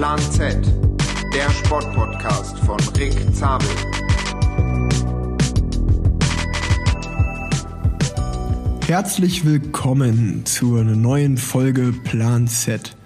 Plan 0.00 0.18
Z, 0.18 0.56
der 1.34 1.50
Sportpodcast 1.50 2.58
von 2.60 2.80
Rick 2.96 3.14
Zabel. 3.34 3.68
Herzlich 8.86 9.44
willkommen 9.44 10.46
zu 10.46 10.76
einer 10.76 10.96
neuen 10.96 11.36
Folge 11.36 11.92
Plan 11.92 12.48
Z. 12.48 12.96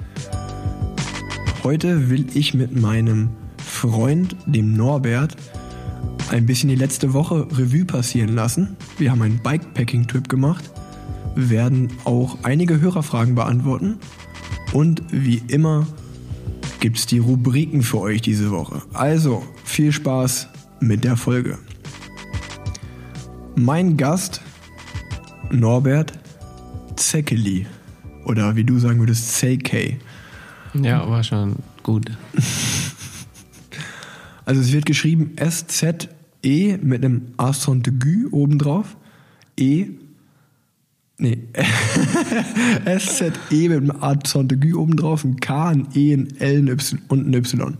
Heute 1.64 2.10
will 2.10 2.26
ich 2.32 2.54
mit 2.54 2.80
meinem 2.80 3.30
Freund, 3.56 4.36
dem 4.46 4.76
Norbert, 4.76 5.34
ein 6.30 6.46
bisschen 6.46 6.68
die 6.68 6.76
letzte 6.76 7.12
Woche 7.12 7.48
Revue 7.58 7.86
passieren 7.86 8.36
lassen. 8.36 8.76
Wir 8.98 9.10
haben 9.10 9.22
einen 9.22 9.40
Bikepacking-Trip 9.40 10.28
gemacht, 10.28 10.70
werden 11.34 11.90
auch 12.04 12.38
einige 12.44 12.80
Hörerfragen 12.80 13.34
beantworten 13.34 13.98
und 14.72 15.02
wie 15.10 15.42
immer 15.48 15.88
gibt 16.84 16.98
es 16.98 17.06
die 17.06 17.16
Rubriken 17.16 17.82
für 17.82 17.98
euch 17.98 18.20
diese 18.20 18.50
Woche. 18.50 18.82
Also 18.92 19.42
viel 19.64 19.90
Spaß 19.90 20.50
mit 20.80 21.02
der 21.02 21.16
Folge. 21.16 21.56
Mein 23.56 23.96
Gast 23.96 24.42
Norbert 25.50 26.12
Zeckeli 26.96 27.64
oder 28.26 28.54
wie 28.54 28.64
du 28.64 28.78
sagen 28.78 28.98
würdest 28.98 29.40
CK. 29.40 29.96
Ja, 30.74 31.08
war 31.08 31.24
schon 31.24 31.56
gut. 31.82 32.10
Also 34.44 34.60
es 34.60 34.72
wird 34.72 34.84
geschrieben 34.84 35.32
S-Z-E 35.36 36.76
mit 36.82 37.02
einem 37.02 37.28
Accent 37.38 37.88
aigu 37.88 38.28
obendrauf. 38.30 38.94
E. 39.58 39.86
Nee. 41.18 41.38
S-Z-E 42.84 43.68
mit 43.68 43.78
einem 43.78 44.02
Accent 44.02 44.52
aigu 44.52 44.80
obendrauf, 44.80 45.24
ein 45.24 45.36
K, 45.36 45.68
ein 45.68 45.88
E, 45.94 46.12
ein 46.12 46.36
L 46.38 46.58
ein 46.58 46.68
y 46.68 46.98
und 47.08 47.28
ein 47.28 47.34
Y. 47.34 47.76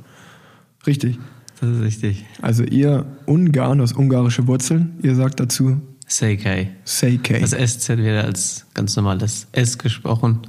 Richtig. 0.87 1.19
Das 1.61 1.71
ist 1.71 1.83
richtig. 1.83 2.25
Also 2.43 2.63
ihr 2.63 3.07
Ungarn 3.27 3.81
aus 3.81 3.93
ungarische 3.93 4.47
Wurzeln, 4.47 4.99
ihr 5.03 5.15
sagt 5.15 5.41
dazu 5.41 5.81
Seikei. 6.07 6.71
Seikei. 6.85 7.41
Das 7.41 7.53
SZ 7.53 7.89
wird 7.97 8.25
als 8.25 8.67
ganz 8.75 8.95
normales 8.97 9.47
S 9.53 9.79
gesprochen. 9.79 10.41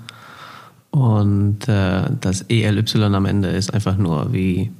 Und 0.91 1.67
äh, 1.67 2.09
das 2.21 2.43
ELY 2.49 2.83
am 3.03 3.25
Ende 3.25 3.49
ist 3.49 3.73
einfach 3.73 3.97
nur 3.97 4.31
wie 4.33 4.71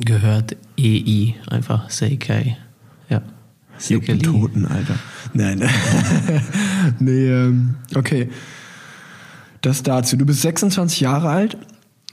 gehört 0.00 0.56
EI, 0.78 1.34
einfach 1.48 1.88
Seikei. 1.90 2.56
Ja. 3.80 3.96
Jucken 3.96 4.20
Seikeli. 4.20 4.40
Toten, 4.40 4.66
Alter. 4.66 4.98
Nein. 5.32 5.62
nee, 6.98 7.28
ähm, 7.28 7.74
okay. 7.94 8.30
Das 9.60 9.82
dazu. 9.82 10.16
Du 10.16 10.26
bist 10.26 10.42
26 10.42 11.00
Jahre 11.00 11.28
alt. 11.28 11.56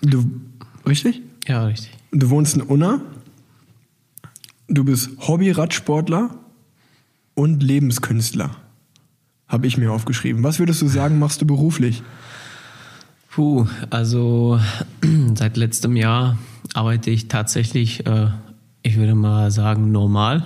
Du, 0.01 0.25
richtig? 0.87 1.21
Ja, 1.47 1.65
richtig. 1.65 1.91
Du 2.11 2.29
wohnst 2.29 2.55
in 2.55 2.61
Unna. 2.61 3.01
Du 4.67 4.83
bist 4.83 5.11
Hobby-Radsportler 5.19 6.31
und 7.35 7.61
Lebenskünstler. 7.61 8.51
Habe 9.47 9.67
ich 9.67 9.77
mir 9.77 9.91
aufgeschrieben. 9.91 10.43
Was 10.43 10.59
würdest 10.59 10.81
du 10.81 10.87
sagen, 10.87 11.19
machst 11.19 11.41
du 11.41 11.45
beruflich? 11.45 12.01
Puh, 13.29 13.67
also 13.89 14.59
seit 15.35 15.57
letztem 15.57 15.95
Jahr 15.95 16.37
arbeite 16.73 17.09
ich 17.09 17.27
tatsächlich, 17.27 18.05
äh, 18.05 18.29
ich 18.81 18.95
würde 18.97 19.15
mal 19.15 19.51
sagen, 19.51 19.91
normal. 19.91 20.45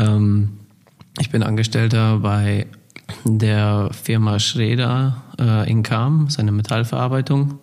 Ähm, 0.00 0.48
ich 1.18 1.30
bin 1.30 1.42
Angestellter 1.42 2.18
bei 2.18 2.66
der 3.24 3.90
Firma 3.92 4.38
Schreder 4.38 5.22
äh, 5.38 5.70
in 5.70 5.82
Kam, 5.82 6.30
seine 6.30 6.52
Metallverarbeitung. 6.52 7.58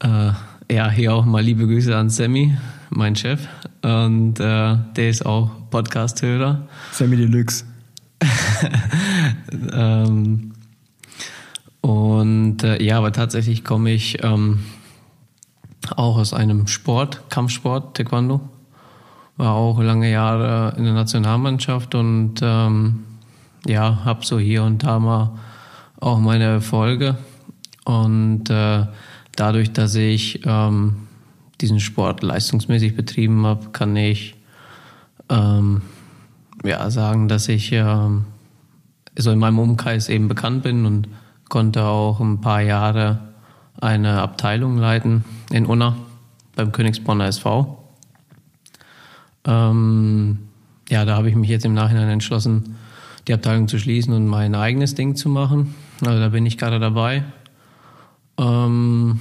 Äh, 0.00 0.30
ja, 0.70 0.90
hier 0.90 1.14
auch 1.14 1.24
mal 1.24 1.42
liebe 1.42 1.66
Grüße 1.66 1.96
an 1.96 2.10
Sammy, 2.10 2.56
mein 2.90 3.16
Chef. 3.16 3.48
Und 3.82 4.40
äh, 4.40 4.76
der 4.96 5.08
ist 5.08 5.26
auch 5.26 5.50
Podcast-Hörer. 5.70 6.68
Sammy 6.92 7.16
Deluxe. 7.16 7.64
ähm, 9.72 10.52
und 11.80 12.62
äh, 12.62 12.82
ja, 12.82 12.98
aber 12.98 13.12
tatsächlich 13.12 13.64
komme 13.64 13.90
ich 13.90 14.22
ähm, 14.22 14.60
auch 15.96 16.16
aus 16.16 16.32
einem 16.32 16.66
Sport, 16.66 17.28
Kampfsport, 17.28 17.96
Taekwondo. 17.96 18.40
War 19.36 19.54
auch 19.54 19.80
lange 19.80 20.10
Jahre 20.10 20.74
in 20.76 20.84
der 20.84 20.94
Nationalmannschaft 20.94 21.94
und 21.94 22.34
ähm, 22.42 23.04
ja, 23.66 24.04
habe 24.04 24.24
so 24.24 24.38
hier 24.38 24.62
und 24.62 24.84
da 24.84 24.98
mal 24.98 25.32
auch 26.00 26.18
meine 26.18 26.44
Erfolge. 26.44 27.16
Und 27.84 28.50
äh, 28.50 28.86
dadurch, 29.36 29.72
dass 29.72 29.94
ich 29.94 30.40
ähm, 30.44 31.08
diesen 31.60 31.80
Sport 31.80 32.22
leistungsmäßig 32.22 32.96
betrieben 32.96 33.44
habe, 33.46 33.70
kann 33.70 33.96
ich 33.96 34.36
ähm, 35.28 35.82
ja, 36.64 36.90
sagen, 36.90 37.28
dass 37.28 37.48
ich 37.48 37.72
ähm, 37.72 38.24
so 39.16 39.30
in 39.30 39.38
meinem 39.38 39.58
Umkreis 39.58 40.08
eben 40.08 40.28
bekannt 40.28 40.62
bin 40.62 40.86
und 40.86 41.08
konnte 41.48 41.84
auch 41.84 42.20
ein 42.20 42.40
paar 42.40 42.60
Jahre 42.60 43.20
eine 43.80 44.22
Abteilung 44.22 44.78
leiten 44.78 45.24
in 45.50 45.66
Unna 45.66 45.96
beim 46.56 46.72
Königsbronner 46.72 47.26
SV. 47.26 47.83
Ähm, 49.46 50.38
ja, 50.88 51.04
da 51.04 51.16
habe 51.16 51.28
ich 51.28 51.34
mich 51.34 51.48
jetzt 51.48 51.64
im 51.64 51.74
Nachhinein 51.74 52.08
entschlossen, 52.08 52.76
die 53.26 53.34
Abteilung 53.34 53.68
zu 53.68 53.78
schließen 53.78 54.12
und 54.12 54.26
mein 54.26 54.54
eigenes 54.54 54.94
Ding 54.94 55.16
zu 55.16 55.28
machen. 55.28 55.74
Also 56.04 56.18
da 56.18 56.28
bin 56.28 56.44
ich 56.46 56.58
gerade 56.58 56.78
dabei. 56.78 57.24
Ähm, 58.38 59.20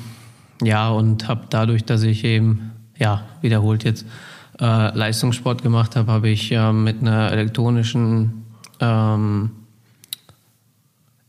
ja, 0.62 0.90
und 0.90 1.28
habe 1.28 1.46
dadurch, 1.50 1.86
dass 1.86 2.04
ich 2.04 2.24
eben, 2.24 2.72
ja, 2.98 3.24
wiederholt 3.42 3.84
jetzt 3.84 4.06
äh, 4.60 4.96
Leistungssport 4.96 5.64
gemacht 5.64 5.96
habe, 5.96 6.12
habe 6.12 6.30
ich 6.30 6.52
äh, 6.52 6.72
mit 6.72 7.02
einer 7.02 7.32
elektronischen, 7.32 8.46
ähm, 8.80 9.52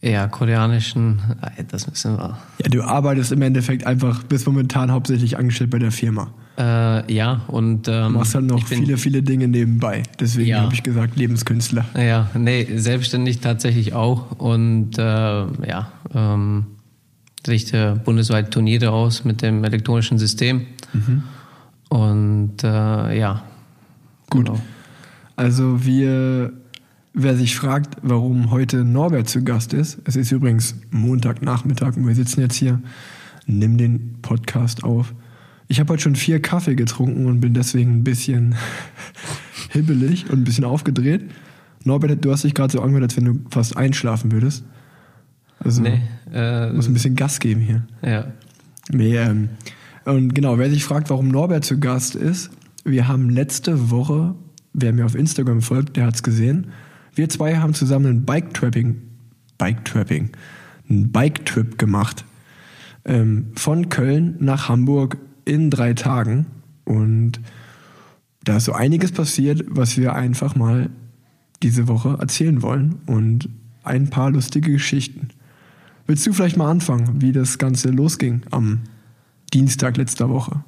ja, 0.01 0.29
koreanischen, 0.29 1.21
äh, 1.57 1.65
das 1.65 1.87
müssen 1.87 2.19
wir. 2.19 2.39
Ja, 2.63 2.69
du 2.69 2.83
arbeitest 2.83 3.33
im 3.33 3.43
Endeffekt 3.43 3.87
einfach, 3.87 4.23
bist 4.25 4.47
momentan 4.47 4.93
hauptsächlich 4.93 5.39
angestellt 5.39 5.71
bei 5.71 5.79
der 5.79 5.93
Firma. 5.93 6.33
Äh, 6.57 7.13
ja, 7.13 7.41
und 7.49 7.89
Du 7.89 7.93
ähm, 7.93 8.13
machst 8.13 8.35
halt 8.37 8.45
noch 8.47 8.65
bin- 8.69 8.79
viele, 8.85 8.97
viele 8.97 9.23
Dinge 9.25 9.49
nebenbei. 9.49 10.05
Deswegen 10.21 10.51
Ja. 10.51 10.63
habe 10.63 10.73
ich 10.75 10.83
gesagt, 10.85 11.17
Lebenskünstler. 11.17 11.85
Ja, 11.97 12.31
nee, 12.39 12.67
selbstständig 12.77 13.41
tatsächlich 13.41 13.93
auch 13.95 14.39
und 14.39 14.97
äh, 14.97 15.03
ja, 15.03 15.91
ähm, 16.15 16.67
richte 17.49 18.01
bundesweit 18.05 18.53
Turniere 18.53 18.91
aus 18.93 19.25
mit 19.25 19.43
dem 19.43 19.65
elektronischen 19.65 20.19
System. 20.19 20.63
Und 21.89 22.63
äh, 22.63 23.19
ja, 23.19 23.43
Gut. 24.31 24.47
genau. 24.47 24.61
Also 25.37 25.85
wir, 25.85 26.53
wer 27.13 27.37
sich 27.37 27.57
fragt, 27.57 27.97
warum 28.03 28.51
heute 28.53 28.85
Norbert 28.85 29.29
zu 29.29 29.43
Gast 29.43 29.73
ist, 29.75 29.99
es 30.05 30.15
ist 30.17 30.31
übrigens 30.33 30.77
Montagnachmittag 30.91 31.97
und 31.97 32.07
wir 32.07 32.15
sitzen 32.15 32.41
jetzt 32.41 32.55
hier, 32.55 32.81
nimm 33.47 33.77
den 33.77 34.17
Podcast 34.23 34.85
auf. 34.85 35.13
Ich 35.69 35.81
habe 35.81 35.93
heute 35.93 36.03
schon 36.03 36.17
vier 36.17 36.41
Kaffee 36.43 36.75
getrunken 36.75 37.27
und 37.27 37.41
bin 37.41 37.55
deswegen 37.55 37.93
ein 37.93 38.05
bisschen 38.05 38.55
hibbelig 39.71 40.31
und 40.31 40.41
ein 40.41 40.45
bisschen 40.45 40.65
aufgedreht. 40.65 41.31
Norbert, 41.85 42.25
du 42.25 42.33
hast 42.33 42.45
dich 42.45 42.55
gerade 42.55 42.73
so 42.73 42.81
angehört, 42.81 43.05
als 43.05 43.17
wenn 43.17 43.25
du 43.25 43.41
fast 43.51 43.77
einschlafen 43.77 44.33
würdest. 44.33 44.65
Also 45.59 45.83
Nee, 45.83 46.03
äh, 46.33 46.73
muss 46.73 46.87
ein 46.87 46.95
bisschen 46.95 47.15
Gas 47.17 47.41
geben 47.41 47.61
hier. 47.61 47.87
ja. 48.03 48.33
Nee, 48.93 49.17
ähm, 49.17 49.49
und 50.05 50.35
genau, 50.35 50.59
wer 50.59 50.69
sich 50.69 50.85
fragt, 50.85 51.09
warum 51.09 51.29
Norbert 51.29 51.65
zu 51.65 51.81
Gast 51.81 52.15
ist, 52.17 52.51
wir 52.85 53.09
haben 53.09 53.31
letzte 53.31 53.91
Woche, 53.91 54.35
wer 54.75 54.93
mir 54.93 55.07
auf 55.07 55.15
Instagram 55.15 55.63
folgt, 55.63 55.97
der 55.97 56.05
hat's 56.05 56.23
gesehen, 56.23 56.67
wir 57.15 57.31
zwei 57.31 57.57
haben 57.57 57.73
zusammen 57.73 58.07
ein 58.07 58.25
Bike-Trapping, 58.27 58.97
Bike-Trapping, 59.57 60.31
einen 60.91 61.13
Bike-Trip 61.13 61.79
gemacht. 61.79 62.27
Ähm, 63.07 63.53
von 63.55 63.89
Köln 63.89 64.37
nach 64.41 64.69
Hamburg 64.69 65.17
in 65.45 65.71
drei 65.71 65.95
Tagen. 65.95 66.47
Und 66.85 67.41
da 68.43 68.59
ist 68.59 68.65
so 68.65 68.73
einiges 68.73 69.13
passiert, 69.13 69.65
was 69.69 69.97
wir 69.97 70.15
einfach 70.15 70.55
mal 70.55 70.91
diese 71.63 71.89
Woche 71.89 72.17
erzählen 72.21 72.63
wollen. 72.63 72.97
Und 73.07 73.49
ein 73.83 74.11
paar 74.11 74.31
lustige 74.31 74.73
Geschichten. 74.73 75.29
Willst 76.07 76.27
du 76.27 76.33
vielleicht 76.33 76.57
mal 76.57 76.71
anfangen, 76.71 77.23
wie 77.23 77.33
das 77.33 77.59
Ganze 77.59 77.91
losging 77.91 78.43
am 78.51 78.81
Dienstag 79.53 79.97
letzter 79.97 80.29
Woche? 80.29 80.63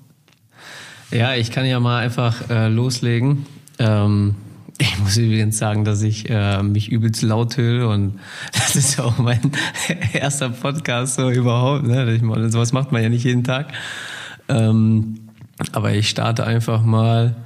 Ja, 1.10 1.34
ich 1.34 1.50
kann 1.50 1.66
ja 1.66 1.78
mal 1.80 2.02
einfach 2.02 2.48
äh, 2.50 2.68
loslegen. 2.68 3.46
Ähm, 3.78 4.34
ich 4.78 4.98
muss 4.98 5.16
übrigens 5.16 5.58
sagen, 5.58 5.84
dass 5.84 6.02
ich 6.02 6.28
äh, 6.30 6.62
mich 6.62 6.90
übelst 6.90 7.22
laut 7.22 7.56
höre 7.56 7.88
und 7.90 8.18
das 8.52 8.76
ist 8.76 8.98
ja 8.98 9.04
auch 9.04 9.18
mein 9.18 9.40
erster 10.12 10.50
Podcast 10.50 11.16
so 11.16 11.30
überhaupt. 11.30 11.86
Ne? 11.86 12.50
Sowas 12.50 12.72
macht 12.72 12.92
man 12.92 13.02
ja 13.02 13.08
nicht 13.08 13.24
jeden 13.24 13.44
Tag. 13.44 13.72
Ähm, 14.48 15.20
aber 15.72 15.94
ich 15.94 16.08
starte 16.08 16.46
einfach 16.46 16.82
mal 16.82 17.36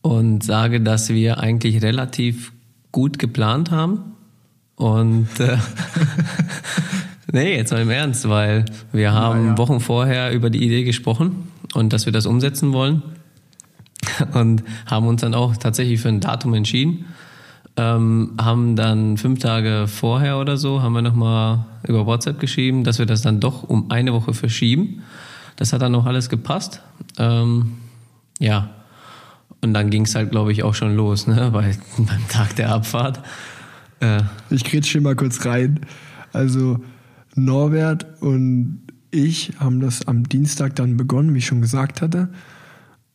und 0.00 0.42
sage, 0.42 0.80
dass 0.80 1.10
wir 1.10 1.38
eigentlich 1.38 1.82
relativ 1.82 2.52
gut 2.90 3.18
geplant 3.18 3.70
haben 3.70 4.00
und 4.76 5.28
äh, 5.38 5.56
Nee, 7.34 7.56
jetzt 7.56 7.72
mal 7.72 7.80
im 7.80 7.88
Ernst, 7.88 8.28
weil 8.28 8.66
wir 8.92 9.12
haben 9.12 9.46
ja. 9.46 9.58
Wochen 9.58 9.80
vorher 9.80 10.32
über 10.32 10.50
die 10.50 10.62
Idee 10.62 10.84
gesprochen 10.84 11.48
und 11.72 11.94
dass 11.94 12.04
wir 12.04 12.12
das 12.12 12.26
umsetzen 12.26 12.74
wollen 12.74 13.02
und 14.34 14.62
haben 14.84 15.06
uns 15.06 15.22
dann 15.22 15.32
auch 15.32 15.56
tatsächlich 15.56 15.98
für 16.00 16.10
ein 16.10 16.20
Datum 16.20 16.52
entschieden. 16.52 17.06
Ähm, 17.78 18.32
haben 18.38 18.76
dann 18.76 19.16
fünf 19.16 19.38
Tage 19.38 19.86
vorher 19.88 20.38
oder 20.38 20.58
so, 20.58 20.82
haben 20.82 20.92
wir 20.92 21.00
nochmal 21.00 21.64
über 21.88 22.04
WhatsApp 22.04 22.38
geschrieben, 22.38 22.84
dass 22.84 22.98
wir 22.98 23.06
das 23.06 23.22
dann 23.22 23.40
doch 23.40 23.62
um 23.62 23.90
eine 23.90 24.12
Woche 24.12 24.34
verschieben. 24.34 25.02
Das 25.56 25.72
hat 25.72 25.82
dann 25.82 25.94
auch 25.94 26.06
alles 26.06 26.28
gepasst. 26.28 26.82
Ähm, 27.18 27.74
ja, 28.38 28.70
und 29.60 29.74
dann 29.74 29.90
ging 29.90 30.04
es 30.04 30.14
halt, 30.14 30.30
glaube 30.30 30.52
ich, 30.52 30.62
auch 30.62 30.74
schon 30.74 30.96
los, 30.96 31.26
ne? 31.26 31.50
Bei, 31.52 31.76
beim 31.96 32.28
Tag 32.28 32.56
der 32.56 32.70
Abfahrt. 32.70 33.20
Äh, 34.00 34.22
Ich 34.50 34.64
grätsche 34.64 35.00
mal 35.00 35.16
kurz 35.16 35.44
rein. 35.44 35.80
Also 36.32 36.80
Norbert 37.34 38.20
und 38.20 38.80
ich 39.10 39.52
haben 39.58 39.80
das 39.80 40.08
am 40.08 40.28
Dienstag 40.28 40.74
dann 40.76 40.96
begonnen, 40.96 41.34
wie 41.34 41.38
ich 41.38 41.46
schon 41.46 41.60
gesagt 41.60 42.00
hatte. 42.02 42.28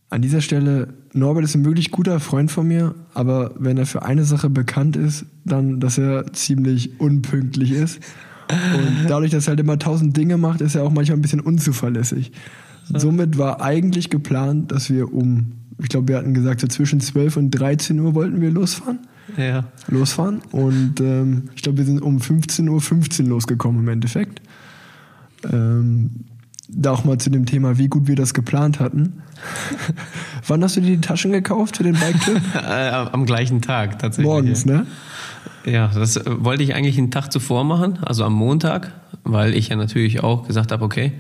An 0.10 0.22
dieser 0.22 0.42
Stelle, 0.42 0.94
Norbert 1.14 1.44
ist 1.44 1.56
ein 1.56 1.66
wirklich 1.66 1.92
guter 1.92 2.20
Freund 2.20 2.50
von 2.50 2.68
mir, 2.68 2.96
aber 3.14 3.52
wenn 3.58 3.78
er 3.78 3.86
für 3.86 4.04
eine 4.04 4.24
Sache 4.24 4.50
bekannt 4.50 4.96
ist, 4.96 5.26
dann, 5.44 5.80
dass 5.80 5.98
er 5.98 6.32
ziemlich 6.32 7.00
unpünktlich 7.00 7.72
ist. 7.72 8.00
Und 8.50 9.10
dadurch, 9.10 9.32
dass 9.32 9.48
er 9.48 9.52
halt 9.52 9.60
immer 9.60 9.78
tausend 9.78 10.16
Dinge 10.16 10.38
macht, 10.38 10.62
ist 10.62 10.76
er 10.76 10.84
auch 10.84 10.92
manchmal 10.92 11.18
ein 11.18 11.22
bisschen 11.22 11.42
unzuverlässig. 11.42 12.32
Somit 12.94 13.38
war 13.38 13.62
eigentlich 13.62 14.10
geplant, 14.10 14.72
dass 14.72 14.90
wir 14.90 15.14
um, 15.14 15.52
ich 15.82 15.90
glaube, 15.90 16.08
wir 16.08 16.18
hatten 16.18 16.34
gesagt, 16.34 16.62
so 16.62 16.68
zwischen 16.68 17.02
12 17.02 17.36
und 17.38 17.52
13 17.52 18.00
Uhr 18.00 18.16
wollten 18.16 18.40
wir 18.40 18.50
losfahren 18.50 19.00
ja. 19.36 19.66
losfahren. 19.88 20.42
Und 20.52 21.00
ähm, 21.02 21.50
ich 21.56 21.64
glaube, 21.64 21.80
wir 21.80 21.86
sind 21.86 22.02
um 22.02 22.18
15.15 22.20 22.70
Uhr 22.70 22.82
15 22.82 23.26
losgekommen 23.26 23.82
im 23.82 23.90
Endeffekt. 23.90 24.42
Ähm, 25.52 26.26
da 26.70 26.92
auch 26.92 27.06
mal 27.06 27.18
zu 27.18 27.30
dem 27.30 27.46
Thema, 27.46 27.78
wie 27.78 27.88
gut 27.88 28.08
wir 28.08 28.16
das 28.16 28.34
geplant 28.34 28.80
hatten. 28.80 29.22
Wann 30.48 30.64
hast 30.64 30.76
du 30.76 30.82
dir 30.82 30.96
die 30.96 31.02
Taschen 31.02 31.32
gekauft 31.32 31.78
für 31.78 31.84
den 31.84 31.94
Bike-Trip? 31.94 32.42
Äh, 32.56 32.90
am 32.90 33.26
gleichen 33.26 33.62
Tag 33.62 34.00
tatsächlich. 34.00 34.26
Morgens, 34.26 34.66
ja. 34.66 34.78
ne? 34.78 34.88
Ja, 35.66 35.88
das 35.88 36.18
äh, 36.18 36.24
wollte 36.26 36.64
ich 36.64 36.76
eigentlich 36.76 36.98
einen 36.98 37.12
Tag 37.12 37.32
zuvor 37.32 37.64
machen, 37.64 38.00
also 38.04 38.24
am 38.24 38.34
Montag, 38.34 38.92
weil 39.24 39.54
ich 39.54 39.70
ja 39.70 39.76
natürlich 39.76 40.24
auch 40.24 40.48
gesagt 40.48 40.72
habe, 40.72 40.84
okay, 40.84 41.14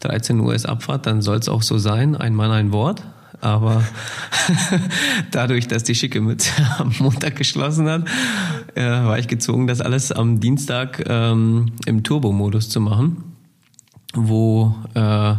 13 0.00 0.40
Uhr 0.40 0.54
ist 0.54 0.66
Abfahrt, 0.66 1.06
dann 1.06 1.22
soll 1.22 1.36
es 1.38 1.48
auch 1.48 1.62
so 1.62 1.78
sein, 1.78 2.16
ein 2.16 2.34
Mann, 2.34 2.50
ein 2.50 2.72
Wort. 2.72 3.02
Aber 3.42 3.82
dadurch, 5.30 5.66
dass 5.66 5.82
die 5.82 5.94
schicke 5.94 6.20
Mütze 6.20 6.50
am 6.78 6.92
Montag 6.98 7.36
geschlossen 7.36 7.88
hat, 7.88 8.08
äh, 8.74 8.82
war 8.82 9.18
ich 9.18 9.28
gezwungen, 9.28 9.66
das 9.66 9.80
alles 9.80 10.12
am 10.12 10.40
Dienstag 10.40 11.04
ähm, 11.08 11.72
im 11.86 12.02
Turbo-Modus 12.02 12.68
zu 12.68 12.80
machen, 12.80 13.24
wo 14.14 14.74
äh, 14.94 15.34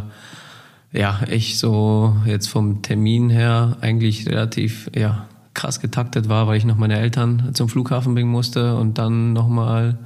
ja 0.92 1.20
ich 1.30 1.58
so 1.58 2.16
jetzt 2.26 2.48
vom 2.48 2.82
Termin 2.82 3.30
her 3.30 3.76
eigentlich 3.80 4.28
relativ 4.28 4.90
ja 4.94 5.28
krass 5.54 5.80
getaktet 5.80 6.28
war, 6.28 6.46
weil 6.46 6.56
ich 6.56 6.64
noch 6.64 6.76
meine 6.76 6.98
Eltern 6.98 7.50
zum 7.54 7.68
Flughafen 7.68 8.14
bringen 8.14 8.30
musste 8.30 8.76
und 8.76 8.98
dann 8.98 9.32
nochmal 9.32 9.98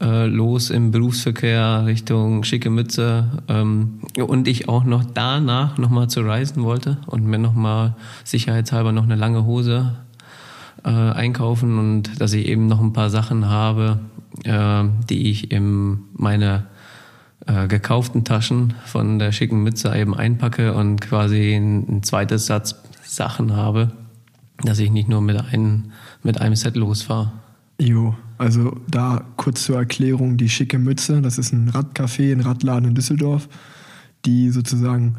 äh, 0.00 0.26
los 0.26 0.70
im 0.70 0.90
Berufsverkehr 0.90 1.84
Richtung 1.86 2.44
schicke 2.44 2.70
Mütze 2.70 3.42
ähm, 3.48 4.00
und 4.18 4.48
ich 4.48 4.68
auch 4.68 4.84
noch 4.84 5.04
danach 5.04 5.78
nochmal 5.78 6.08
zu 6.08 6.20
reisen 6.22 6.64
wollte 6.64 6.98
und 7.06 7.24
mir 7.24 7.38
nochmal 7.38 7.94
sicherheitshalber 8.24 8.92
noch 8.92 9.04
eine 9.04 9.14
lange 9.14 9.44
Hose 9.44 9.94
äh, 10.84 10.90
einkaufen 10.90 11.78
und 11.78 12.20
dass 12.20 12.32
ich 12.32 12.46
eben 12.46 12.66
noch 12.66 12.80
ein 12.80 12.92
paar 12.92 13.10
Sachen 13.10 13.48
habe, 13.48 14.00
äh, 14.42 14.84
die 15.08 15.30
ich 15.30 15.52
in 15.52 16.00
meine 16.12 16.66
äh, 17.46 17.68
gekauften 17.68 18.24
Taschen 18.24 18.74
von 18.84 19.18
der 19.18 19.32
schicken 19.32 19.62
Mütze 19.62 19.94
eben 19.96 20.14
einpacke 20.14 20.74
und 20.74 21.00
quasi 21.00 21.54
ein, 21.54 21.86
ein 21.88 22.02
zweites 22.02 22.46
Satz 22.46 22.76
Sachen 23.04 23.54
habe, 23.54 23.92
dass 24.62 24.78
ich 24.78 24.90
nicht 24.90 25.08
nur 25.08 25.20
mit, 25.20 25.36
ein, 25.36 25.92
mit 26.22 26.40
einem 26.40 26.56
Set 26.56 26.76
losfahre. 26.76 27.32
Jo, 27.80 28.14
also 28.38 28.76
da 28.88 29.24
kurz 29.36 29.64
zur 29.64 29.76
Erklärung, 29.76 30.36
die 30.36 30.48
schicke 30.48 30.78
Mütze, 30.78 31.20
das 31.20 31.38
ist 31.38 31.52
ein 31.52 31.70
Radcafé, 31.70 32.32
ein 32.32 32.40
Radladen 32.40 32.90
in 32.90 32.94
Düsseldorf, 32.94 33.48
die 34.24 34.50
sozusagen 34.50 35.16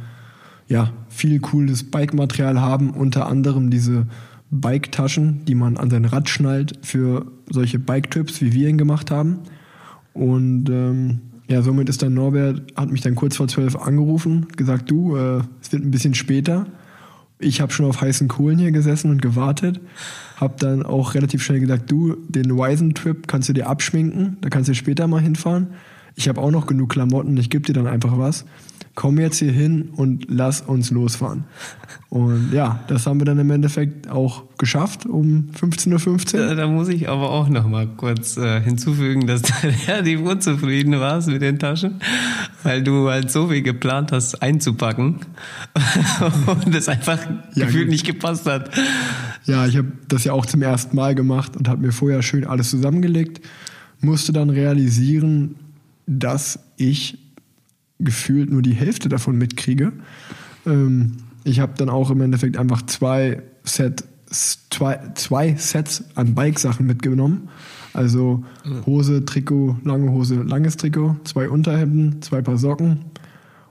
ja, 0.68 0.92
viel 1.10 1.40
cooles 1.40 1.84
Bike-Material 1.84 2.60
haben, 2.60 2.92
unter 2.92 3.28
anderem 3.28 3.70
diese 3.70 4.08
Bike-Taschen, 4.52 5.46
die 5.46 5.56
man 5.56 5.78
an 5.78 5.90
sein 5.90 6.06
Rad 6.06 6.30
schnallt 6.30 6.80
für 6.82 7.26
solche 7.50 7.78
Bike-Trips, 7.78 8.42
wie 8.42 8.54
wir 8.54 8.70
ihn 8.70 8.78
gemacht 8.78 9.12
haben. 9.12 9.40
Und 10.14 10.70
ähm, 10.70 11.22
ja, 11.48 11.62
somit 11.62 11.90
ist 11.90 12.02
dann 12.02 12.14
Norbert, 12.14 12.62
hat 12.76 12.92
mich 12.92 13.02
dann 13.02 13.16
kurz 13.16 13.36
vor 13.36 13.48
zwölf 13.48 13.76
angerufen, 13.76 14.48
gesagt, 14.56 14.90
du, 14.90 15.16
äh, 15.16 15.42
es 15.62 15.72
wird 15.72 15.84
ein 15.84 15.92
bisschen 15.92 16.16
später. 16.16 16.66
Ich 17.38 17.60
habe 17.60 17.72
schon 17.74 17.86
auf 17.86 18.02
heißen 18.02 18.28
Kohlen 18.28 18.58
hier 18.58 18.72
gesessen 18.72 19.12
und 19.12 19.22
gewartet. 19.22 19.82
Hab 20.38 20.58
dann 20.60 20.84
auch 20.84 21.14
relativ 21.16 21.44
schnell 21.44 21.60
gesagt, 21.60 21.92
du, 21.92 22.16
den 22.30 22.50
Wisen-Trip 22.50 23.28
kannst 23.28 23.50
du 23.50 23.54
dir 23.54 23.68
abschminken, 23.68 24.38
da 24.42 24.50
kannst 24.50 24.70
du 24.70 24.74
später 24.74 25.08
mal 25.08 25.22
hinfahren. 25.22 25.68
Ich 26.16 26.30
habe 26.30 26.42
auch 26.42 26.52
noch 26.52 26.66
genug 26.68 26.90
Klamotten, 26.90 27.36
ich 27.38 27.50
gebe 27.50 27.66
dir 27.66 27.74
dann 27.74 27.88
einfach 27.88 28.18
was. 28.18 28.46
Komm 28.96 29.20
jetzt 29.20 29.40
hier 29.40 29.52
hin 29.52 29.90
und 29.98 30.28
lass 30.30 30.62
uns 30.62 30.90
losfahren. 30.90 31.44
Und 32.08 32.54
ja, 32.54 32.80
das 32.88 33.06
haben 33.06 33.20
wir 33.20 33.26
dann 33.26 33.38
im 33.40 33.52
Endeffekt 33.52 34.10
auch 34.10 34.44
geschafft 34.58 35.06
um 35.06 35.50
15.15 35.60 36.36
Uhr. 36.40 36.48
Da, 36.48 36.56
da 36.56 36.68
muss 36.68 36.88
ich 36.88 37.10
aber 37.10 37.30
auch 37.30 37.50
noch 37.50 37.68
mal 37.68 37.88
kurz 37.88 38.38
äh, 38.38 38.62
hinzufügen, 38.62 39.28
dass 39.28 39.42
du 39.42 39.52
relativ 39.90 40.22
unzufrieden 40.22 40.98
warst 41.02 41.28
mit 41.28 41.42
den 41.42 41.60
Taschen, 41.60 41.96
weil 42.64 42.84
du 42.84 43.10
halt 43.10 43.30
so 43.32 43.50
viel 43.50 43.64
geplant 43.64 44.14
hast 44.14 44.42
einzupacken 44.42 45.18
und 46.66 46.74
es 46.74 46.88
einfach 46.88 47.20
Ja, 47.54 47.66
gefühlt 47.66 47.86
gut. 47.88 47.92
nicht 47.92 48.06
gepasst 48.06 48.46
hat. 48.46 48.72
Ja, 49.44 49.66
ich 49.68 49.76
habe 49.76 49.92
das 50.08 50.24
ja 50.24 50.32
auch 50.32 50.46
zum 50.46 50.62
ersten 50.62 50.96
Mal 50.96 51.16
gemacht 51.16 51.58
und 51.58 51.68
habe 51.68 51.82
mir 51.82 51.92
vorher 51.92 52.22
schön 52.22 52.46
alles 52.46 52.70
zusammengelegt. 52.70 53.46
Musste 54.00 54.32
dann 54.32 54.50
realisieren, 54.50 55.56
dass 56.08 56.60
ich 56.78 57.18
gefühlt 58.00 58.52
nur 58.52 58.62
die 58.62 58.74
Hälfte 58.74 59.10
davon 59.10 59.38
mitkriege. 59.38 59.94
Ähm, 60.66 61.18
ich 61.44 61.60
habe 61.60 61.74
dann 61.78 61.90
auch 61.90 62.12
im 62.12 62.22
Endeffekt 62.22 62.58
einfach 62.58 62.82
zwei, 62.84 63.42
Set, 63.64 64.04
zwei, 64.28 65.00
zwei 65.16 65.56
Sets 65.56 66.04
an 66.16 66.36
Bike-Sachen 66.36 66.86
mitgenommen. 66.86 67.50
Also 67.94 68.44
Hose, 68.86 69.24
Trikot, 69.24 69.78
lange 69.86 70.12
Hose, 70.12 70.42
langes 70.42 70.76
Trikot, 70.76 71.16
zwei 71.24 71.48
Unterhemden, 71.50 72.22
zwei 72.22 72.42
Paar 72.42 72.58
Socken 72.58 73.06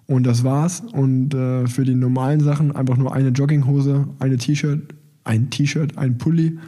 und 0.07 0.25
das 0.25 0.45
war's. 0.45 0.83
Und 0.93 1.35
äh, 1.35 1.67
für 1.67 1.85
die 1.85 1.95
normalen 1.95 2.41
Sachen 2.41 2.75
einfach 2.75 2.97
nur 2.97 3.13
eine 3.15 3.29
Jogginghose, 3.29 4.07
eine 4.19 4.37
T-Shirt, 4.39 4.95
ein 5.25 5.51
T-Shirt, 5.51 5.99
ein 5.99 6.17
Pulli 6.17 6.59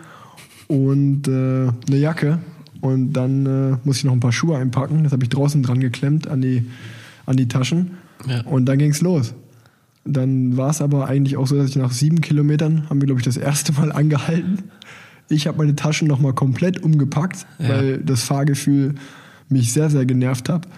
und 0.69 1.29
äh, 1.29 1.69
eine 1.87 1.97
Jacke. 1.97 2.39
Und 2.81 3.13
dann 3.15 3.47
äh, 3.47 3.77
muss 3.85 3.99
ich 3.99 4.05
noch 4.05 4.13
ein 4.13 4.21
paar 4.21 4.33
Schuhe 4.33 4.57
einpacken. 4.59 5.03
Das 5.05 5.13
habe 5.13 5.23
ich 5.25 5.29
draußen 5.31 5.63
dran 5.63 5.81
geklemmt 5.81 6.29
an 6.29 6.41
die, 6.41 6.67
an 7.25 7.37
die 7.37 7.49
Taschen. 7.49 7.93
Ja. 8.27 8.43
Und 8.43 8.67
dann 8.67 8.79
ging's 8.79 9.01
los. 9.01 9.35
Dann 10.05 10.57
war 10.57 10.71
es 10.71 10.81
aber 10.81 11.09
eigentlich 11.09 11.37
auch 11.37 11.47
so, 11.47 11.57
dass 11.57 11.71
ich 11.71 11.77
nach 11.77 11.91
sieben 11.91 12.21
Kilometern 12.21 12.89
haben 12.89 13.01
wir, 13.01 13.07
glaube 13.07 13.21
ich, 13.21 13.25
das 13.25 13.37
erste 13.37 13.73
Mal 13.73 13.91
angehalten. 13.93 14.65
Ich 15.29 15.47
habe 15.49 15.59
meine 15.59 15.75
Taschen 15.75 16.07
nochmal 16.07 16.33
komplett 16.35 16.83
umgepackt, 16.83 17.47
Ja. 17.59 17.69
weil 17.71 17.99
das 17.99 18.23
Fahrgefühl 18.23 18.95
mich 19.49 19.73
sehr, 19.73 19.91
sehr 19.91 20.07
genervt 20.07 20.49
hat, 20.49 20.69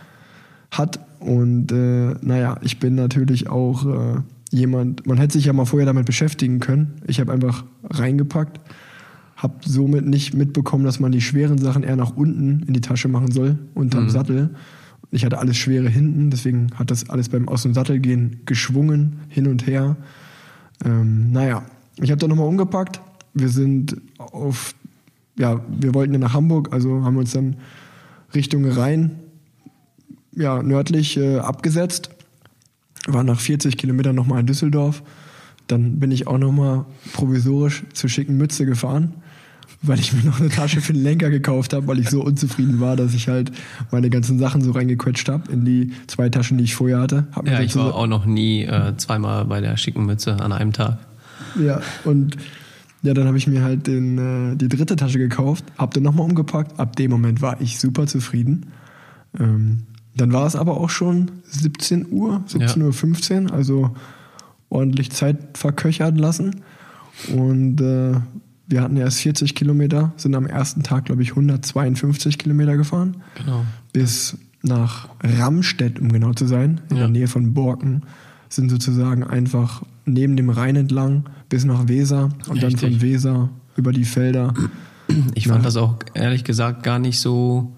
hat. 0.71 1.00
Und 1.21 1.73
äh, 1.73 2.14
naja, 2.23 2.59
ich 2.62 2.78
bin 2.78 2.95
natürlich 2.95 3.49
auch 3.49 3.85
äh, 3.87 4.21
jemand, 4.50 5.07
man 5.07 5.19
hätte 5.19 5.35
sich 5.35 5.45
ja 5.47 5.52
mal 5.52 5.67
vorher 5.67 5.87
damit 5.87 6.07
beschäftigen 6.07 6.61
können. 6.61 7.02
Ich 7.07 7.21
habe 7.21 7.33
einfach 7.33 7.64
reingepackt, 7.90 8.61
habe 9.38 9.54
somit 9.64 10.04
nicht 10.04 10.35
mitbekommen, 10.35 10.85
dass 10.85 10.99
man 10.99 11.12
die 11.12 11.21
schweren 11.21 11.59
Sachen 11.59 11.85
eher 11.85 11.97
nach 11.97 12.16
unten 12.16 12.64
in 12.66 12.75
die 12.75 12.80
Tasche 12.80 13.09
machen 13.09 13.30
soll, 13.30 13.57
unterm 13.75 14.04
Mhm. 14.04 14.11
Sattel. 14.11 14.50
Ich 15.11 15.25
hatte 15.25 15.38
alles 15.38 15.57
Schwere 15.57 15.88
hinten, 15.88 16.30
deswegen 16.30 16.66
hat 16.75 16.90
das 16.90 17.09
alles 17.09 17.28
beim 17.28 17.49
Aus 17.49 17.62
dem 17.62 17.73
Sattel 17.73 18.00
gehen 18.00 18.40
geschwungen, 18.47 19.21
hin 19.28 19.47
und 19.47 19.66
her. 19.66 19.97
Ähm, 20.85 21.30
naja, 21.33 21.62
ich 21.97 22.11
habe 22.11 22.18
dann 22.18 22.30
nochmal 22.30 22.49
umgepackt. 22.49 23.00
Wir 23.33 23.49
sind 23.49 23.97
auf, 24.18 24.75
ja, 25.38 25.61
wir 25.68 25.95
wollten 25.95 26.12
ja 26.12 26.18
nach 26.18 26.35
Hamburg, 26.35 26.73
also 26.73 27.04
haben 27.04 27.14
wir 27.14 27.21
uns 27.21 27.33
dann 27.33 27.57
Richtung 28.35 28.66
Rhein, 28.66 29.12
ja, 30.35 30.62
nördlich 30.62 31.16
äh, 31.16 31.38
abgesetzt. 31.38 32.11
War 33.07 33.23
nach 33.23 33.40
40 33.40 33.78
Kilometern 33.78 34.16
nochmal 34.16 34.40
in 34.40 34.47
Düsseldorf. 34.47 35.02
Dann 35.68 36.00
bin 36.00 36.11
ich 36.11 36.26
auch 36.26 36.38
nochmal 36.38 36.87
provisorisch 37.12 37.85
zur 37.92 38.11
schicken 38.11 38.37
Mütze 38.37 38.66
gefahren, 38.66 39.14
weil 39.82 40.00
ich 40.00 40.12
mir 40.12 40.25
noch 40.25 40.40
eine 40.40 40.48
Tasche 40.48 40.80
für 40.80 40.92
den 40.92 41.02
Lenker 41.02 41.30
gekauft 41.30 41.72
habe, 41.72 41.87
weil 41.87 41.98
ich 41.98 42.10
so 42.10 42.22
unzufrieden 42.22 42.80
war, 42.80 42.96
dass 42.96 43.14
ich 43.14 43.28
halt 43.28 43.52
meine 43.90 44.10
ganzen 44.10 44.38
Sachen 44.38 44.60
so 44.62 44.72
reingequetscht 44.72 45.28
habe 45.28 45.50
in 45.52 45.64
die 45.64 45.92
zwei 46.06 46.28
Taschen, 46.28 46.58
die 46.58 46.64
ich 46.64 46.75
vorher 46.75 47.00
hatte. 47.00 47.26
Hab 47.32 47.46
Ja, 47.46 47.60
ich 47.60 47.76
war 47.76 47.94
auch 47.94 48.06
noch 48.06 48.26
nie 48.26 48.64
äh, 48.64 48.96
zweimal 48.96 49.44
bei 49.44 49.60
der 49.60 49.76
schicken 49.76 50.04
Mütze 50.06 50.40
an 50.40 50.52
einem 50.52 50.72
Tag. 50.72 50.98
Ja, 51.60 51.80
und 52.04 52.37
ja, 53.02 53.14
dann 53.14 53.26
habe 53.26 53.38
ich 53.38 53.46
mir 53.46 53.62
halt 53.62 53.87
den, 53.87 54.18
äh, 54.52 54.56
die 54.56 54.68
dritte 54.68 54.96
Tasche 54.96 55.18
gekauft, 55.18 55.64
habe 55.76 55.94
dann 55.94 56.02
nochmal 56.02 56.26
umgepackt. 56.26 56.78
Ab 56.80 56.96
dem 56.96 57.10
Moment 57.10 57.40
war 57.40 57.60
ich 57.60 57.78
super 57.78 58.06
zufrieden. 58.06 58.66
Ähm, 59.38 59.84
dann 60.16 60.32
war 60.32 60.46
es 60.46 60.56
aber 60.56 60.78
auch 60.78 60.90
schon 60.90 61.30
17 61.44 62.06
Uhr, 62.10 62.42
17.15 62.48 63.44
Uhr, 63.44 63.52
also 63.52 63.94
ordentlich 64.68 65.12
Zeit 65.12 65.56
verköchern 65.56 66.16
lassen. 66.16 66.62
Und 67.32 67.80
äh, 67.80 68.14
wir 68.68 68.82
hatten 68.82 68.96
erst 68.96 69.20
40 69.20 69.54
Kilometer, 69.54 70.12
sind 70.16 70.34
am 70.34 70.46
ersten 70.46 70.82
Tag, 70.82 71.06
glaube 71.06 71.22
ich, 71.22 71.30
152 71.30 72.38
Kilometer 72.38 72.76
gefahren. 72.76 73.16
Genau. 73.37 73.64
Bis 73.92 74.37
nach 74.62 75.08
Ramstedt, 75.22 75.98
um 76.00 76.10
genau 76.12 76.32
zu 76.34 76.46
sein, 76.46 76.80
in 76.90 76.96
Ja. 76.96 77.02
der 77.04 77.08
Nähe 77.10 77.28
von 77.28 77.54
Borken. 77.54 78.02
Sind 78.50 78.70
sozusagen 78.70 79.25
einfach 79.25 79.82
neben 80.04 80.37
dem 80.37 80.50
Rhein 80.50 80.76
entlang 80.76 81.25
bis 81.48 81.64
nach 81.64 81.88
Weser 81.88 82.30
und 82.48 82.62
dann 82.62 82.72
Richtig. 82.72 82.80
von 82.80 83.00
Weser 83.02 83.48
über 83.76 83.92
die 83.92 84.04
Felder. 84.04 84.54
Ich 85.34 85.46
fand 85.48 85.58
Ja. 85.60 85.64
das 85.64 85.76
auch 85.76 85.96
ehrlich 86.14 86.44
gesagt 86.44 86.82
gar 86.82 86.98
nicht 86.98 87.20
so 87.20 87.72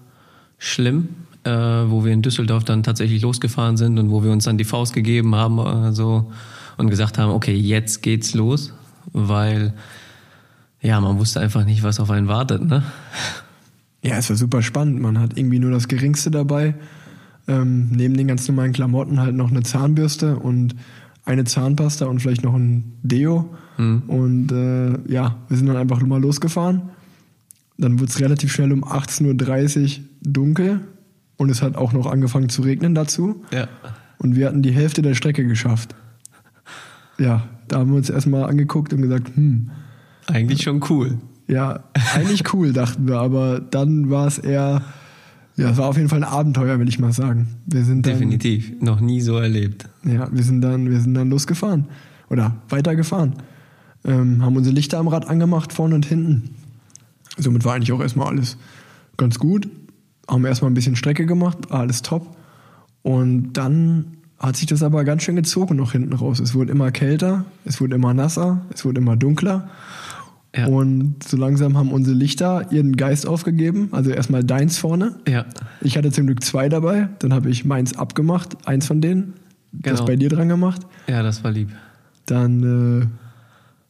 schlimm, 0.57 1.09
äh, 1.43 1.49
wo 1.51 2.03
wir 2.05 2.11
in 2.11 2.21
Düsseldorf 2.21 2.63
dann 2.63 2.83
tatsächlich 2.83 3.21
losgefahren 3.21 3.77
sind 3.77 3.97
und 3.99 4.09
wo 4.11 4.23
wir 4.23 4.31
uns 4.31 4.45
dann 4.45 4.57
die 4.57 4.63
Faust 4.65 4.93
gegeben 4.93 5.35
haben 5.35 5.57
äh, 5.59 5.91
so, 5.93 6.31
und 6.77 6.89
gesagt 6.89 7.17
haben, 7.17 7.31
okay, 7.31 7.55
jetzt 7.55 8.01
geht's 8.01 8.33
los, 8.33 8.73
weil 9.13 9.73
ja, 10.81 10.99
man 10.99 11.17
wusste 11.19 11.39
einfach 11.39 11.65
nicht, 11.65 11.83
was 11.83 11.99
auf 11.99 12.09
einen 12.09 12.27
wartet. 12.27 12.65
Ne? 12.65 12.83
Ja, 14.03 14.15
es 14.17 14.29
war 14.29 14.37
super 14.37 14.61
spannend. 14.61 14.99
Man 14.99 15.19
hat 15.19 15.37
irgendwie 15.37 15.59
nur 15.59 15.71
das 15.71 15.87
Geringste 15.87 16.31
dabei. 16.31 16.75
Ähm, 17.47 17.89
neben 17.91 18.15
den 18.15 18.27
ganz 18.27 18.47
normalen 18.47 18.73
Klamotten 18.73 19.19
halt 19.19 19.35
noch 19.35 19.51
eine 19.51 19.63
Zahnbürste 19.63 20.37
und 20.37 20.75
eine 21.25 21.43
Zahnpasta 21.43 22.05
und 22.05 22.19
vielleicht 22.19 22.43
noch 22.43 22.55
ein 22.55 22.93
Deo. 23.03 23.49
Und 24.07 24.51
äh, 24.51 25.11
ja, 25.11 25.37
wir 25.47 25.57
sind 25.57 25.67
dann 25.67 25.77
einfach 25.77 26.01
mal 26.01 26.21
losgefahren. 26.21 26.89
Dann 27.77 27.99
wurde 27.99 28.11
es 28.11 28.19
relativ 28.19 28.51
schnell 28.51 28.71
um 28.71 28.83
18.30 28.83 29.97
Uhr 29.97 30.03
dunkel 30.21 30.81
und 31.37 31.49
es 31.49 31.63
hat 31.63 31.75
auch 31.75 31.93
noch 31.93 32.05
angefangen 32.05 32.49
zu 32.49 32.61
regnen 32.61 32.93
dazu. 32.93 33.43
Ja. 33.51 33.67
Und 34.19 34.35
wir 34.35 34.47
hatten 34.47 34.61
die 34.61 34.71
Hälfte 34.71 35.01
der 35.01 35.15
Strecke 35.15 35.45
geschafft. 35.45 35.95
Ja, 37.17 37.47
da 37.67 37.79
haben 37.79 37.89
wir 37.89 37.97
uns 37.97 38.11
erstmal 38.11 38.43
angeguckt 38.43 38.93
und 38.93 39.01
gesagt, 39.01 39.35
hm, 39.35 39.71
Eigentlich 40.27 40.63
schon 40.63 40.83
cool. 40.89 41.17
ja, 41.47 41.81
eigentlich 42.15 42.53
cool, 42.53 42.73
dachten 42.73 43.07
wir, 43.07 43.17
aber 43.17 43.59
dann 43.59 44.09
war 44.09 44.27
es 44.27 44.37
eher, 44.37 44.81
ja, 45.57 45.69
es 45.69 45.77
war 45.77 45.87
auf 45.87 45.97
jeden 45.97 46.09
Fall 46.09 46.23
ein 46.23 46.29
Abenteuer, 46.29 46.79
will 46.79 46.87
ich 46.87 46.99
mal 46.99 47.11
sagen. 47.11 47.47
Wir 47.65 47.83
sind 47.83 48.05
dann, 48.05 48.13
Definitiv. 48.13 48.73
Noch 48.81 48.99
nie 48.99 49.21
so 49.21 49.37
erlebt. 49.37 49.89
Ja, 50.03 50.29
wir 50.31 50.43
sind 50.43 50.61
dann, 50.61 50.89
wir 50.89 50.99
sind 50.99 51.13
dann 51.13 51.29
losgefahren 51.29 51.85
oder 52.29 52.55
weitergefahren. 52.69 53.33
Ähm, 54.03 54.43
haben 54.43 54.55
unsere 54.55 54.73
Lichter 54.75 54.97
am 54.97 55.07
Rad 55.07 55.27
angemacht, 55.27 55.73
vorne 55.73 55.95
und 55.95 56.05
hinten. 56.05 56.55
Somit 57.37 57.65
war 57.65 57.75
eigentlich 57.75 57.91
auch 57.91 58.01
erstmal 58.01 58.27
alles 58.27 58.57
ganz 59.17 59.37
gut. 59.37 59.69
Haben 60.27 60.45
erstmal 60.45 60.71
ein 60.71 60.73
bisschen 60.73 60.95
Strecke 60.95 61.25
gemacht, 61.25 61.71
alles 61.71 62.01
top. 62.01 62.35
Und 63.03 63.53
dann 63.53 64.17
hat 64.39 64.57
sich 64.57 64.65
das 64.65 64.81
aber 64.81 65.03
ganz 65.03 65.23
schön 65.23 65.35
gezogen 65.35 65.75
noch 65.75 65.91
hinten 65.91 66.13
raus. 66.13 66.39
Es 66.39 66.55
wurde 66.55 66.71
immer 66.71 66.91
kälter, 66.91 67.45
es 67.63 67.79
wurde 67.79 67.95
immer 67.95 68.13
nasser, 68.13 68.61
es 68.73 68.83
wurde 68.85 68.99
immer 68.99 69.15
dunkler. 69.15 69.69
Ja. 70.55 70.65
Und 70.67 71.23
so 71.23 71.37
langsam 71.37 71.77
haben 71.77 71.91
unsere 71.93 72.15
Lichter 72.15 72.71
ihren 72.71 72.97
Geist 72.97 73.25
aufgegeben. 73.25 73.87
Also 73.93 74.11
erstmal 74.11 74.43
deins 74.43 74.77
vorne. 74.77 75.15
Ja. 75.27 75.45
Ich 75.79 75.97
hatte 75.97 76.11
zum 76.11 76.25
Glück 76.27 76.43
zwei 76.43 76.67
dabei. 76.67 77.07
Dann 77.19 77.33
habe 77.33 77.49
ich 77.49 77.63
meins 77.63 77.97
abgemacht, 77.97 78.67
eins 78.67 78.85
von 78.85 78.99
denen. 78.99 79.33
Das 79.71 79.93
Genau. 79.99 80.05
bei 80.07 80.15
dir 80.17 80.27
dran 80.29 80.49
gemacht. 80.49 80.81
Ja, 81.07 81.23
das 81.23 81.43
war 81.45 81.51
lieb. 81.51 81.69
Dann 82.25 83.01
äh, 83.03 83.07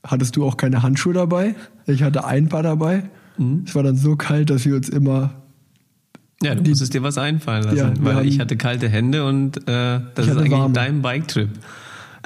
hattest 0.07 0.35
du 0.35 0.45
auch 0.45 0.55
keine 0.55 0.83
Handschuhe 0.83 1.13
dabei. 1.13 1.55
Ich 1.87 2.03
hatte 2.03 2.25
ein 2.25 2.47
paar 2.47 2.61
dabei. 2.61 3.03
Mhm. 3.39 3.63
Es 3.65 3.73
war 3.73 3.81
dann 3.81 3.95
so 3.95 4.15
kalt, 4.15 4.51
dass 4.51 4.63
wir 4.65 4.75
uns 4.75 4.87
immer. 4.89 5.31
Ja, 6.43 6.53
du 6.53 6.61
Die- 6.61 6.69
musstest 6.69 6.93
dir 6.93 7.01
was 7.01 7.17
einfallen 7.17 7.63
lassen, 7.63 7.77
Ja, 7.77 7.93
weil 8.01 8.15
haben- 8.17 8.27
ich 8.27 8.39
hatte 8.39 8.55
kalte 8.57 8.87
Hände 8.87 9.25
und 9.25 9.57
äh, 9.67 9.99
das 10.13 10.27
ist 10.27 10.37
eigentlich 10.37 10.51
warme. 10.51 10.73
dein 10.75 11.01
Bike-Trip. 11.01 11.49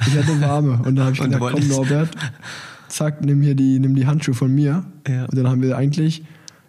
Ich 0.06 0.16
hatte 0.18 0.40
warme. 0.42 0.72
Und 0.84 0.96
dann 0.96 1.06
habe 1.06 1.12
ich 1.14 1.20
Und 1.22 1.30
gesagt, 1.30 1.52
komm 1.54 1.68
Norbert, 1.68 2.10
zack, 2.88 3.24
nimm 3.24 3.42
hier 3.42 3.54
die, 3.54 3.78
nimm 3.78 3.94
die 3.94 4.06
Handschuhe 4.06 4.34
von 4.34 4.54
mir. 4.54 4.84
Ja. 5.08 5.24
Und 5.26 5.36
dann 5.36 5.48
haben 5.48 5.62
wir 5.62 5.76
eigentlich 5.76 6.24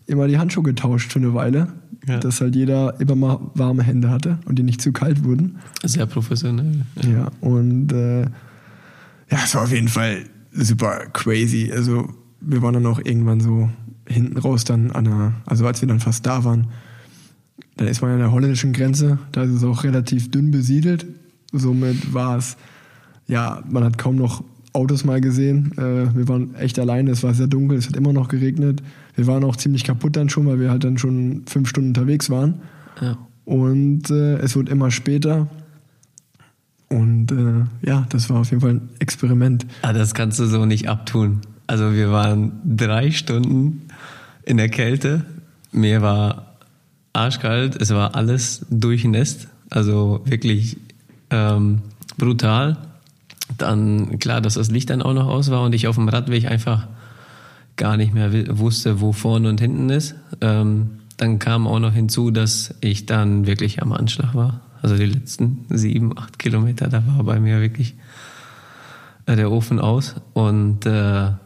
immer 0.05 0.27
die 0.27 0.38
Handschuhe 0.38 0.63
getauscht 0.63 1.12
für 1.12 1.19
eine 1.19 1.33
Weile. 1.33 1.67
Ja. 2.07 2.19
Dass 2.19 2.39
halt 2.39 2.55
jeder 2.55 3.00
immer 3.01 3.15
mal 3.15 3.39
warme 3.53 3.83
Hände 3.83 4.09
hatte 4.09 4.39
und 4.45 4.57
die 4.57 4.63
nicht 4.63 4.81
zu 4.81 4.93
kalt 4.93 5.25
wurden. 5.25 5.57
Sehr 5.83 6.05
professionell. 6.05 6.86
Ja, 7.03 7.29
und 7.41 7.91
äh, 7.91 8.21
ja, 8.21 9.39
es 9.43 9.55
war 9.55 9.63
auf 9.63 9.74
jeden 9.74 9.89
Fall 9.89 10.24
super 10.51 11.07
crazy. 11.12 11.69
Also 11.74 12.07
wir 12.39 12.62
waren 12.62 12.75
dann 12.75 12.86
auch 12.86 13.00
irgendwann 13.00 13.41
so 13.41 13.69
hinten 14.07 14.38
raus 14.38 14.63
dann 14.63 14.91
an 14.91 15.03
der, 15.03 15.33
also 15.45 15.67
als 15.67 15.81
wir 15.81 15.88
dann 15.88 16.00
fast 16.00 16.25
da 16.25 16.45
waren, 16.45 16.67
dann 17.75 17.88
ist 17.88 18.01
man 18.01 18.12
an 18.12 18.19
der 18.19 18.31
holländischen 18.31 18.71
Grenze, 18.71 19.19
da 19.33 19.43
ist 19.43 19.51
es 19.51 19.63
auch 19.63 19.83
relativ 19.83 20.31
dünn 20.31 20.51
besiedelt. 20.51 21.05
Somit 21.51 22.13
war 22.13 22.38
es, 22.38 22.57
ja, 23.27 23.62
man 23.69 23.83
hat 23.83 23.97
kaum 23.97 24.15
noch 24.15 24.43
Autos 24.77 25.03
mal 25.03 25.19
gesehen. 25.19 25.72
Äh, 25.77 26.15
wir 26.15 26.27
waren 26.27 26.53
echt 26.55 26.77
alleine, 26.77 27.10
es 27.10 27.24
war 27.24 27.34
sehr 27.34 27.48
dunkel, 27.48 27.79
es 27.79 27.88
hat 27.88 27.98
immer 27.98 28.13
noch 28.13 28.27
geregnet. 28.27 28.84
Wir 29.15 29.25
waren 29.25 29.43
auch 29.43 29.55
ziemlich 29.55 29.84
kaputt 29.84 30.15
dann 30.15 30.29
schon, 30.29 30.46
weil 30.46 30.60
wir 30.60 30.69
halt 30.69 30.84
dann 30.84 31.00
schon 31.00 31.41
fünf 31.48 31.67
Stunden 31.67 31.89
unterwegs 31.89 32.29
waren. 32.29 32.62
Ja. 33.01 33.17
Und 33.43 34.12
äh, 34.12 34.38
es 34.38 34.55
wurde 34.55 34.72
immer 34.72 34.91
später. 34.91 35.48
Und 36.89 37.31
äh, 37.31 37.88
ja, 37.88 38.05
das 38.10 38.29
war 38.29 38.41
auf 38.41 38.51
jeden 38.51 38.62
Fall 38.62 38.75
ein 38.75 38.89
Experiment. 39.00 39.65
Ah, 39.81 39.93
das 39.93 40.13
kannst 40.13 40.38
du 40.38 40.46
so 40.46 40.65
nicht 40.65 40.88
abtun. 40.88 41.41
Also 41.65 41.93
wir 41.93 42.12
waren 42.12 42.51
drei 42.63 43.10
Stunden 43.10 43.81
in 44.43 44.57
der 44.57 44.69
Kälte. 44.69 45.25
Mir 45.72 46.03
war 46.03 46.55
arschkalt. 47.13 47.81
Es 47.81 47.89
war 47.89 48.15
alles 48.15 48.65
durchnässt. 48.69 49.48
Also 49.72 50.22
wirklich 50.25 50.77
ähm, 51.31 51.79
brutal. 52.17 52.77
Dann 53.57 54.19
klar, 54.19 54.41
dass 54.41 54.55
das 54.55 54.69
Licht 54.69 54.89
dann 54.89 55.01
auch 55.01 55.13
noch 55.13 55.27
aus 55.27 55.51
war 55.51 55.63
und 55.63 55.73
ich 55.73 55.87
auf 55.87 55.95
dem 55.95 56.09
Radweg 56.09 56.45
einfach 56.45 56.87
gar 57.77 57.95
nicht 57.95 58.13
mehr 58.13 58.57
wusste, 58.57 58.99
wo 58.99 59.13
vorne 59.13 59.49
und 59.49 59.61
hinten 59.61 59.89
ist. 59.89 60.15
Ähm, 60.41 60.99
dann 61.17 61.39
kam 61.39 61.67
auch 61.67 61.79
noch 61.79 61.93
hinzu, 61.93 62.31
dass 62.31 62.75
ich 62.81 63.05
dann 63.05 63.47
wirklich 63.47 63.81
am 63.81 63.93
Anschlag 63.93 64.35
war. 64.35 64.61
Also 64.81 64.97
die 64.97 65.05
letzten 65.05 65.65
sieben, 65.69 66.17
acht 66.17 66.37
Kilometer, 66.37 66.87
da 66.87 67.03
war 67.07 67.23
bei 67.23 67.39
mir 67.39 67.61
wirklich 67.61 67.95
äh, 69.25 69.35
der 69.35 69.51
Ofen 69.51 69.79
aus. 69.79 70.15
Und 70.33 70.85
äh, 70.85 70.89
ja, 70.91 71.37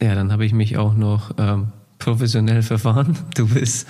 dann 0.00 0.32
habe 0.32 0.44
ich 0.44 0.52
mich 0.52 0.76
auch 0.76 0.94
noch 0.94 1.32
ähm, 1.38 1.68
professionell 1.98 2.62
verfahren. 2.62 3.16
Du 3.34 3.48
bist, 3.48 3.86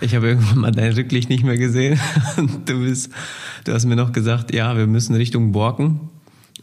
ich 0.00 0.14
habe 0.14 0.28
irgendwann 0.28 0.58
mal 0.58 0.72
dein 0.72 0.92
Rücklicht 0.92 1.30
nicht 1.30 1.44
mehr 1.44 1.58
gesehen. 1.58 1.98
Du 2.66 2.80
bist, 2.80 3.10
du 3.64 3.72
hast 3.72 3.86
mir 3.86 3.96
noch 3.96 4.12
gesagt, 4.12 4.54
ja, 4.54 4.76
wir 4.76 4.86
müssen 4.86 5.14
Richtung 5.14 5.52
Borken. 5.52 6.00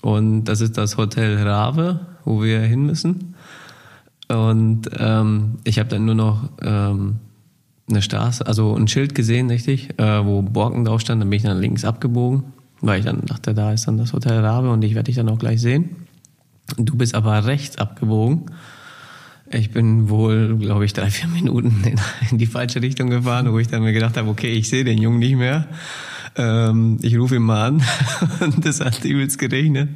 Und 0.07 0.45
das 0.45 0.61
ist 0.61 0.77
das 0.77 0.95
Hotel 0.95 1.35
Rave, 1.45 1.99
wo 2.23 2.41
wir 2.41 2.61
hin 2.61 2.85
müssen. 2.85 3.35
Und 4.29 4.89
ähm, 4.97 5.55
ich 5.65 5.79
habe 5.79 5.89
dann 5.89 6.05
nur 6.05 6.15
noch 6.15 6.49
ähm, 6.61 7.17
eine 7.89 8.01
Straße, 8.01 8.47
also 8.47 8.73
ein 8.73 8.87
Schild 8.87 9.15
gesehen, 9.15 9.49
richtig, 9.49 9.99
äh, 9.99 10.25
wo 10.25 10.41
Borken 10.43 10.85
drauf 10.85 11.01
stand. 11.01 11.21
Dann 11.21 11.29
bin 11.29 11.35
ich 11.35 11.43
dann 11.43 11.59
links 11.59 11.83
abgebogen, 11.83 12.45
weil 12.79 12.99
ich 12.99 13.05
dann 13.05 13.25
dachte, 13.25 13.53
da 13.53 13.73
ist 13.73 13.85
dann 13.89 13.97
das 13.97 14.13
Hotel 14.13 14.39
Rabe 14.39 14.69
und 14.71 14.81
ich 14.85 14.95
werde 14.95 15.07
dich 15.07 15.17
dann 15.17 15.27
auch 15.27 15.39
gleich 15.39 15.59
sehen. 15.59 16.07
Du 16.77 16.95
bist 16.95 17.13
aber 17.13 17.45
rechts 17.45 17.77
abgebogen. 17.77 18.45
Ich 19.51 19.71
bin 19.71 20.07
wohl, 20.07 20.55
glaube 20.55 20.85
ich, 20.85 20.93
drei, 20.93 21.09
vier 21.09 21.27
Minuten 21.27 21.83
in, 21.83 21.99
in 22.31 22.37
die 22.37 22.45
falsche 22.45 22.81
Richtung 22.81 23.09
gefahren, 23.09 23.51
wo 23.51 23.59
ich 23.59 23.67
dann 23.67 23.83
mir 23.83 23.91
gedacht 23.91 24.15
habe, 24.15 24.29
okay, 24.29 24.53
ich 24.53 24.69
sehe 24.69 24.85
den 24.85 24.99
Jungen 24.99 25.19
nicht 25.19 25.35
mehr. 25.35 25.67
Ähm, 26.37 26.99
ich 27.01 27.17
rufe 27.17 27.35
ihn 27.35 27.41
mal 27.41 27.67
an 27.67 27.83
und 28.39 28.65
es 28.65 28.79
hat 28.79 29.03
übelst 29.03 29.39
geregnet. 29.39 29.89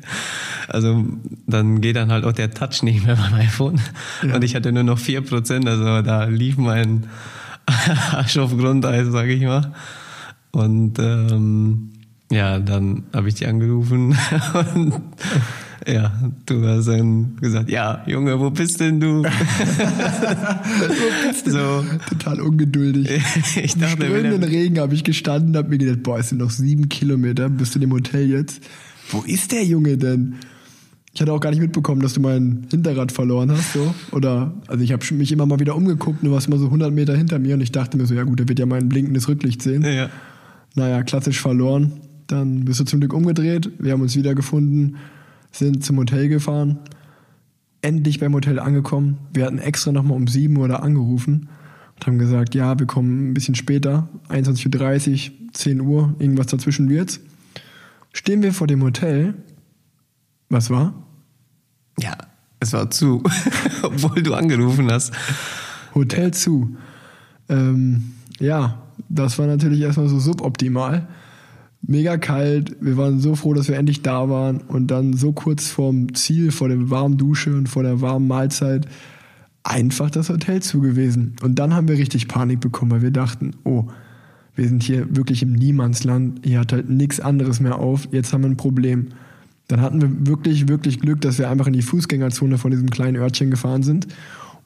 Also 0.68 1.06
dann 1.48 1.82
geht 1.82 1.96
dann 1.96 2.12
halt 2.12 2.26
auch 2.26 2.32
der 2.32 2.52
Touch 2.52 2.84
nicht 2.84 3.06
mehr 3.06 3.16
beim 3.16 3.34
iPhone. 3.36 3.80
Und 4.24 4.44
ich 4.44 4.56
hatte 4.56 4.72
nur 4.72 4.84
noch 4.84 5.00
4%, 5.00 5.68
also 5.68 6.02
da 6.02 6.26
lief 6.26 6.58
mein 6.58 7.08
Arsch 8.12 8.38
auf 8.38 8.58
Grundeis, 8.58 9.08
sage 9.08 9.34
ich 9.34 9.44
mal. 9.44 9.74
Und 10.52 11.00
ähm, 11.00 11.92
ja, 12.32 12.60
dann 12.60 13.04
habe 13.14 13.30
ich 13.30 13.36
die 13.36 13.46
angerufen 13.46 14.18
und 14.76 14.94
ja, 15.88 16.12
du 16.46 16.66
hast 16.66 16.88
dann 16.88 17.36
gesagt, 17.42 17.70
ja, 17.70 18.04
Junge, 18.06 18.40
wo 18.40 18.50
bist 18.50 18.80
denn 18.80 19.00
du? 19.00 19.24
so, 21.46 21.84
Total 22.10 22.42
ungeduldig. 22.42 23.10
ich 23.56 23.76
Im 23.76 23.82
dachte, 23.82 24.00
wenn 24.00 24.10
strömenden 24.10 24.44
Regen 24.44 24.80
habe 24.80 24.94
ich 24.94 25.04
gestanden, 25.04 25.58
habe 25.58 25.70
mir 25.70 25.78
gedacht, 25.78 26.04
boah, 26.04 26.20
es 26.20 26.30
sind 26.30 26.38
noch 26.38 26.52
sieben 26.52 26.90
Kilometer 26.90 27.50
bis 27.50 27.72
zu 27.72 27.80
dem 27.80 27.92
Hotel 27.92 28.30
jetzt. 28.30 28.62
Wo 29.10 29.22
ist 29.22 29.52
der 29.52 29.64
Junge 29.64 29.98
denn? 29.98 30.36
Ich 31.14 31.22
hatte 31.22 31.34
auch 31.34 31.42
gar 31.42 31.50
nicht 31.50 31.60
mitbekommen, 31.60 32.02
dass 32.02 32.14
du 32.14 32.22
mein 32.22 32.68
Hinterrad 32.70 33.12
verloren 33.12 33.52
hast, 33.52 33.74
so. 33.74 33.94
Oder, 34.14 34.54
also 34.68 34.84
ich 34.84 34.94
habe 34.94 35.04
mich 35.16 35.32
immer 35.32 35.46
mal 35.46 35.60
wieder 35.60 35.76
umgeguckt, 35.76 36.24
du 36.24 36.32
warst 36.32 36.48
immer 36.48 36.58
so 36.58 36.66
100 36.66 36.94
Meter 36.94 37.18
hinter 37.18 37.38
mir 37.38 37.56
und 37.56 37.62
ich 37.62 37.74
dachte 37.74 37.98
mir 37.98 38.06
so, 38.06 38.14
ja 38.14 38.24
gut, 38.24 38.40
der 38.40 38.48
wird 38.48 38.60
ja 38.60 38.66
mein 38.66 38.88
blinkendes 38.88 39.28
Rücklicht 39.28 39.62
sehen. 39.62 39.84
ja, 39.84 40.10
Naja, 40.76 41.04
klassisch 41.04 41.42
verloren. 41.42 41.94
Dann 42.28 42.64
bist 42.64 42.80
du 42.80 42.86
zum 42.86 43.02
Glück 43.02 43.14
umgedreht. 43.14 43.72
Wir 43.78 43.92
haben 43.92 44.02
uns 44.02 44.16
wiedergefunden, 44.16 44.96
sind 45.52 45.84
zum 45.84 45.98
Hotel 45.98 46.28
gefahren. 46.30 46.80
Endlich 47.82 48.20
beim 48.20 48.34
Hotel 48.34 48.60
angekommen. 48.60 49.18
Wir 49.34 49.46
hatten 49.46 49.58
extra 49.58 49.92
nochmal 49.92 50.18
um 50.18 50.28
7 50.28 50.56
Uhr 50.58 50.68
da 50.68 50.78
angerufen. 50.78 51.50
haben 52.06 52.18
gesagt, 52.18 52.56
ja, 52.56 52.78
wir 52.80 52.88
kommen 52.88 53.30
ein 53.30 53.34
bisschen 53.34 53.56
später, 53.56 54.08
21.30 54.30 55.30
Uhr, 55.30 55.54
10 55.54 55.82
Uhr, 55.82 56.16
irgendwas 56.20 56.48
dazwischen 56.48 56.90
wird's. 56.90 57.20
Stehen 58.14 58.42
wir 58.42 58.54
vor 58.54 58.68
dem 58.68 58.84
Hotel. 58.84 59.34
Was 60.50 60.70
war? 60.70 60.94
Ja, 62.00 62.18
es 62.60 62.74
war 62.74 62.90
zu, 62.92 63.24
obwohl 63.82 64.22
du 64.22 64.34
angerufen 64.34 64.92
hast. 64.92 65.14
Hotel 65.96 66.32
zu. 66.32 66.76
Ähm, 67.50 68.14
ja, 68.40 68.82
das 69.10 69.38
war 69.40 69.48
natürlich 69.48 69.82
erstmal 69.82 70.08
so 70.08 70.20
suboptimal. 70.20 71.08
Mega 71.84 72.18
kalt, 72.18 72.76
wir 72.80 72.96
waren 72.98 73.20
so 73.20 73.36
froh, 73.36 73.54
dass 73.54 73.68
wir 73.68 73.76
endlich 73.76 74.02
da 74.02 74.30
waren 74.30 74.60
und 74.62 74.88
dann 74.88 75.14
so 75.14 75.32
kurz 75.32 75.68
vorm 75.70 76.14
Ziel, 76.14 76.52
vor 76.52 76.70
der 76.70 76.90
warmen 76.90 77.18
Dusche 77.18 77.56
und 77.56 77.68
vor 77.68 77.84
der 77.84 78.02
warmen 78.02 78.28
Mahlzeit 78.28 78.86
einfach 79.64 80.10
das 80.10 80.30
Hotel 80.30 80.62
zu 80.62 80.80
gewesen. 80.80 81.36
Und 81.42 81.60
dann 81.60 81.74
haben 81.74 81.88
wir 81.88 81.98
richtig 81.98 82.28
Panik 82.28 82.60
bekommen, 82.60 82.92
weil 82.92 83.02
wir 83.02 83.12
dachten, 83.12 83.52
oh, 83.64 83.88
wir 84.56 84.68
sind 84.68 84.84
hier 84.84 85.16
wirklich 85.16 85.42
im 85.44 85.54
Niemandsland, 85.54 86.42
hier 86.46 86.60
hat 86.60 86.74
halt 86.74 86.90
nichts 86.90 87.20
anderes 87.20 87.60
mehr 87.60 87.80
auf, 87.80 88.08
jetzt 88.12 88.34
haben 88.34 88.42
wir 88.42 88.50
ein 88.50 88.58
Problem. 88.58 89.08
Dann 89.68 89.82
hatten 89.82 90.02
wir 90.02 90.28
wirklich, 90.28 90.68
wirklich 90.68 91.00
Glück, 91.00 91.22
dass 91.22 91.40
wir 91.40 91.50
einfach 91.50 91.68
in 91.68 91.74
die 91.74 91.82
Fußgängerzone 91.82 92.58
von 92.58 92.72
diesem 92.72 92.90
kleinen 92.90 93.18
Örtchen 93.18 93.50
gefahren 93.50 93.84
sind 93.84 94.08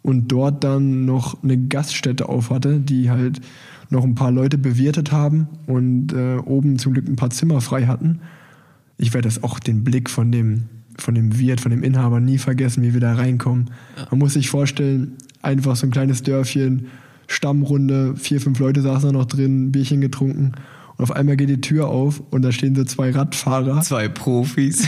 und 0.02 0.28
dort 0.32 0.64
dann 0.64 1.06
noch 1.06 1.44
eine 1.44 1.58
Gaststätte 1.58 2.28
auf 2.28 2.50
hatte, 2.50 2.80
die 2.80 3.10
halt 3.10 3.42
noch 3.90 4.04
ein 4.04 4.16
paar 4.16 4.32
Leute 4.32 4.58
bewirtet 4.58 5.12
haben 5.12 5.48
und 5.68 6.14
äh, 6.14 6.38
oben 6.38 6.80
zum 6.80 6.94
Glück 6.94 7.08
ein 7.08 7.16
paar 7.16 7.30
Zimmer 7.30 7.62
frei 7.62 7.86
hatten. 7.86 8.20
Ich 8.98 9.14
werde 9.14 9.28
das 9.28 9.44
auch 9.44 9.60
den 9.60 9.84
Blick 9.84 10.10
von 10.10 10.32
dem, 10.32 10.66
von 10.98 11.16
dem 11.16 11.38
Wirt, 11.38 11.62
von 11.62 11.72
dem 11.72 11.84
Inhaber 11.84 12.20
nie 12.20 12.38
vergessen, 12.38 12.84
wie 12.84 12.94
wir 12.94 13.02
da 13.02 13.14
reinkommen. 13.14 13.72
Ja. 13.98 14.08
Man 14.12 14.20
muss 14.20 14.34
sich 14.34 14.50
vorstellen, 14.50 15.14
einfach 15.42 15.76
so 15.76 15.88
ein 15.88 15.92
kleines 15.92 16.24
Dörfchen, 16.24 16.88
Stammrunde, 17.28 18.16
vier, 18.16 18.40
fünf 18.40 18.60
Leute 18.60 18.82
saßen 18.82 19.12
da 19.12 19.14
noch 19.14 19.26
drin, 19.26 19.72
Bierchen 19.72 20.02
getrunken. 20.02 20.54
Und 20.98 21.04
auf 21.04 21.12
einmal 21.12 21.36
geht 21.36 21.50
die 21.50 21.62
Tür 21.62 21.90
auf 21.90 22.24
und 22.32 22.42
da 22.42 22.52
stehen 22.52 22.76
so 22.76 22.84
zwei 22.84 23.12
Radfahrer. 23.12 23.82
Zwei 23.82 24.08
Profis. 24.08 24.88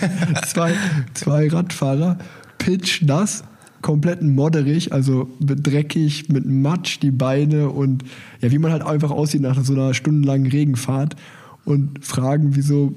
zwei, 0.46 0.72
zwei 1.14 1.48
Radfahrer, 1.48 2.18
pitch 2.58 3.02
nass, 3.02 3.42
komplett 3.88 4.20
modderig, 4.20 4.92
also 4.92 5.30
dreckig, 5.40 6.28
mit 6.28 6.44
Matsch 6.44 7.00
die 7.00 7.10
Beine 7.10 7.70
und 7.70 8.04
ja, 8.42 8.50
wie 8.50 8.58
man 8.58 8.70
halt 8.70 8.82
einfach 8.82 9.10
aussieht 9.10 9.40
nach 9.40 9.64
so 9.64 9.72
einer 9.72 9.94
stundenlangen 9.94 10.46
Regenfahrt 10.46 11.16
und 11.64 12.04
fragen 12.04 12.54
wie 12.54 12.60
so 12.60 12.94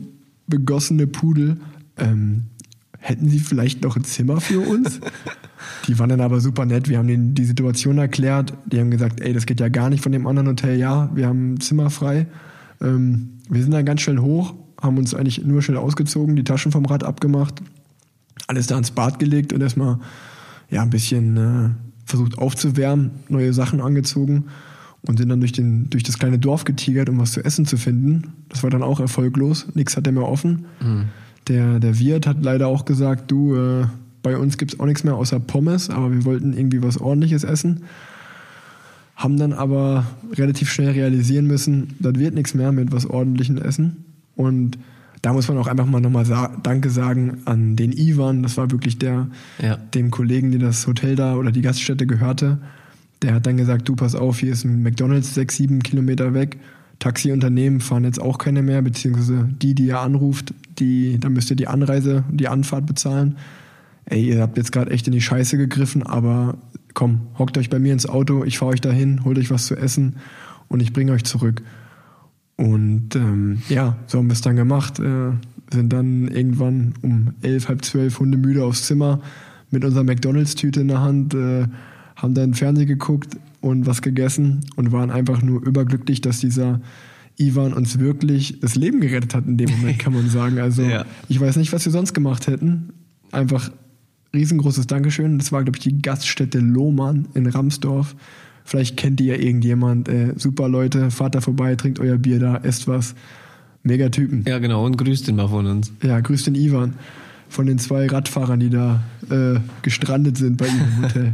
begossene 0.47 1.07
Pudel, 1.07 1.61
ähm, 1.95 2.41
hätten 2.99 3.29
Sie 3.29 3.39
vielleicht 3.39 3.83
noch 3.83 3.95
ein 3.95 4.03
Zimmer 4.03 4.41
für 4.41 4.59
uns? 4.59 4.99
die 5.87 5.97
waren 5.97 6.09
dann 6.09 6.19
aber 6.19 6.41
super 6.41 6.65
nett. 6.65 6.89
Wir 6.89 6.97
haben 6.97 7.07
denen 7.07 7.35
die 7.35 7.45
Situation 7.45 7.97
erklärt. 7.97 8.53
Die 8.65 8.77
haben 8.77 8.91
gesagt, 8.91 9.21
ey, 9.21 9.31
das 9.31 9.45
geht 9.45 9.61
ja 9.61 9.69
gar 9.69 9.89
nicht 9.89 10.03
von 10.03 10.11
dem 10.11 10.27
anderen 10.27 10.49
Hotel. 10.49 10.77
Ja, 10.77 11.09
wir 11.15 11.25
haben 11.25 11.53
ein 11.53 11.61
Zimmer 11.61 11.89
frei. 11.89 12.27
Ähm, 12.81 13.37
wir 13.49 13.61
sind 13.61 13.71
dann 13.71 13.85
ganz 13.85 14.01
schnell 14.01 14.19
hoch, 14.19 14.55
haben 14.81 14.97
uns 14.97 15.15
eigentlich 15.15 15.41
nur 15.45 15.61
schnell 15.61 15.77
ausgezogen, 15.77 16.35
die 16.35 16.43
Taschen 16.43 16.73
vom 16.73 16.83
Rad 16.83 17.05
abgemacht, 17.05 17.61
alles 18.47 18.67
da 18.67 18.77
ins 18.77 18.91
Bad 18.91 19.19
gelegt 19.19 19.53
und 19.53 19.61
erstmal 19.61 19.97
ja, 20.71 20.81
ein 20.81 20.89
bisschen 20.89 21.37
äh, 21.37 21.69
versucht 22.05 22.37
aufzuwärmen, 22.37 23.11
neue 23.29 23.53
Sachen 23.53 23.81
angezogen 23.81 24.45
und 25.03 25.17
sind 25.17 25.29
dann 25.29 25.39
durch, 25.39 25.51
den, 25.51 25.89
durch 25.89 26.03
das 26.03 26.17
kleine 26.17 26.39
Dorf 26.39 26.63
getigert, 26.63 27.09
um 27.09 27.19
was 27.19 27.33
zu 27.33 27.43
essen 27.43 27.65
zu 27.65 27.77
finden. 27.77 28.33
Das 28.49 28.63
war 28.63 28.69
dann 28.69 28.83
auch 28.83 28.99
erfolglos. 28.99 29.67
Nichts 29.73 29.97
hat 29.97 30.07
er 30.07 30.13
mehr 30.13 30.27
offen. 30.27 30.65
Mhm. 30.81 31.05
Der, 31.47 31.79
der 31.79 31.99
Wirt 31.99 32.27
hat 32.27 32.37
leider 32.43 32.67
auch 32.67 32.85
gesagt, 32.85 33.31
du, 33.31 33.55
äh, 33.55 33.85
bei 34.23 34.37
uns 34.37 34.57
gibt 34.57 34.73
es 34.73 34.79
auch 34.79 34.85
nichts 34.85 35.03
mehr 35.03 35.15
außer 35.15 35.39
Pommes, 35.39 35.89
aber 35.89 36.11
wir 36.11 36.23
wollten 36.25 36.53
irgendwie 36.53 36.83
was 36.83 36.99
ordentliches 36.99 37.43
essen. 37.43 37.83
Haben 39.15 39.37
dann 39.37 39.53
aber 39.53 40.05
relativ 40.33 40.71
schnell 40.71 40.91
realisieren 40.91 41.47
müssen, 41.47 41.95
das 41.99 42.15
wird 42.15 42.35
nichts 42.35 42.53
mehr 42.53 42.71
mit 42.71 42.91
was 42.91 43.05
ordentlichem 43.05 43.57
Essen. 43.57 44.05
Und 44.35 44.77
da 45.21 45.33
muss 45.33 45.47
man 45.47 45.57
auch 45.57 45.67
einfach 45.67 45.85
mal 45.85 46.01
nochmal 46.01 46.25
sa 46.25 46.55
Danke 46.63 46.89
sagen 46.89 47.41
an 47.45 47.75
den 47.75 47.91
Ivan. 47.91 48.41
Das 48.43 48.57
war 48.57 48.71
wirklich 48.71 48.97
der, 48.97 49.27
ja. 49.61 49.77
dem 49.77 50.09
Kollegen, 50.09 50.51
der 50.51 50.59
das 50.59 50.87
Hotel 50.87 51.15
da 51.15 51.35
oder 51.35 51.51
die 51.51 51.61
Gaststätte 51.61 52.07
gehörte. 52.07 52.57
Der 53.21 53.35
hat 53.35 53.45
dann 53.45 53.57
gesagt, 53.57 53.87
du 53.87 53.95
pass 53.95 54.15
auf, 54.15 54.39
hier 54.39 54.51
ist 54.51 54.63
ein 54.63 54.81
McDonalds 54.81 55.35
sechs, 55.35 55.57
sieben 55.57 55.83
Kilometer 55.83 56.33
weg. 56.33 56.57
Taxiunternehmen 56.97 57.81
fahren 57.81 58.03
jetzt 58.03 58.21
auch 58.21 58.37
keine 58.37 58.61
mehr, 58.61 58.81
beziehungsweise 58.81 59.49
die, 59.61 59.75
die 59.75 59.87
ihr 59.87 59.99
anruft, 59.99 60.53
die, 60.79 61.19
da 61.19 61.29
müsst 61.29 61.49
ihr 61.49 61.55
die 61.55 61.67
Anreise, 61.67 62.23
die 62.31 62.47
Anfahrt 62.47 62.85
bezahlen. 62.85 63.37
Ey, 64.05 64.27
ihr 64.27 64.41
habt 64.41 64.57
jetzt 64.57 64.71
gerade 64.71 64.91
echt 64.91 65.07
in 65.07 65.13
die 65.13 65.21
Scheiße 65.21 65.57
gegriffen, 65.57 66.03
aber 66.03 66.57
komm, 66.93 67.21
hockt 67.37 67.57
euch 67.57 67.69
bei 67.69 67.79
mir 67.79 67.93
ins 67.93 68.07
Auto, 68.07 68.43
ich 68.43 68.57
fahre 68.57 68.73
euch 68.73 68.81
dahin, 68.81 69.23
holt 69.23 69.37
euch 69.37 69.51
was 69.51 69.65
zu 69.65 69.75
essen 69.75 70.17
und 70.67 70.79
ich 70.79 70.93
bringe 70.93 71.11
euch 71.11 71.23
zurück. 71.23 71.61
Und 72.57 73.15
ähm, 73.15 73.61
ja, 73.69 73.97
so 74.07 74.19
haben 74.19 74.27
wir 74.27 74.33
es 74.33 74.41
dann 74.41 74.55
gemacht. 74.55 74.99
Äh, 74.99 75.31
sind 75.73 75.93
dann 75.93 76.27
irgendwann 76.27 76.93
um 77.01 77.33
elf, 77.41 77.69
halb 77.69 77.83
zwölf 77.85 78.19
Hunde 78.19 78.37
müde 78.37 78.63
aufs 78.63 78.85
Zimmer 78.87 79.21
mit 79.69 79.85
unserer 79.85 80.03
McDonalds-Tüte 80.03 80.81
in 80.81 80.89
der 80.89 81.01
Hand, 81.01 81.33
äh, 81.33 81.65
haben 82.15 82.33
dann 82.33 82.53
Fernsehen 82.53 82.87
geguckt 82.87 83.37
und 83.61 83.85
was 83.85 84.01
gegessen 84.01 84.61
und 84.75 84.91
waren 84.91 85.09
einfach 85.09 85.41
nur 85.41 85.65
überglücklich, 85.65 86.21
dass 86.21 86.39
dieser 86.39 86.81
Ivan 87.37 87.73
uns 87.73 87.99
wirklich 87.99 88.59
das 88.59 88.75
Leben 88.75 88.99
gerettet 88.99 89.33
hat 89.33 89.47
in 89.47 89.57
dem 89.57 89.71
Moment, 89.71 89.99
kann 89.99 90.13
man 90.13 90.29
sagen. 90.29 90.59
Also 90.59 90.81
ja. 90.89 91.05
ich 91.29 91.39
weiß 91.39 91.55
nicht, 91.55 91.71
was 91.73 91.85
wir 91.85 91.91
sonst 91.91 92.13
gemacht 92.13 92.47
hätten. 92.47 92.93
Einfach 93.31 93.71
riesengroßes 94.33 94.87
Dankeschön. 94.87 95.37
Das 95.39 95.51
war, 95.51 95.63
glaube 95.63 95.77
ich, 95.77 95.83
die 95.83 96.01
Gaststätte 96.01 96.59
Lohmann 96.59 97.27
in 97.33 97.47
Ramsdorf. 97.47 98.15
Vielleicht 98.71 98.95
kennt 98.95 99.19
ihr 99.19 99.35
ja 99.35 99.43
irgendjemand. 99.43 100.07
Äh, 100.07 100.31
super 100.37 100.69
Leute, 100.69 101.11
fahrt 101.11 101.35
da 101.35 101.41
vorbei, 101.41 101.75
trinkt 101.75 101.99
euer 101.99 102.17
Bier 102.17 102.39
da, 102.39 102.55
esst 102.55 102.87
was. 102.87 103.15
Mega 103.83 104.07
Typen. 104.07 104.45
Ja, 104.47 104.59
genau. 104.59 104.85
Und 104.85 104.95
grüßt 104.95 105.27
den 105.27 105.35
mal 105.35 105.49
von 105.49 105.65
uns. 105.65 105.91
Ja, 106.01 106.21
grüßt 106.21 106.47
den 106.47 106.55
Ivan. 106.55 106.93
Von 107.49 107.65
den 107.65 107.79
zwei 107.79 108.07
Radfahrern, 108.07 108.61
die 108.61 108.69
da 108.69 109.03
äh, 109.29 109.59
gestrandet 109.81 110.37
sind 110.37 110.55
bei 110.55 110.67
ihm 110.67 110.79
im 110.79 111.03
Hotel. 111.03 111.33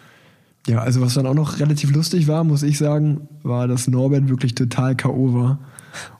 ja, 0.66 0.80
also 0.80 1.00
was 1.00 1.14
dann 1.14 1.28
auch 1.28 1.34
noch 1.34 1.60
relativ 1.60 1.94
lustig 1.94 2.26
war, 2.26 2.42
muss 2.42 2.64
ich 2.64 2.76
sagen, 2.76 3.28
war, 3.44 3.68
dass 3.68 3.86
Norbert 3.86 4.28
wirklich 4.28 4.56
total 4.56 4.96
K.O. 4.96 5.32
war 5.32 5.60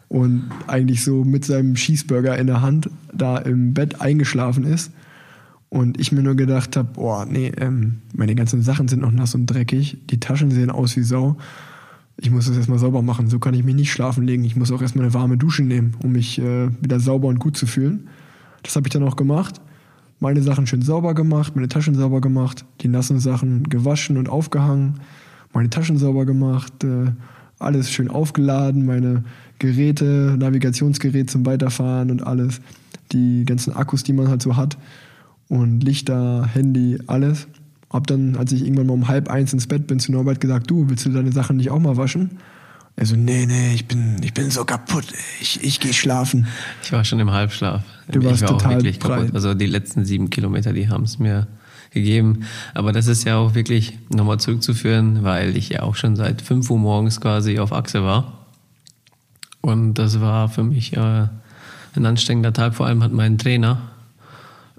und 0.08 0.44
eigentlich 0.68 1.02
so 1.02 1.24
mit 1.24 1.44
seinem 1.44 1.74
Cheeseburger 1.74 2.38
in 2.38 2.46
der 2.46 2.62
Hand 2.62 2.88
da 3.12 3.38
im 3.38 3.74
Bett 3.74 4.00
eingeschlafen 4.00 4.62
ist. 4.62 4.92
Und 5.74 5.98
ich 5.98 6.12
mir 6.12 6.22
nur 6.22 6.36
gedacht 6.36 6.76
habe, 6.76 6.90
boah, 6.92 7.26
nee, 7.26 7.50
ähm, 7.56 7.94
meine 8.14 8.36
ganzen 8.36 8.62
Sachen 8.62 8.86
sind 8.86 9.02
noch 9.02 9.10
nass 9.10 9.34
und 9.34 9.46
dreckig, 9.46 9.98
die 10.08 10.20
Taschen 10.20 10.52
sehen 10.52 10.70
aus 10.70 10.96
wie 10.96 11.02
Sau. 11.02 11.36
Ich 12.16 12.30
muss 12.30 12.46
das 12.46 12.56
erstmal 12.56 12.78
sauber 12.78 13.02
machen, 13.02 13.28
so 13.28 13.40
kann 13.40 13.54
ich 13.54 13.64
mich 13.64 13.74
nicht 13.74 13.90
schlafen 13.90 14.24
legen. 14.24 14.44
Ich 14.44 14.54
muss 14.54 14.70
auch 14.70 14.80
erstmal 14.80 15.06
eine 15.06 15.14
warme 15.14 15.36
Dusche 15.36 15.64
nehmen, 15.64 15.96
um 16.00 16.12
mich 16.12 16.38
äh, 16.38 16.68
wieder 16.80 17.00
sauber 17.00 17.26
und 17.26 17.40
gut 17.40 17.56
zu 17.56 17.66
fühlen. 17.66 18.06
Das 18.62 18.76
habe 18.76 18.86
ich 18.86 18.92
dann 18.92 19.02
auch 19.02 19.16
gemacht. 19.16 19.60
Meine 20.20 20.42
Sachen 20.42 20.68
schön 20.68 20.80
sauber 20.80 21.12
gemacht, 21.12 21.56
meine 21.56 21.66
Taschen 21.66 21.96
sauber 21.96 22.20
gemacht, 22.20 22.64
die 22.82 22.86
nassen 22.86 23.18
Sachen 23.18 23.64
gewaschen 23.64 24.16
und 24.16 24.28
aufgehangen, 24.28 25.00
meine 25.54 25.70
Taschen 25.70 25.98
sauber 25.98 26.24
gemacht, 26.24 26.84
äh, 26.84 27.10
alles 27.58 27.90
schön 27.90 28.06
aufgeladen, 28.06 28.86
meine 28.86 29.24
Geräte, 29.58 30.36
Navigationsgerät 30.38 31.30
zum 31.30 31.44
Weiterfahren 31.44 32.12
und 32.12 32.24
alles, 32.24 32.60
die 33.10 33.44
ganzen 33.44 33.74
Akkus, 33.74 34.04
die 34.04 34.12
man 34.12 34.28
halt 34.28 34.40
so 34.40 34.56
hat 34.56 34.78
und 35.48 35.80
Lichter, 35.80 36.48
Handy, 36.52 36.98
alles. 37.06 37.46
Hab 37.90 38.06
dann, 38.06 38.36
als 38.36 38.52
ich 38.52 38.62
irgendwann 38.62 38.86
mal 38.86 38.94
um 38.94 39.08
halb 39.08 39.28
eins 39.30 39.52
ins 39.52 39.66
Bett 39.66 39.86
bin, 39.86 40.00
zu 40.00 40.10
Norbert 40.10 40.40
gesagt, 40.40 40.70
du, 40.70 40.88
willst 40.88 41.06
du 41.06 41.10
deine 41.10 41.32
Sachen 41.32 41.56
nicht 41.56 41.70
auch 41.70 41.78
mal 41.78 41.96
waschen? 41.96 42.38
Er 42.96 43.06
so, 43.06 43.16
nee, 43.16 43.46
nee, 43.46 43.74
ich 43.74 43.86
bin, 43.86 44.16
ich 44.22 44.34
bin 44.34 44.50
so 44.50 44.64
kaputt, 44.64 45.06
ich, 45.40 45.62
ich 45.62 45.80
gehe 45.80 45.92
schlafen. 45.92 46.46
Ich 46.82 46.92
war 46.92 47.04
schon 47.04 47.18
im 47.18 47.30
Halbschlaf. 47.30 47.82
Du 48.08 48.20
ich 48.20 48.26
warst 48.26 48.42
war 48.42 48.50
total 48.50 48.66
auch 48.66 48.76
wirklich 48.78 48.98
breit. 48.98 49.18
kaputt. 49.20 49.34
Also 49.34 49.54
die 49.54 49.66
letzten 49.66 50.04
sieben 50.04 50.30
Kilometer, 50.30 50.72
die 50.72 50.88
haben 50.88 51.04
es 51.04 51.18
mir 51.18 51.48
gegeben. 51.90 52.44
Aber 52.72 52.92
das 52.92 53.06
ist 53.06 53.24
ja 53.24 53.36
auch 53.36 53.54
wirklich 53.54 53.98
nochmal 54.10 54.38
zurückzuführen, 54.38 55.22
weil 55.22 55.56
ich 55.56 55.70
ja 55.70 55.82
auch 55.82 55.96
schon 55.96 56.16
seit 56.16 56.42
5 56.42 56.70
Uhr 56.70 56.78
morgens 56.78 57.20
quasi 57.20 57.58
auf 57.58 57.72
Achse 57.72 58.04
war. 58.04 58.46
Und 59.60 59.94
das 59.94 60.20
war 60.20 60.48
für 60.48 60.62
mich 60.62 60.94
äh, 60.94 61.28
ein 61.96 62.06
anstrengender 62.06 62.52
Tag. 62.52 62.74
Vor 62.74 62.86
allem 62.86 63.02
hat 63.02 63.12
mein 63.12 63.38
Trainer 63.38 63.93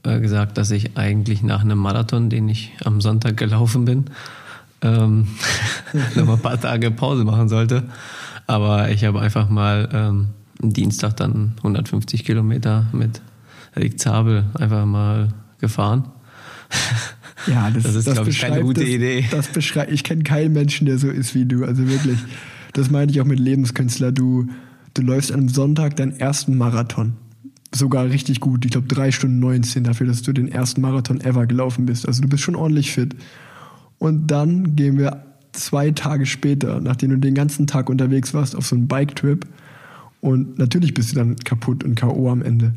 äh, 0.05 0.19
gesagt, 0.19 0.57
dass 0.57 0.71
ich 0.71 0.97
eigentlich 0.97 1.43
nach 1.43 1.61
einem 1.61 1.79
Marathon, 1.79 2.29
den 2.29 2.47
ich 2.47 2.71
am 2.83 3.01
Sonntag 3.01 3.37
gelaufen 3.37 3.85
bin, 3.85 4.05
ähm, 4.81 5.27
noch 6.15 6.25
mal 6.25 6.33
ein 6.33 6.41
paar 6.41 6.59
Tage 6.59 6.91
Pause 6.91 7.23
machen 7.23 7.49
sollte. 7.49 7.83
Aber 8.47 8.89
ich 8.91 9.03
habe 9.03 9.19
einfach 9.19 9.49
mal 9.49 9.89
ähm, 9.91 10.27
am 10.61 10.73
Dienstag 10.73 11.17
dann 11.17 11.53
150 11.57 12.23
Kilometer 12.23 12.85
mit 12.91 13.21
Rick 13.75 13.99
Zabel 13.99 14.45
einfach 14.53 14.85
mal 14.85 15.29
gefahren. 15.59 16.05
Ja, 17.47 17.69
das, 17.69 17.83
das 17.83 17.95
ist, 17.95 18.11
glaube 18.11 18.29
ich, 18.31 18.39
keine 18.39 18.61
gute 18.61 18.81
das, 18.81 18.89
Idee. 18.89 19.25
Das 19.29 19.49
beschreibt, 19.49 19.91
ich 19.91 20.03
kenne 20.03 20.23
keinen 20.23 20.53
Menschen, 20.53 20.87
der 20.87 20.97
so 20.97 21.09
ist 21.09 21.35
wie 21.35 21.45
du. 21.45 21.63
Also 21.63 21.87
wirklich, 21.87 22.17
das 22.73 22.89
meine 22.89 23.11
ich 23.11 23.21
auch 23.21 23.25
mit 23.25 23.39
Lebenskünstler. 23.39 24.11
Du, 24.11 24.47
du 24.95 25.03
läufst 25.03 25.31
am 25.31 25.47
Sonntag 25.47 25.95
deinen 25.97 26.19
ersten 26.19 26.57
Marathon 26.57 27.17
sogar 27.75 28.05
richtig 28.05 28.39
gut. 28.39 28.65
Ich 28.65 28.71
glaube, 28.71 28.87
drei 28.87 29.11
Stunden 29.11 29.39
19 29.39 29.83
dafür, 29.83 30.07
dass 30.07 30.21
du 30.21 30.33
den 30.33 30.47
ersten 30.47 30.81
Marathon 30.81 31.21
ever 31.21 31.45
gelaufen 31.45 31.85
bist. 31.85 32.07
Also 32.07 32.21
du 32.21 32.27
bist 32.27 32.43
schon 32.43 32.55
ordentlich 32.55 32.91
fit. 32.91 33.15
Und 33.97 34.27
dann 34.27 34.75
gehen 34.75 34.97
wir 34.97 35.23
zwei 35.51 35.91
Tage 35.91 36.25
später, 36.25 36.81
nachdem 36.81 37.11
du 37.11 37.17
den 37.17 37.33
ganzen 37.33 37.67
Tag 37.67 37.89
unterwegs 37.89 38.33
warst 38.33 38.55
auf 38.55 38.65
so 38.65 38.75
einem 38.75 38.87
Bike-Trip. 38.87 39.45
Und 40.21 40.57
natürlich 40.57 40.93
bist 40.93 41.11
du 41.11 41.15
dann 41.15 41.35
kaputt 41.37 41.83
und 41.83 41.95
K.O. 41.95 42.29
am 42.29 42.41
Ende. 42.41 42.73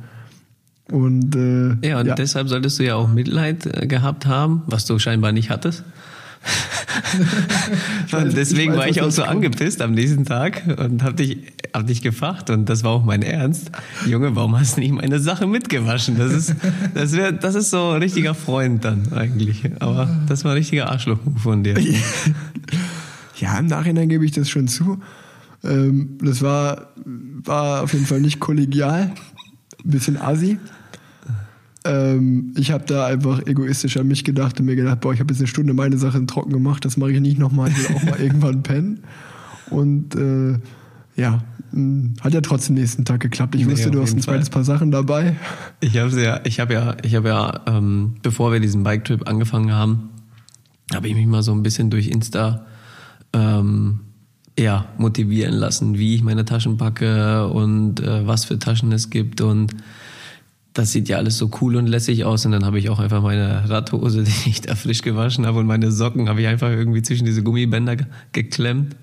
Und, 0.90 1.36
äh, 1.36 1.86
Ja, 1.86 2.00
und 2.00 2.18
deshalb 2.18 2.48
solltest 2.48 2.78
du 2.78 2.84
ja 2.84 2.94
auch 2.94 3.08
Mitleid 3.08 3.66
äh, 3.66 3.86
gehabt 3.86 4.26
haben, 4.26 4.62
was 4.66 4.86
du 4.86 4.98
scheinbar 4.98 5.32
nicht 5.32 5.50
hattest. 5.50 5.84
Und 8.12 8.36
deswegen 8.36 8.72
weiß, 8.72 8.78
war 8.78 8.88
ich 8.88 9.02
auch 9.02 9.10
so 9.10 9.22
kommt. 9.22 9.34
angepisst 9.34 9.82
am 9.82 9.92
nächsten 9.92 10.24
Tag 10.24 10.62
und 10.78 11.02
hab 11.02 11.16
dich, 11.16 11.38
hab 11.74 11.86
dich 11.86 12.02
gefragt 12.02 12.50
und 12.50 12.68
das 12.68 12.84
war 12.84 12.92
auch 12.92 13.04
mein 13.04 13.22
Ernst. 13.22 13.70
Junge, 14.06 14.34
warum 14.34 14.58
hast 14.58 14.76
du 14.76 14.80
nicht 14.80 14.92
meine 14.92 15.20
Sache 15.20 15.46
mitgewaschen? 15.46 16.18
Das 16.18 16.32
ist, 16.32 16.54
das 16.94 17.12
wär, 17.12 17.32
das 17.32 17.54
ist 17.54 17.70
so 17.70 17.90
ein 17.90 18.02
richtiger 18.02 18.34
Freund 18.34 18.84
dann 18.84 19.12
eigentlich. 19.12 19.70
Aber 19.80 20.08
das 20.28 20.44
war 20.44 20.52
ein 20.52 20.58
richtiger 20.58 20.90
Arschloch 20.90 21.18
von 21.42 21.64
dir. 21.64 21.76
Ja, 23.40 23.58
im 23.58 23.66
Nachhinein 23.66 24.08
gebe 24.08 24.24
ich 24.24 24.32
das 24.32 24.48
schon 24.50 24.66
zu. 24.66 24.98
Ähm, 25.62 26.18
das 26.20 26.42
war, 26.42 26.88
war 26.96 27.82
auf 27.84 27.92
jeden 27.92 28.06
Fall 28.06 28.20
nicht 28.20 28.40
kollegial. 28.40 29.12
Ein 29.84 29.90
bisschen 29.90 30.16
assi. 30.16 30.58
Ähm, 31.88 32.52
ich 32.56 32.70
habe 32.70 32.84
da 32.86 33.06
einfach 33.06 33.46
egoistisch 33.46 33.96
an 33.96 34.06
mich 34.06 34.22
gedacht 34.24 34.60
und 34.60 34.66
mir 34.66 34.76
gedacht, 34.76 35.00
boah, 35.00 35.12
ich 35.14 35.20
habe 35.20 35.32
jetzt 35.32 35.40
eine 35.40 35.46
Stunde 35.48 35.72
meine 35.72 35.96
Sachen 35.96 36.26
trocken 36.26 36.52
gemacht, 36.52 36.84
das 36.84 36.96
mache 36.96 37.12
ich 37.12 37.20
nicht 37.20 37.38
nochmal, 37.38 37.70
ich 37.70 37.78
will 37.88 37.96
auch 37.96 38.02
mal 38.04 38.20
irgendwann 38.20 38.62
pennen. 38.62 39.00
Und 39.70 40.14
äh, 40.14 40.58
ja, 41.20 41.42
mh, 41.72 42.20
hat 42.20 42.34
ja 42.34 42.40
trotzdem 42.42 42.74
nächsten 42.76 43.04
Tag 43.04 43.20
geklappt. 43.20 43.54
Ich 43.54 43.64
Nee, 43.64 43.72
wusste, 43.72 43.90
du 43.90 44.00
hast 44.02 44.14
ein 44.14 44.20
zweites 44.20 44.48
Fall. 44.48 44.54
Paar 44.54 44.64
Sachen 44.64 44.90
dabei. 44.90 45.36
Ich 45.80 45.96
habe 45.96 46.22
ja, 46.22 46.40
ich 46.44 46.60
habe 46.60 46.74
ja, 46.74 46.96
ich 47.02 47.14
habe 47.14 47.28
ja, 47.28 47.60
ähm, 47.66 48.16
bevor 48.22 48.52
wir 48.52 48.60
diesen 48.60 48.82
Bike-Trip 48.82 49.26
angefangen 49.26 49.72
haben, 49.72 50.10
habe 50.94 51.08
ich 51.08 51.14
mich 51.14 51.26
mal 51.26 51.42
so 51.42 51.52
ein 51.52 51.62
bisschen 51.62 51.90
durch 51.90 52.08
Insta 52.08 52.66
ähm, 53.32 54.00
ja, 54.58 54.86
motivieren 54.98 55.54
lassen, 55.54 55.98
wie 55.98 56.14
ich 56.14 56.22
meine 56.22 56.44
Taschen 56.44 56.76
packe 56.76 57.46
und 57.48 58.00
äh, 58.00 58.26
was 58.26 58.44
für 58.44 58.58
Taschen 58.58 58.90
es 58.92 59.10
gibt 59.10 59.40
und 59.40 59.74
das 60.78 60.92
sieht 60.92 61.08
ja 61.08 61.16
alles 61.16 61.36
so 61.36 61.50
cool 61.60 61.74
und 61.74 61.88
lässig 61.88 62.24
aus 62.24 62.46
und 62.46 62.52
dann 62.52 62.64
habe 62.64 62.78
ich 62.78 62.88
auch 62.88 63.00
einfach 63.00 63.20
meine 63.20 63.68
Radhose, 63.68 64.22
die 64.44 64.50
ich 64.50 64.60
da 64.60 64.76
frisch 64.76 65.02
gewaschen 65.02 65.44
habe 65.44 65.58
und 65.58 65.66
meine 65.66 65.90
Socken 65.90 66.28
habe 66.28 66.40
ich 66.40 66.46
einfach 66.46 66.70
irgendwie 66.70 67.02
zwischen 67.02 67.24
diese 67.24 67.42
Gummibänder 67.42 67.96
ge 67.96 68.06
geklemmt 68.32 68.94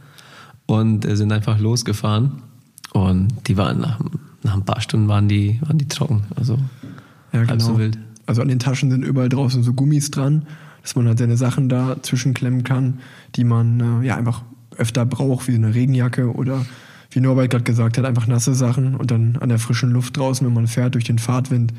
und 0.67 1.05
äh, 1.05 1.17
sind 1.17 1.33
einfach 1.33 1.59
losgefahren 1.59 2.43
und 2.93 3.27
die 3.47 3.57
waren 3.57 3.81
nach, 3.81 3.99
nach 4.41 4.53
ein 4.53 4.63
paar 4.63 4.79
Stunden 4.79 5.09
waren 5.09 5.27
die, 5.27 5.59
waren 5.61 5.77
die 5.77 5.87
trocken, 5.87 6.23
also 6.37 6.57
Ja, 7.33 7.45
halb 7.45 7.61
so 7.61 7.77
wild. 7.77 7.97
Also 8.25 8.41
an 8.41 8.47
den 8.47 8.59
Taschen 8.59 8.89
sind 8.89 9.03
überall 9.03 9.29
draußen 9.29 9.61
so 9.61 9.73
Gummis 9.73 10.09
dran, 10.11 10.47
dass 10.81 10.95
man 10.95 11.07
halt 11.07 11.19
seine 11.19 11.35
Sachen 11.35 11.67
da 11.67 11.97
zwischenklemmen 12.01 12.63
kann, 12.63 12.99
die 13.35 13.43
man 13.43 14.01
äh, 14.01 14.07
ja 14.07 14.15
einfach 14.15 14.43
öfter 14.77 15.05
braucht, 15.05 15.49
wie 15.49 15.55
eine 15.55 15.75
Regenjacke 15.75 16.33
oder 16.33 16.65
wie 17.15 17.21
Norbert 17.21 17.49
gerade 17.49 17.63
gesagt 17.63 17.97
hat, 17.97 18.05
einfach 18.05 18.27
nasse 18.27 18.53
Sachen 18.53 18.95
und 18.95 19.09
dann 19.09 19.37
an 19.37 19.49
der 19.49 19.57
frischen 19.57 19.91
Luft 19.91 20.17
draußen, 20.17 20.45
wenn 20.45 20.53
man 20.53 20.67
fährt 20.67 20.95
durch 20.95 21.05
den 21.05 21.17
Fahrtwind, 21.17 21.73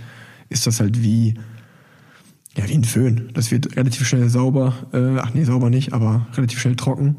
ist 0.49 0.67
das 0.67 0.81
halt 0.81 1.03
wie 1.03 1.35
ja 2.57 2.67
wie 2.69 2.75
ein 2.75 2.85
Föhn. 2.85 3.29
Das 3.35 3.51
wird 3.51 3.77
relativ 3.77 4.09
schnell 4.09 4.31
sauber, 4.31 4.75
äh, 4.95 5.19
ach 5.19 5.35
nee, 5.35 5.45
sauber 5.45 5.69
nicht, 5.69 5.93
aber 5.93 6.27
relativ 6.35 6.59
schnell 6.59 6.75
trocken. 6.75 7.17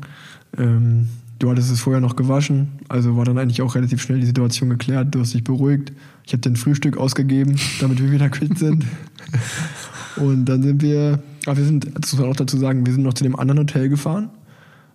Ähm, 0.58 1.10
du 1.38 1.52
hattest 1.52 1.72
es 1.72 1.80
vorher 1.80 2.02
noch 2.02 2.16
gewaschen, 2.16 2.80
also 2.90 3.16
war 3.16 3.26
dann 3.26 3.38
eigentlich 3.38 3.62
auch 3.62 3.76
relativ 3.76 4.02
schnell 4.02 4.20
die 4.20 4.26
Situation 4.26 4.70
geklärt. 4.72 5.14
Du 5.14 5.20
hast 5.20 5.36
dich 5.36 5.44
beruhigt. 5.44 5.94
Ich 6.26 6.34
habe 6.34 6.42
den 6.42 6.56
Frühstück 6.56 6.98
ausgegeben, 6.98 7.58
damit 7.80 8.02
wir 8.02 8.12
wieder 8.12 8.30
quitt 8.30 8.58
sind. 8.58 8.84
Und 10.16 10.46
dann 10.46 10.64
sind 10.64 10.82
wir, 10.82 11.22
ah, 11.46 11.56
wir 11.56 11.64
sind, 11.64 11.86
das 11.94 12.12
muss 12.14 12.22
man 12.22 12.32
auch 12.32 12.36
dazu 12.36 12.58
sagen, 12.58 12.84
wir 12.88 12.94
sind 12.94 13.04
noch 13.04 13.14
zu 13.14 13.24
dem 13.24 13.36
anderen 13.36 13.60
Hotel 13.60 13.90
gefahren. 13.90 14.32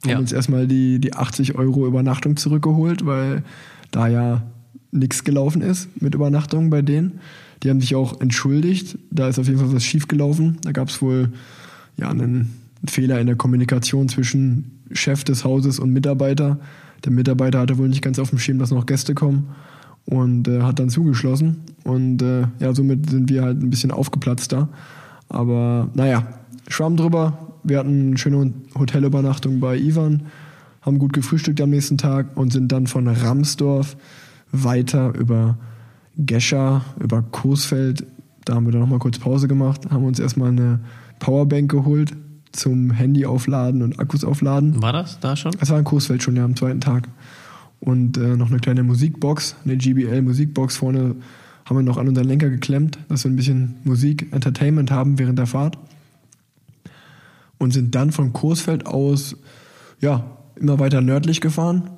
Haben 0.02 0.10
Ja. 0.10 0.18
uns 0.18 0.32
erstmal 0.32 0.66
die, 0.66 0.98
die 0.98 1.14
80 1.14 1.54
Euro 1.54 1.86
Übernachtung 1.86 2.36
zurückgeholt, 2.36 3.06
weil 3.06 3.42
da 3.90 4.08
ja 4.08 4.42
nichts 4.90 5.24
gelaufen 5.24 5.62
ist 5.62 5.88
mit 6.02 6.14
Übernachtung 6.14 6.70
bei 6.70 6.82
denen. 6.82 7.20
Die 7.62 7.70
haben 7.70 7.80
sich 7.80 7.94
auch 7.94 8.20
entschuldigt. 8.20 8.98
Da 9.10 9.28
ist 9.28 9.38
auf 9.38 9.46
jeden 9.46 9.58
Fall 9.60 9.72
was 9.72 9.84
schiefgelaufen. 9.84 10.58
Da 10.62 10.72
gab 10.72 10.88
es 10.88 11.00
wohl 11.00 11.32
ja, 11.96 12.08
einen, 12.10 12.20
einen 12.80 12.88
Fehler 12.88 13.20
in 13.20 13.26
der 13.28 13.36
Kommunikation 13.36 14.08
zwischen 14.08 14.80
Chef 14.90 15.22
des 15.24 15.44
Hauses 15.44 15.78
und 15.78 15.90
Mitarbeiter. 15.92 16.58
Der 17.04 17.12
Mitarbeiter 17.12 17.60
hatte 17.60 17.78
wohl 17.78 17.88
nicht 17.88 18.02
ganz 18.02 18.18
auf 18.18 18.30
dem 18.30 18.38
Schirm, 18.38 18.58
dass 18.58 18.70
noch 18.72 18.86
Gäste 18.86 19.14
kommen 19.14 19.50
und 20.04 20.48
äh, 20.48 20.62
hat 20.62 20.78
dann 20.80 20.90
zugeschlossen. 20.90 21.58
Und 21.84 22.20
äh, 22.22 22.46
ja, 22.58 22.74
somit 22.74 23.08
sind 23.10 23.30
wir 23.30 23.42
halt 23.42 23.62
ein 23.62 23.70
bisschen 23.70 23.92
aufgeplatzt 23.92 24.52
da. 24.52 24.68
Aber 25.28 25.88
naja, 25.94 26.26
Schwamm 26.68 26.96
drüber. 26.96 27.51
Wir 27.64 27.78
hatten 27.78 28.08
eine 28.08 28.18
schöne 28.18 28.52
Hotelübernachtung 28.78 29.60
bei 29.60 29.76
Ivan, 29.76 30.22
haben 30.80 30.98
gut 30.98 31.12
gefrühstückt 31.12 31.60
am 31.60 31.70
nächsten 31.70 31.98
Tag 31.98 32.36
und 32.36 32.52
sind 32.52 32.72
dann 32.72 32.86
von 32.86 33.06
Ramsdorf 33.06 33.96
weiter 34.50 35.14
über 35.14 35.56
Gescher, 36.16 36.84
über 37.00 37.22
Coesfeld. 37.22 38.04
Da 38.44 38.54
haben 38.54 38.66
wir 38.66 38.72
dann 38.72 38.80
nochmal 38.80 38.98
kurz 38.98 39.18
Pause 39.18 39.48
gemacht, 39.48 39.90
haben 39.90 40.04
uns 40.04 40.18
erstmal 40.18 40.50
eine 40.50 40.80
Powerbank 41.20 41.70
geholt 41.70 42.12
zum 42.52 42.90
Handy 42.90 43.24
aufladen 43.24 43.82
und 43.82 43.98
Akkus 43.98 44.24
aufladen. 44.24 44.82
War 44.82 44.92
das 44.92 45.20
da 45.20 45.36
schon? 45.36 45.52
Es 45.60 45.70
war 45.70 45.78
in 45.78 45.84
Coesfeld 45.84 46.22
schon 46.22 46.36
ja 46.36 46.44
am 46.44 46.56
zweiten 46.56 46.80
Tag. 46.80 47.08
Und 47.80 48.16
äh, 48.16 48.36
noch 48.36 48.50
eine 48.50 48.60
kleine 48.60 48.82
Musikbox, 48.82 49.56
eine 49.64 49.76
GBL-Musikbox 49.76 50.76
vorne 50.76 51.16
haben 51.64 51.76
wir 51.76 51.82
noch 51.82 51.96
an 51.96 52.08
unseren 52.08 52.26
Lenker 52.26 52.50
geklemmt, 52.50 52.98
dass 53.08 53.24
wir 53.24 53.30
ein 53.30 53.36
bisschen 53.36 53.76
Musik, 53.84 54.28
Entertainment 54.32 54.90
haben 54.90 55.18
während 55.18 55.38
der 55.38 55.46
Fahrt. 55.46 55.78
Und 57.62 57.70
sind 57.72 57.94
dann 57.94 58.10
von 58.10 58.32
Coesfeld 58.32 58.86
aus 58.86 59.36
ja, 60.00 60.24
immer 60.56 60.80
weiter 60.80 61.00
nördlich 61.00 61.40
gefahren, 61.40 61.90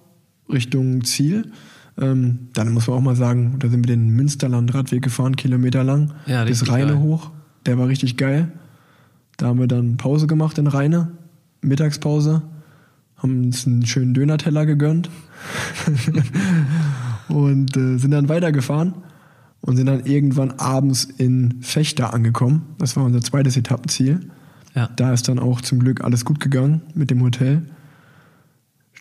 Richtung 0.53 1.05
Ziel. 1.05 1.53
Ähm, 1.99 2.49
dann 2.53 2.71
muss 2.75 2.87
man 2.87 2.99
auch 2.99 3.01
mal 3.01 3.17
sagen, 3.17 3.57
da 3.61 3.71
sind 3.71 3.83
wir 3.89 3.97
den 3.97 4.11
Münsterland-Radweg 4.11 5.01
gefahren, 5.01 5.37
Kilometer 5.37 5.83
lang, 5.83 6.13
Ja, 6.27 6.45
bis 6.45 6.69
Rheine 6.69 6.93
geil. 6.93 6.99
hoch. 6.99 7.31
Der 7.65 7.79
war 7.79 7.89
richtig 7.89 8.19
geil. 8.19 8.53
Da 9.39 9.47
haben 9.47 9.59
wir 9.59 9.67
dann 9.67 9.97
Pause 9.97 10.27
gemacht 10.27 10.59
in 10.59 10.67
Rheine, 10.67 11.13
Mittagspause, 11.63 12.43
haben 13.17 13.45
uns 13.45 13.67
einen 13.67 13.87
schönen 13.87 14.13
Dönerteller 14.13 14.67
gegönnt 14.67 15.09
und 17.29 17.75
äh, 17.75 17.97
sind 17.97 18.11
dann 18.11 18.29
weitergefahren 18.29 18.97
und 19.63 19.79
sind 19.79 19.87
dann 19.87 20.05
irgendwann 20.05 20.51
abends 20.59 21.05
in 21.05 21.63
Fechter 21.63 22.13
angekommen. 22.13 22.67
Das 22.77 22.97
war 22.97 23.05
unser 23.05 23.23
zweites 23.23 23.57
Etappenziel. 23.57 24.21
Ja. 24.75 24.89
Da 24.97 25.13
ist 25.13 25.29
dann 25.29 25.39
auch 25.39 25.61
zum 25.61 25.79
Glück 25.79 26.03
alles 26.03 26.25
gut 26.25 26.41
gegangen 26.41 26.83
mit 26.95 27.11
dem 27.11 27.23
Hotel. 27.23 27.63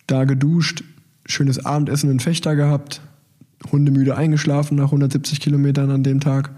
Da 0.08 0.26
geduscht, 0.26 0.84
schönes 1.26 1.66
Abendessen 1.66 2.12
in 2.12 2.20
Fechter 2.20 2.56
gehabt, 2.56 3.02
hundemüde 3.72 4.16
eingeschlafen 4.16 4.78
nach 4.78 4.86
170 4.86 5.40
Kilometern 5.40 5.90
an 5.90 6.04
dem 6.04 6.20
Tag 6.20 6.52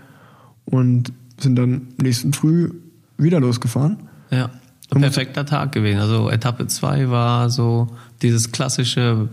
und 0.65 1.13
sind 1.39 1.56
dann 1.56 1.89
nächsten 2.01 2.34
Früh 2.34 2.71
wieder 3.17 3.39
losgefahren. 3.39 3.97
Ja, 4.32 4.49
ein 4.93 5.01
perfekter 5.01 5.45
Tag 5.45 5.71
gewesen. 5.71 5.99
Also 5.99 6.30
Etappe 6.30 6.67
2 6.67 7.10
war 7.10 7.49
so 7.49 7.88
dieses 8.21 8.51
klassische 8.51 9.30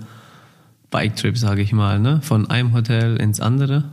Bike-Trip, 0.91 1.37
sage 1.37 1.63
ich 1.63 1.73
mal, 1.73 1.99
ne? 1.99 2.21
von 2.23 2.51
einem 2.51 2.73
Hotel 2.75 3.17
ins 3.17 3.41
andere 3.41 3.85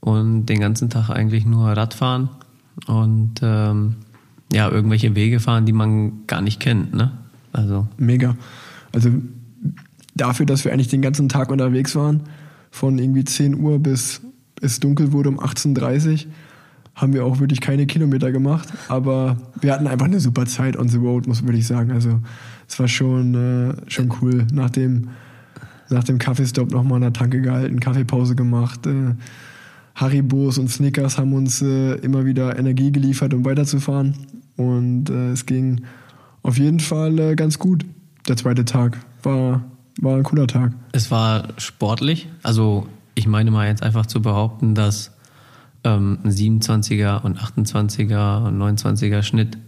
und 0.00 0.46
den 0.46 0.60
ganzen 0.60 0.90
Tag 0.90 1.10
eigentlich 1.10 1.44
nur 1.44 1.68
Radfahren 1.70 2.30
und 2.86 3.40
ähm, 3.42 3.96
ja, 4.52 4.70
irgendwelche 4.70 5.14
Wege 5.14 5.40
fahren, 5.40 5.66
die 5.66 5.72
man 5.72 6.26
gar 6.26 6.40
nicht 6.40 6.60
kennt. 6.60 6.94
Ne? 6.94 7.10
Also 7.52 7.86
Mega. 7.98 8.36
Also 8.92 9.10
dafür, 10.14 10.46
dass 10.46 10.64
wir 10.64 10.72
eigentlich 10.72 10.88
den 10.88 11.02
ganzen 11.02 11.28
Tag 11.28 11.50
unterwegs 11.50 11.94
waren, 11.94 12.22
von 12.70 12.98
irgendwie 12.98 13.24
10 13.24 13.58
Uhr 13.60 13.78
bis 13.78 14.20
es 14.60 14.80
dunkel 14.80 15.12
wurde 15.12 15.28
um 15.28 15.38
18.30 15.38 16.26
Uhr, 16.26 16.32
haben 16.94 17.12
wir 17.12 17.24
auch 17.24 17.38
wirklich 17.38 17.60
keine 17.60 17.86
Kilometer 17.86 18.32
gemacht. 18.32 18.68
Aber 18.88 19.36
wir 19.60 19.72
hatten 19.72 19.86
einfach 19.86 20.06
eine 20.06 20.20
super 20.20 20.46
Zeit 20.46 20.76
on 20.76 20.88
the 20.88 20.98
road, 20.98 21.28
muss 21.28 21.44
würde 21.44 21.58
ich 21.58 21.66
sagen. 21.66 21.92
Also 21.92 22.20
es 22.66 22.78
war 22.80 22.88
schon, 22.88 23.34
äh, 23.34 23.90
schon 23.90 24.12
cool. 24.20 24.46
Nach 24.52 24.70
dem, 24.70 25.10
nach 25.90 26.02
dem 26.02 26.18
Kaffeestopp 26.18 26.72
nochmal 26.72 26.96
an 26.96 27.02
der 27.02 27.12
Tanke 27.12 27.40
gehalten, 27.40 27.78
Kaffeepause 27.78 28.34
gemacht. 28.34 28.84
Äh, 28.86 29.14
Haribos 29.98 30.58
und 30.58 30.68
Snickers 30.68 31.18
haben 31.18 31.32
uns 31.32 31.60
äh, 31.60 31.94
immer 31.96 32.24
wieder 32.24 32.56
Energie 32.56 32.92
geliefert, 32.92 33.34
um 33.34 33.44
weiterzufahren. 33.44 34.14
Und 34.56 35.10
äh, 35.10 35.32
es 35.32 35.44
ging 35.44 35.82
auf 36.42 36.56
jeden 36.56 36.80
Fall 36.80 37.18
äh, 37.18 37.34
ganz 37.34 37.58
gut. 37.58 37.84
Der 38.28 38.36
zweite 38.36 38.64
Tag 38.64 38.98
war, 39.24 39.64
war 40.00 40.16
ein 40.16 40.22
cooler 40.22 40.46
Tag. 40.46 40.72
Es 40.92 41.10
war 41.10 41.48
sportlich. 41.56 42.28
Also 42.42 42.86
ich 43.14 43.26
meine 43.26 43.50
mal 43.50 43.66
jetzt 43.66 43.82
einfach 43.82 44.06
zu 44.06 44.22
behaupten, 44.22 44.76
dass 44.76 45.12
ähm, 45.82 46.18
ein 46.22 46.30
27er 46.30 47.22
und 47.22 47.38
28er 47.38 48.46
und 48.46 48.56
29er 48.56 49.22
Schnitt, 49.22 49.58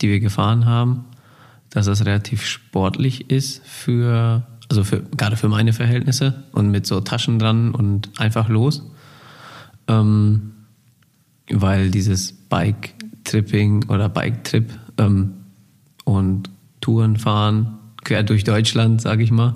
die 0.00 0.08
wir 0.08 0.20
gefahren 0.20 0.64
haben, 0.64 1.04
dass 1.68 1.86
das 1.86 2.06
relativ 2.06 2.46
sportlich 2.46 3.30
ist 3.30 3.66
für, 3.66 4.46
also 4.70 4.82
für, 4.84 5.02
gerade 5.16 5.36
für 5.36 5.48
meine 5.48 5.74
Verhältnisse 5.74 6.44
und 6.52 6.70
mit 6.70 6.86
so 6.86 7.00
Taschen 7.00 7.38
dran 7.38 7.74
und 7.74 8.18
einfach 8.18 8.48
los. 8.48 8.90
Ähm, 9.88 10.52
weil 11.50 11.90
dieses 11.90 12.32
Bike-Tripping 12.32 13.88
oder 13.88 14.08
Bike-Trip 14.08 14.70
ähm, 14.98 15.34
und 16.04 16.50
Touren 16.80 17.16
fahren, 17.16 17.78
quer 18.02 18.22
durch 18.22 18.44
Deutschland, 18.44 19.00
sage 19.00 19.22
ich 19.22 19.30
mal, 19.30 19.54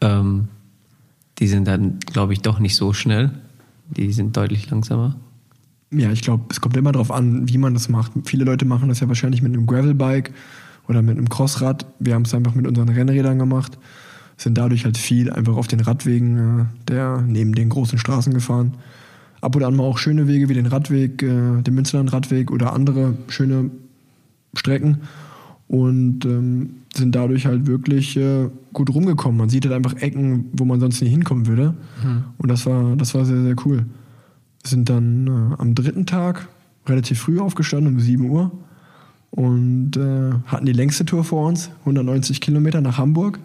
ähm, 0.00 0.48
die 1.38 1.48
sind 1.48 1.66
dann, 1.66 1.98
glaube 2.00 2.32
ich, 2.32 2.40
doch 2.40 2.58
nicht 2.58 2.76
so 2.76 2.92
schnell. 2.92 3.30
Die 3.90 4.12
sind 4.12 4.36
deutlich 4.36 4.68
langsamer. 4.70 5.16
Ja, 5.90 6.10
ich 6.10 6.20
glaube, 6.20 6.44
es 6.50 6.60
kommt 6.60 6.76
immer 6.76 6.92
darauf 6.92 7.10
an, 7.10 7.48
wie 7.48 7.58
man 7.58 7.72
das 7.72 7.88
macht. 7.88 8.12
Viele 8.24 8.44
Leute 8.44 8.66
machen 8.66 8.88
das 8.88 9.00
ja 9.00 9.08
wahrscheinlich 9.08 9.40
mit 9.40 9.54
einem 9.54 9.66
Gravelbike 9.66 10.32
oder 10.86 11.00
mit 11.00 11.16
einem 11.16 11.28
Crossrad. 11.28 11.86
Wir 11.98 12.14
haben 12.14 12.22
es 12.22 12.34
einfach 12.34 12.54
mit 12.54 12.66
unseren 12.66 12.88
Rennrädern 12.88 13.38
gemacht, 13.38 13.78
sind 14.36 14.58
dadurch 14.58 14.84
halt 14.84 14.98
viel 14.98 15.30
einfach 15.30 15.56
auf 15.56 15.68
den 15.68 15.80
Radwegen 15.80 16.60
äh, 16.60 16.64
der 16.88 17.22
neben 17.26 17.54
den 17.54 17.70
großen 17.70 17.98
Straßen 17.98 18.34
gefahren. 18.34 18.74
Ab 19.40 19.56
und 19.56 19.62
an 19.62 19.76
mal 19.76 19.84
auch 19.84 19.98
schöne 19.98 20.26
Wege 20.26 20.48
wie 20.48 20.54
den 20.54 20.66
Radweg, 20.66 21.22
äh, 21.22 21.62
den 21.62 21.74
Münsterland-Radweg 21.74 22.50
oder 22.50 22.72
andere 22.72 23.14
schöne 23.28 23.70
Strecken 24.54 24.98
und 25.68 26.24
ähm, 26.24 26.70
sind 26.94 27.14
dadurch 27.14 27.46
halt 27.46 27.66
wirklich 27.66 28.16
äh, 28.16 28.48
gut 28.72 28.92
rumgekommen. 28.92 29.38
Man 29.38 29.50
sieht 29.50 29.64
halt 29.66 29.74
einfach 29.74 30.00
Ecken, 30.00 30.46
wo 30.52 30.64
man 30.64 30.80
sonst 30.80 31.00
nie 31.02 31.08
hinkommen 31.08 31.46
würde. 31.46 31.74
Mhm. 32.02 32.24
Und 32.38 32.50
das 32.50 32.66
war, 32.66 32.96
das 32.96 33.14
war 33.14 33.24
sehr, 33.24 33.42
sehr 33.42 33.54
cool. 33.64 33.84
Wir 34.62 34.70
sind 34.70 34.88
dann 34.88 35.26
äh, 35.26 35.60
am 35.60 35.74
dritten 35.74 36.06
Tag 36.06 36.48
relativ 36.86 37.20
früh 37.20 37.38
aufgestanden, 37.38 37.94
um 37.94 38.00
7 38.00 38.28
Uhr. 38.28 38.50
Und 39.30 39.96
äh, 39.98 40.32
hatten 40.46 40.64
die 40.64 40.72
längste 40.72 41.04
Tour 41.04 41.22
vor 41.22 41.46
uns, 41.46 41.70
190 41.80 42.40
Kilometer 42.40 42.80
nach 42.80 42.96
Hamburg. 42.96 43.38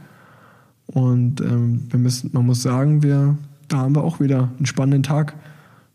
Und 0.87 1.41
ähm, 1.41 1.83
wir 1.89 1.99
müssen, 1.99 2.29
man 2.33 2.45
muss 2.45 2.61
sagen, 2.61 3.03
wir, 3.03 3.37
da 3.67 3.79
haben 3.79 3.95
wir 3.95 4.03
auch 4.03 4.21
wieder 4.21 4.49
einen 4.57 4.65
spannenden 4.65 5.03
Tag 5.03 5.33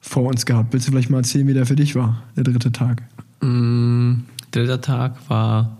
vor 0.00 0.24
uns 0.24 0.46
gehabt. 0.46 0.72
Willst 0.72 0.88
du 0.88 0.92
vielleicht 0.92 1.10
mal 1.10 1.18
erzählen, 1.18 1.46
wie 1.46 1.54
der 1.54 1.66
für 1.66 1.76
dich 1.76 1.94
war, 1.94 2.22
der 2.36 2.44
dritte 2.44 2.72
Tag? 2.72 3.02
Mm, 3.40 4.20
dritter 4.50 4.80
Tag 4.80 5.16
war 5.28 5.78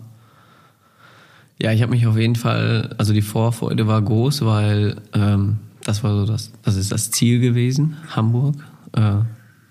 ja, 1.61 1.73
ich 1.73 1.81
habe 1.81 1.91
mich 1.91 2.07
auf 2.07 2.17
jeden 2.17 2.37
Fall, 2.37 2.95
also 2.97 3.11
die 3.11 3.21
Vorfreude 3.21 3.85
war 3.85 4.01
groß, 4.01 4.45
weil 4.45 4.95
ähm, 5.13 5.57
das 5.83 6.03
war 6.03 6.15
so 6.15 6.25
das, 6.25 6.53
das 6.63 6.75
ist 6.75 6.91
das 6.91 7.11
Ziel 7.11 7.41
gewesen, 7.41 7.97
Hamburg, 8.15 8.55
äh, 8.93 9.17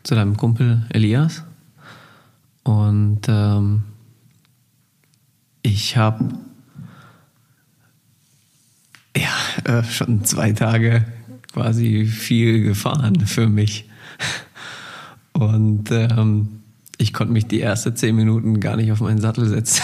zu 0.02 0.14
deinem 0.14 0.36
Kumpel 0.36 0.86
Elias. 0.90 1.44
Und 2.62 3.22
ähm, 3.28 3.84
ich 5.62 5.96
habe 5.96 6.28
ja 9.16 9.78
äh, 9.78 9.82
schon 9.84 10.24
zwei 10.24 10.52
Tage 10.52 11.06
quasi 11.54 12.04
viel 12.04 12.64
gefahren 12.64 13.26
für 13.26 13.48
mich. 13.48 13.87
Und 15.32 15.90
ähm, 15.90 16.62
ich 16.96 17.12
konnte 17.12 17.32
mich 17.32 17.46
die 17.46 17.60
ersten 17.60 17.94
zehn 17.94 18.16
Minuten 18.16 18.60
gar 18.60 18.76
nicht 18.76 18.90
auf 18.90 19.00
meinen 19.00 19.20
Sattel 19.20 19.46
setzen. 19.46 19.82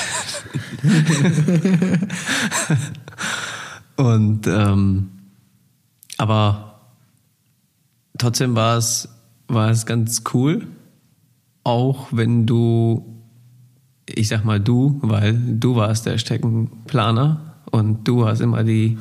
Und 3.97 4.47
ähm, 4.47 5.11
aber 6.19 6.81
trotzdem 8.19 8.57
war 8.57 8.79
es, 8.79 9.09
war 9.49 9.71
es 9.71 9.87
ganz 9.87 10.23
cool, 10.33 10.67
auch 11.65 12.09
wenn 12.11 12.47
du, 12.47 13.23
ich 14.07 14.29
sag 14.29 14.45
mal 14.45 14.61
du, 14.61 14.99
weil 15.03 15.35
du 15.35 15.77
warst 15.77 16.07
der 16.07 16.19
Streckenplaner 16.19 17.55
und 17.71 18.07
du 18.07 18.27
hast 18.27 18.41
immer 18.41 18.65
die, 18.65 18.99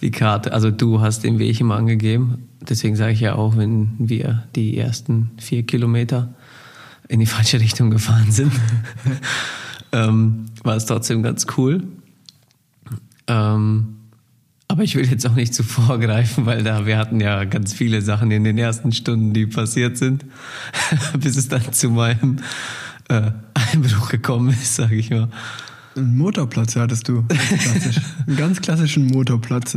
die 0.00 0.10
Karte, 0.10 0.52
also 0.52 0.70
du 0.70 1.00
hast 1.00 1.24
den 1.24 1.38
Weg 1.38 1.60
immer 1.60 1.76
angegeben. 1.76 2.48
Deswegen 2.60 2.96
sage 2.96 3.12
ich 3.12 3.20
ja 3.20 3.34
auch, 3.34 3.56
wenn 3.56 3.94
wir 3.98 4.44
die 4.54 4.76
ersten 4.76 5.30
vier 5.38 5.62
Kilometer 5.64 6.34
in 7.08 7.20
die 7.20 7.26
falsche 7.26 7.60
Richtung 7.60 7.90
gefahren 7.90 8.30
sind, 8.30 8.52
ähm, 9.92 10.46
war 10.62 10.76
es 10.76 10.86
trotzdem 10.86 11.22
ganz 11.22 11.46
cool. 11.56 11.82
Ähm, 13.26 13.96
aber 14.68 14.84
ich 14.84 14.94
will 14.94 15.04
jetzt 15.04 15.26
auch 15.26 15.34
nicht 15.34 15.52
zu 15.52 15.64
vorgreifen, 15.64 16.46
weil 16.46 16.62
da 16.62 16.86
wir 16.86 16.96
hatten 16.96 17.20
ja 17.20 17.44
ganz 17.44 17.72
viele 17.72 18.02
Sachen 18.02 18.30
in 18.30 18.44
den 18.44 18.56
ersten 18.56 18.92
Stunden, 18.92 19.32
die 19.32 19.46
passiert 19.46 19.98
sind, 19.98 20.24
bis 21.18 21.36
es 21.36 21.48
dann 21.48 21.72
zu 21.72 21.90
meinem 21.90 22.38
äh, 23.08 23.32
Einbruch 23.72 24.10
gekommen 24.10 24.50
ist, 24.50 24.76
sage 24.76 24.94
ich 24.94 25.10
mal. 25.10 25.28
Einen 25.96 26.16
Motorplatz 26.16 26.76
hattest 26.76 27.08
du. 27.08 27.24
Klassisch. 27.28 28.00
Einen 28.26 28.36
ganz 28.36 28.60
klassischen 28.60 29.06
Motorplatz. 29.06 29.76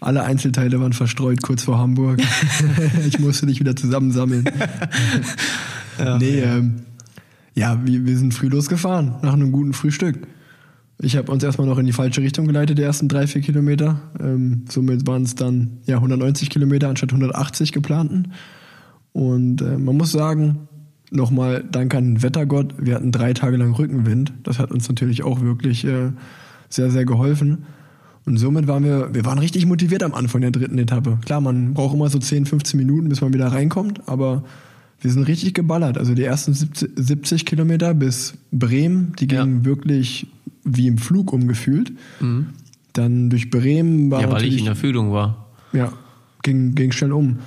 Alle 0.00 0.22
Einzelteile 0.22 0.80
waren 0.80 0.92
verstreut 0.92 1.42
kurz 1.42 1.64
vor 1.64 1.78
Hamburg. 1.78 2.20
ich 3.06 3.18
musste 3.18 3.46
dich 3.46 3.60
wieder 3.60 3.76
zusammensammeln. 3.76 4.44
Ja. 5.98 6.18
Nee, 6.18 6.40
ähm, 6.40 6.82
ja, 7.54 7.80
wir, 7.84 8.04
wir 8.04 8.18
sind 8.18 8.34
früh 8.34 8.48
losgefahren, 8.48 9.14
nach 9.22 9.34
einem 9.34 9.52
guten 9.52 9.72
Frühstück. 9.72 10.26
Ich 11.00 11.16
habe 11.16 11.30
uns 11.30 11.42
erstmal 11.42 11.66
noch 11.66 11.78
in 11.78 11.86
die 11.86 11.92
falsche 11.92 12.20
Richtung 12.20 12.46
geleitet, 12.46 12.78
die 12.78 12.82
ersten 12.82 13.08
drei, 13.08 13.26
vier 13.26 13.42
Kilometer. 13.42 14.00
Ähm, 14.20 14.64
somit 14.68 15.06
waren 15.06 15.22
es 15.22 15.34
dann 15.34 15.78
ja, 15.86 15.96
190 15.96 16.50
Kilometer 16.50 16.88
anstatt 16.88 17.10
180 17.10 17.72
geplanten. 17.72 18.32
Und 19.12 19.60
äh, 19.60 19.78
man 19.78 19.96
muss 19.96 20.12
sagen, 20.12 20.68
nochmal 21.10 21.64
Dank 21.70 21.94
an 21.94 22.14
den 22.14 22.22
Wettergott, 22.22 22.74
wir 22.78 22.94
hatten 22.94 23.12
drei 23.12 23.32
Tage 23.34 23.56
lang 23.56 23.72
Rückenwind. 23.72 24.32
Das 24.42 24.58
hat 24.58 24.70
uns 24.70 24.88
natürlich 24.88 25.22
auch 25.22 25.40
wirklich 25.40 25.84
äh, 25.84 26.10
sehr, 26.68 26.90
sehr 26.90 27.04
geholfen. 27.04 27.66
Und 28.26 28.38
somit 28.38 28.66
waren 28.66 28.84
wir, 28.84 29.14
wir 29.14 29.24
waren 29.24 29.38
richtig 29.38 29.66
motiviert 29.66 30.02
am 30.02 30.14
Anfang 30.14 30.40
der 30.40 30.50
dritten 30.50 30.78
Etappe. 30.78 31.18
Klar, 31.24 31.40
man 31.40 31.74
braucht 31.74 31.94
immer 31.94 32.08
so 32.08 32.18
10, 32.18 32.46
15 32.46 32.78
Minuten, 32.78 33.08
bis 33.08 33.20
man 33.20 33.34
wieder 33.34 33.48
reinkommt, 33.48 34.08
aber 34.08 34.44
wir 35.00 35.10
sind 35.10 35.24
richtig 35.24 35.52
geballert. 35.52 35.98
Also 35.98 36.14
die 36.14 36.22
ersten 36.22 36.54
70, 36.54 36.92
70 36.96 37.44
Kilometer 37.44 37.92
bis 37.92 38.34
Bremen, 38.50 39.12
die 39.18 39.26
gingen 39.26 39.58
ja. 39.58 39.64
wirklich 39.66 40.26
wie 40.64 40.86
im 40.86 40.96
Flug 40.96 41.32
umgefühlt. 41.32 41.92
Mhm. 42.20 42.46
Dann 42.94 43.28
durch 43.28 43.50
Bremen 43.50 44.10
war. 44.10 44.22
Ja, 44.22 44.30
weil 44.30 44.44
ich 44.44 44.58
in 44.58 44.64
der 44.64 44.76
Fühlung 44.76 45.12
war. 45.12 45.48
Ja, 45.72 45.92
ging, 46.42 46.74
ging 46.74 46.92
schnell 46.92 47.12
um. 47.12 47.38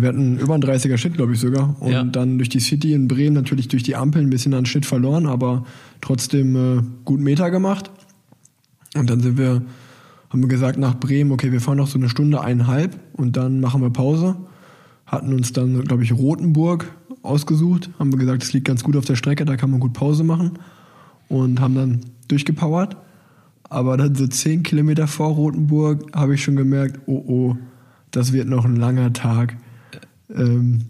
Wir 0.00 0.08
hatten 0.08 0.38
über 0.38 0.54
einen 0.54 0.62
30er 0.62 0.96
Schnitt, 0.96 1.14
glaube 1.14 1.34
ich 1.34 1.40
sogar. 1.40 1.76
Und 1.80 1.92
ja. 1.92 2.02
dann 2.02 2.38
durch 2.38 2.48
die 2.48 2.60
City 2.60 2.94
in 2.94 3.08
Bremen 3.08 3.34
natürlich 3.34 3.68
durch 3.68 3.82
die 3.82 3.94
Ampeln 3.94 4.26
ein 4.26 4.30
bisschen 4.30 4.54
an 4.54 4.66
Schnitt 4.66 4.86
verloren, 4.86 5.26
aber 5.26 5.64
trotzdem 6.00 6.56
äh, 6.56 6.82
gut 7.04 7.20
Meter 7.20 7.50
gemacht. 7.50 7.90
Und 8.94 9.10
dann 9.10 9.20
sind 9.20 9.38
wir, 9.38 9.62
haben 10.30 10.40
wir 10.40 10.48
gesagt 10.48 10.78
nach 10.78 10.98
Bremen, 10.98 11.30
okay, 11.32 11.52
wir 11.52 11.60
fahren 11.60 11.78
noch 11.78 11.88
so 11.88 11.98
eine 11.98 12.08
Stunde, 12.08 12.40
eineinhalb 12.40 12.98
und 13.12 13.36
dann 13.36 13.60
machen 13.60 13.82
wir 13.82 13.90
Pause 13.90 14.36
hatten 15.12 15.34
uns 15.34 15.52
dann, 15.52 15.84
glaube 15.84 16.02
ich, 16.02 16.12
Rothenburg 16.12 16.90
ausgesucht, 17.22 17.90
haben 17.98 18.10
wir 18.10 18.18
gesagt, 18.18 18.42
das 18.42 18.52
liegt 18.54 18.66
ganz 18.66 18.82
gut 18.82 18.96
auf 18.96 19.04
der 19.04 19.14
Strecke, 19.14 19.44
da 19.44 19.56
kann 19.56 19.70
man 19.70 19.78
gut 19.78 19.92
Pause 19.92 20.24
machen 20.24 20.52
und 21.28 21.60
haben 21.60 21.74
dann 21.74 22.00
durchgepowert. 22.28 22.96
Aber 23.68 23.96
dann 23.96 24.14
so 24.14 24.26
zehn 24.26 24.62
Kilometer 24.62 25.06
vor 25.06 25.28
Rothenburg 25.28 26.14
habe 26.14 26.34
ich 26.34 26.42
schon 26.42 26.56
gemerkt, 26.56 26.98
oh 27.06 27.22
oh, 27.26 27.56
das 28.10 28.32
wird 28.32 28.48
noch 28.48 28.64
ein 28.64 28.76
langer 28.76 29.12
Tag. 29.12 29.56
Ähm, 30.36 30.86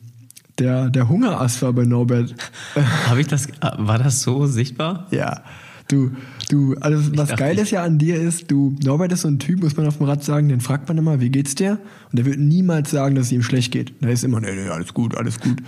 der, 0.58 0.90
der 0.90 1.08
Hungerast 1.08 1.62
war 1.62 1.72
bei 1.72 1.84
Norbert. 1.84 2.34
Habe 3.08 3.20
ich 3.20 3.26
das, 3.26 3.48
war 3.78 3.98
das 3.98 4.22
so 4.22 4.46
sichtbar? 4.46 5.06
Ja. 5.10 5.42
Du, 5.88 6.12
du, 6.48 6.74
also 6.80 7.16
was 7.16 7.28
dachte, 7.28 7.42
geil 7.42 7.58
ist 7.58 7.70
ja 7.70 7.82
an 7.82 7.98
dir 7.98 8.16
ist, 8.16 8.50
du, 8.50 8.76
Norbert 8.82 9.12
ist 9.12 9.22
so 9.22 9.28
ein 9.28 9.38
Typ, 9.38 9.62
muss 9.62 9.76
man 9.76 9.86
auf 9.86 9.98
dem 9.98 10.06
Rad 10.06 10.24
sagen, 10.24 10.48
den 10.48 10.60
fragt 10.60 10.88
man 10.88 10.96
immer, 10.96 11.20
wie 11.20 11.30
geht's 11.30 11.54
dir? 11.54 11.78
Und 12.10 12.18
der 12.18 12.24
wird 12.24 12.38
niemals 12.38 12.90
sagen, 12.90 13.14
dass 13.14 13.26
es 13.26 13.32
ihm 13.32 13.42
schlecht 13.42 13.72
geht. 13.72 13.92
Der 14.02 14.10
ist 14.10 14.24
immer, 14.24 14.40
nee, 14.40 14.54
nee, 14.54 14.68
alles 14.68 14.94
gut, 14.94 15.16
alles 15.16 15.40
gut. 15.40 15.62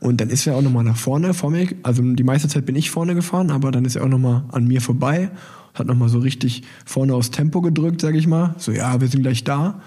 Und 0.00 0.20
dann 0.20 0.30
ist 0.30 0.46
er 0.46 0.56
auch 0.56 0.62
nochmal 0.62 0.84
nach 0.84 0.96
vorne 0.96 1.34
vor 1.34 1.50
mir. 1.50 1.68
Also 1.82 2.02
die 2.02 2.24
meiste 2.24 2.48
Zeit 2.48 2.66
bin 2.66 2.74
ich 2.74 2.90
vorne 2.90 3.14
gefahren, 3.14 3.50
aber 3.50 3.70
dann 3.70 3.84
ist 3.84 3.96
er 3.96 4.04
auch 4.04 4.08
nochmal 4.08 4.44
an 4.50 4.66
mir 4.66 4.80
vorbei, 4.80 5.30
hat 5.74 5.86
nochmal 5.86 6.08
so 6.08 6.18
richtig 6.18 6.62
vorne 6.86 7.14
aufs 7.14 7.30
Tempo 7.30 7.60
gedrückt, 7.60 8.00
sag 8.00 8.14
ich 8.14 8.26
mal. 8.26 8.54
So, 8.58 8.72
ja, 8.72 9.00
wir 9.00 9.08
sind 9.08 9.22
gleich 9.22 9.44
da. 9.44 9.80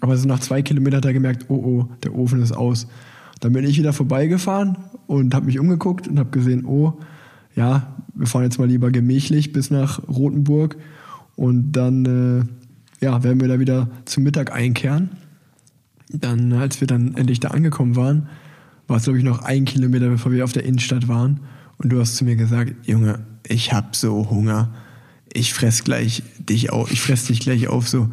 Aber 0.00 0.16
so 0.16 0.26
nach 0.26 0.40
zwei 0.40 0.62
Kilometern 0.62 0.98
hat 0.98 1.04
er 1.04 1.12
gemerkt, 1.12 1.46
oh 1.48 1.54
oh, 1.54 1.88
der 2.02 2.14
Ofen 2.14 2.42
ist 2.42 2.52
aus. 2.52 2.86
Dann 3.40 3.52
bin 3.52 3.64
ich 3.64 3.78
wieder 3.78 3.92
vorbeigefahren 3.92 4.76
und 5.06 5.34
habe 5.34 5.46
mich 5.46 5.58
umgeguckt 5.58 6.08
und 6.08 6.18
habe 6.18 6.30
gesehen, 6.30 6.64
oh, 6.64 6.98
ja, 7.54 7.94
wir 8.14 8.26
fahren 8.26 8.44
jetzt 8.44 8.58
mal 8.58 8.68
lieber 8.68 8.90
gemächlich 8.90 9.52
bis 9.52 9.70
nach 9.70 10.06
Rothenburg 10.08 10.76
und 11.36 11.72
dann 11.72 12.04
äh, 13.00 13.04
ja, 13.04 13.22
werden 13.22 13.40
wir 13.40 13.48
da 13.48 13.58
wieder 13.58 13.88
zum 14.04 14.24
Mittag 14.24 14.52
einkehren. 14.52 15.10
Dann, 16.12 16.52
als 16.52 16.80
wir 16.80 16.88
dann 16.88 17.14
endlich 17.16 17.40
da 17.40 17.48
angekommen 17.48 17.96
waren, 17.96 18.28
war 18.88 18.96
es, 18.96 19.04
glaube 19.04 19.18
ich, 19.18 19.24
noch 19.24 19.42
ein 19.42 19.64
Kilometer, 19.64 20.08
bevor 20.08 20.32
wir 20.32 20.44
auf 20.44 20.52
der 20.52 20.64
Innenstadt 20.64 21.08
waren. 21.08 21.40
Und 21.78 21.90
du 21.90 22.00
hast 22.00 22.16
zu 22.16 22.24
mir 22.24 22.36
gesagt, 22.36 22.74
Junge, 22.86 23.20
ich 23.46 23.72
hab 23.72 23.96
so 23.96 24.28
Hunger. 24.28 24.74
Ich 25.32 25.54
fress 25.54 25.84
gleich 25.84 26.24
dich 26.38 26.70
auf, 26.70 26.90
ich 26.90 27.00
fress 27.00 27.24
dich 27.24 27.40
gleich 27.40 27.68
auf 27.68 27.88
so. 27.88 28.10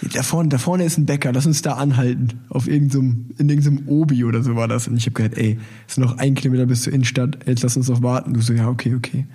Da 0.00 0.22
vorne, 0.22 0.48
da 0.48 0.58
vorne 0.58 0.84
ist 0.84 0.96
ein 0.96 1.06
Bäcker, 1.06 1.32
lass 1.32 1.46
uns 1.46 1.62
da 1.62 1.74
anhalten. 1.74 2.40
Auf 2.50 2.68
irgendeinem, 2.68 3.30
in 3.36 3.48
irgendeinem 3.48 3.88
Obi 3.88 4.24
oder 4.24 4.42
so 4.42 4.54
war 4.54 4.68
das. 4.68 4.86
Und 4.88 4.96
ich 4.96 5.06
habe 5.06 5.14
gesagt, 5.14 5.36
ey, 5.36 5.58
es 5.86 5.94
ist 5.94 5.98
noch 5.98 6.18
ein 6.18 6.34
Kilometer 6.34 6.66
bis 6.66 6.82
zur 6.82 6.92
Innenstadt, 6.92 7.38
jetzt 7.46 7.62
lass 7.62 7.76
uns 7.76 7.88
noch 7.88 8.02
warten. 8.02 8.34
Du 8.34 8.40
so, 8.40 8.52
ja, 8.52 8.68
okay, 8.68 8.94
okay. 8.94 9.26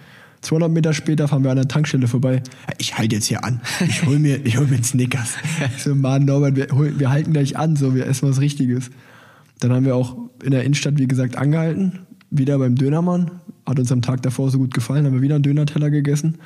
200 0.41 0.69
Meter 0.69 0.93
später 0.93 1.27
fahren 1.27 1.43
wir 1.43 1.51
an 1.51 1.57
der 1.57 1.67
Tankstelle 1.67 2.07
vorbei. 2.07 2.43
Ich 2.77 2.97
halte 2.97 3.15
jetzt 3.15 3.25
hier 3.27 3.43
an. 3.43 3.61
Ich 3.87 4.05
hol 4.05 4.19
mir, 4.19 4.39
hol 4.57 4.67
mir 4.67 4.83
Snickers. 4.83 5.35
So, 5.77 5.95
Mann, 5.95 6.25
Norbert, 6.25 6.55
wir, 6.55 6.99
wir 6.99 7.09
halten 7.09 7.33
gleich 7.33 7.57
an, 7.57 7.75
so, 7.75 7.95
wir 7.95 8.05
essen 8.07 8.29
was 8.29 8.41
Richtiges. 8.41 8.91
Dann 9.59 9.71
haben 9.71 9.85
wir 9.85 9.95
auch 9.95 10.17
in 10.43 10.51
der 10.51 10.63
Innenstadt, 10.63 10.97
wie 10.97 11.07
gesagt, 11.07 11.37
angehalten. 11.37 11.99
Wieder 12.29 12.57
beim 12.59 12.75
Dönermann. 12.75 13.31
Hat 13.65 13.79
uns 13.79 13.91
am 13.91 14.01
Tag 14.01 14.21
davor 14.21 14.49
so 14.49 14.57
gut 14.57 14.73
gefallen, 14.73 15.05
haben 15.05 15.13
wir 15.13 15.21
wieder 15.21 15.35
einen 15.35 15.43
Dönerteller 15.43 15.89
gegessen. 15.89 16.37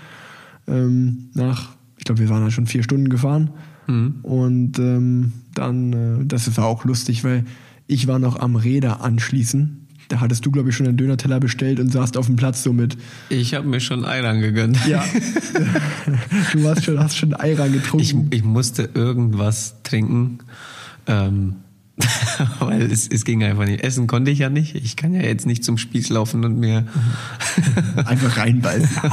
Ähm, 0.67 1.30
nach, 1.34 1.75
ich 1.97 2.06
glaube, 2.06 2.21
wir 2.21 2.30
waren 2.30 2.43
da 2.43 2.51
schon 2.51 2.67
vier 2.67 2.84
Stunden 2.84 3.10
gefahren. 3.10 3.51
Mhm. 3.88 4.19
Und 4.23 4.80
ähm, 4.80 5.34
dann, 5.54 5.93
äh, 5.93 6.26
das 6.26 6.56
war 6.58 6.65
auch 6.65 6.86
lustig, 6.86 7.23
weil 7.23 7.45
ich 7.88 8.08
war 8.08 8.19
noch 8.19 8.39
am 8.39 8.56
Räder 8.56 9.02
anschließen. 9.02 9.88
Da 10.10 10.21
hattest 10.21 10.45
du, 10.45 10.52
glaube 10.52 10.69
ich, 10.69 10.76
schon 10.76 10.88
einen 10.88 10.97
Dönerteller 10.97 11.39
bestellt 11.39 11.80
und 11.80 11.91
saßt 11.91 12.15
auf 12.15 12.28
dem 12.28 12.38
Platz 12.38 12.63
so 12.63 12.71
mit. 12.71 12.97
Ich 13.30 13.54
habe 13.54 13.67
mir 13.67 13.82
schon 13.82 14.06
Eiran 14.06 14.39
gegönnt. 14.39 14.86
Ja. 14.88 15.04
du 16.54 16.63
warst 16.63 16.86
schon, 16.86 17.00
hast 17.00 17.17
schon 17.17 17.34
Eiran 17.34 17.73
getrunken. 17.73 18.28
Ich, 18.32 18.39
ich 18.39 18.43
musste 18.43 18.89
irgendwas 18.93 19.76
trinken. 19.84 20.39
Ähm, 21.08 21.56
weil 22.60 22.84
es, 22.84 23.08
es 23.08 23.26
ging 23.26 23.43
einfach 23.43 23.65
nicht. 23.65 23.84
Essen 23.84 24.08
konnte 24.08 24.32
ich 24.32 24.39
ja 24.39 24.50
nicht. 24.50 24.76
Ich 24.76 24.95
kann 24.95 25.13
ja 25.13 25.21
jetzt 25.21 25.45
nicht 25.45 25.63
zum 25.63 25.78
Spieß 25.78 26.10
laufen 26.10 26.45
und 26.45 26.60
mir 26.60 26.86
einfach 28.06 28.38
reinbeißen. 28.38 28.97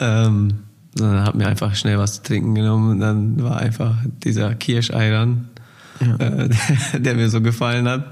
ähm, 0.00 0.54
sondern 0.94 1.24
habe 1.24 1.38
mir 1.38 1.46
einfach 1.46 1.74
schnell 1.74 1.98
was 1.98 2.16
zu 2.16 2.22
trinken 2.22 2.54
genommen 2.54 2.90
und 2.92 3.00
dann 3.00 3.42
war 3.42 3.58
einfach 3.58 3.96
dieser 4.24 4.54
Kirscheiran, 4.54 5.48
Ja. 6.00 6.16
äh, 6.16 6.48
der, 6.92 7.00
der 7.00 7.14
mir 7.14 7.28
so 7.30 7.40
gefallen 7.40 7.88
hat. 7.88 8.06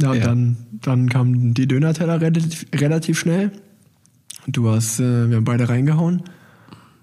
Ja, 0.00 0.10
und 0.10 0.16
Ja. 0.18 0.24
Dann, 0.26 0.56
dann 0.82 1.08
kamen 1.08 1.54
die 1.54 1.66
Dönerteller 1.66 2.20
relativ, 2.20 2.66
relativ 2.74 3.18
schnell. 3.18 3.50
Du 4.46 4.68
hast, 4.70 5.00
äh, 5.00 5.28
wir 5.28 5.36
haben 5.36 5.44
beide 5.44 5.68
reingehauen. 5.68 6.22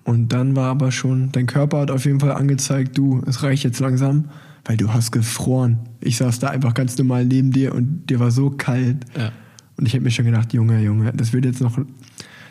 Und 0.04 0.30
dann 0.34 0.56
war 0.56 0.70
aber 0.70 0.92
schon, 0.92 1.32
dein 1.32 1.48
Körper 1.48 1.80
hat 1.80 1.92
auf 1.92 2.06
jeden 2.06 2.20
Fall 2.20 2.32
angezeigt, 2.32 2.96
du, 2.98 3.24
es 3.26 3.42
reicht 3.42 3.64
jetzt 3.64 3.80
langsam, 3.80 4.26
weil 4.64 4.78
du 4.78 4.94
hast 4.94 5.12
gefroren. 5.12 5.80
Ich 6.00 6.18
saß 6.18 6.38
da 6.40 6.50
einfach 6.50 6.76
ganz 6.76 6.96
normal 6.98 7.26
neben 7.26 7.52
dir 7.52 7.74
und 7.74 8.06
dir 8.10 8.20
war 8.20 8.30
so 8.30 8.52
kalt. 8.52 8.98
Ja. 9.18 9.32
Und 9.78 9.88
ich 9.88 9.94
habe 9.94 10.04
mir 10.04 10.12
schon 10.12 10.26
gedacht, 10.26 10.54
Junge, 10.54 10.80
Junge, 10.82 11.12
das 11.14 11.34
wird 11.34 11.46
jetzt 11.46 11.60
noch, 11.60 11.78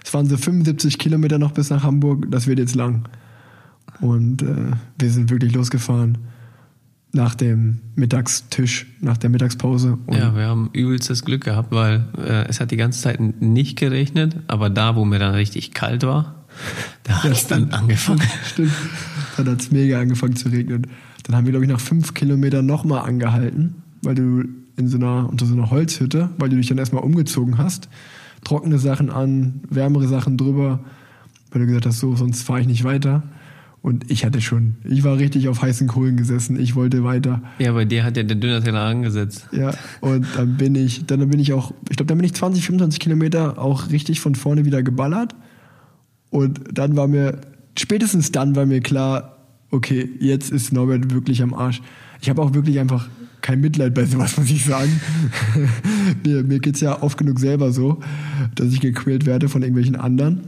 es 0.04 0.12
waren 0.12 0.28
so 0.28 0.36
75 0.36 0.98
Kilometer 0.98 1.38
noch 1.38 1.52
bis 1.52 1.70
nach 1.70 1.82
Hamburg, 1.82 2.30
das 2.30 2.46
wird 2.46 2.58
jetzt 2.58 2.74
lang. 2.74 3.08
Und 4.00 4.42
äh, 4.42 4.72
wir 4.98 5.10
sind 5.10 5.30
wirklich 5.30 5.54
losgefahren 5.54 6.18
nach 7.12 7.34
dem 7.34 7.78
Mittagstisch, 7.94 8.86
nach 9.00 9.16
der 9.16 9.30
Mittagspause. 9.30 9.98
Und 10.06 10.16
Ja, 10.16 10.36
wir 10.36 10.46
haben 10.46 10.68
übelstes 10.72 11.24
Glück 11.24 11.44
gehabt, 11.44 11.72
weil 11.72 12.04
äh, 12.18 12.46
es 12.48 12.60
hat 12.60 12.70
die 12.70 12.76
ganze 12.76 13.00
Zeit 13.00 13.20
nicht 13.40 13.78
geregnet, 13.78 14.36
aber 14.48 14.68
da, 14.68 14.96
wo 14.96 15.04
mir 15.04 15.20
dann 15.20 15.34
richtig 15.34 15.72
kalt 15.72 16.02
war, 16.02 16.44
da 17.04 17.22
hat 17.22 17.30
es 17.30 17.46
dann 17.46 17.70
angefangen. 17.70 18.22
Stimmt. 18.44 18.72
Dann 19.36 19.48
hat 19.48 19.60
es 19.60 19.70
mega 19.70 20.00
angefangen 20.00 20.36
zu 20.36 20.48
regnen. 20.48 20.86
Dann 21.22 21.36
haben 21.36 21.46
wir, 21.46 21.52
glaube 21.52 21.64
ich, 21.64 21.70
nach 21.70 21.80
fünf 21.80 22.14
Kilometern 22.14 22.66
nochmal 22.66 23.08
angehalten, 23.08 23.76
weil 24.02 24.14
du 24.14 24.44
in 24.76 24.88
so 24.88 24.96
einer, 24.98 25.28
unter 25.28 25.46
so 25.46 25.54
einer 25.54 25.70
Holzhütte, 25.70 26.30
weil 26.36 26.50
du 26.50 26.56
dich 26.56 26.66
dann 26.66 26.78
erstmal 26.78 27.02
umgezogen 27.02 27.58
hast, 27.58 27.88
trockene 28.44 28.78
Sachen 28.78 29.10
an, 29.10 29.60
wärmere 29.68 30.08
Sachen 30.08 30.36
drüber, 30.36 30.80
weil 31.50 31.62
du 31.62 31.66
gesagt 31.66 31.86
hast, 31.86 32.00
so, 32.00 32.14
sonst 32.16 32.42
fahre 32.42 32.60
ich 32.60 32.66
nicht 32.66 32.84
weiter. 32.84 33.22
Und 33.84 34.10
ich 34.10 34.24
hatte 34.24 34.40
schon, 34.40 34.76
ich 34.82 35.04
war 35.04 35.18
richtig 35.18 35.46
auf 35.48 35.60
heißen 35.60 35.88
Kohlen 35.88 36.16
gesessen, 36.16 36.58
ich 36.58 36.74
wollte 36.74 37.04
weiter. 37.04 37.42
Ja, 37.58 37.72
bei 37.72 37.84
dir 37.84 38.02
hat 38.02 38.16
ja 38.16 38.22
der 38.22 38.36
Dönerteller 38.36 38.80
angesetzt. 38.80 39.46
Ja, 39.52 39.74
und 40.00 40.26
dann 40.36 40.56
bin 40.56 40.74
ich, 40.74 41.04
dann 41.04 41.28
bin 41.28 41.38
ich 41.38 41.52
auch, 41.52 41.74
ich 41.90 41.98
glaube, 41.98 42.08
dann 42.08 42.16
bin 42.16 42.24
ich 42.24 42.32
20, 42.32 42.64
25 42.64 42.98
Kilometer 42.98 43.58
auch 43.58 43.90
richtig 43.90 44.20
von 44.20 44.36
vorne 44.36 44.64
wieder 44.64 44.82
geballert. 44.82 45.34
Und 46.30 46.60
dann 46.72 46.96
war 46.96 47.08
mir, 47.08 47.42
spätestens 47.78 48.32
dann 48.32 48.56
war 48.56 48.64
mir 48.64 48.80
klar, 48.80 49.36
okay, 49.70 50.08
jetzt 50.18 50.50
ist 50.50 50.72
Norbert 50.72 51.12
wirklich 51.12 51.42
am 51.42 51.52
Arsch. 51.52 51.82
Ich 52.22 52.30
habe 52.30 52.40
auch 52.40 52.54
wirklich 52.54 52.80
einfach 52.80 53.08
kein 53.44 53.60
Mitleid 53.60 53.92
bei 53.92 54.06
sowas, 54.06 54.38
muss 54.38 54.50
ich 54.50 54.64
sagen. 54.64 55.00
mir 56.24 56.42
mir 56.42 56.60
geht 56.60 56.76
es 56.76 56.80
ja 56.80 57.02
oft 57.02 57.18
genug 57.18 57.38
selber 57.38 57.72
so, 57.72 58.00
dass 58.54 58.72
ich 58.72 58.80
gequält 58.80 59.26
werde 59.26 59.50
von 59.50 59.60
irgendwelchen 59.60 59.96
anderen. 59.96 60.44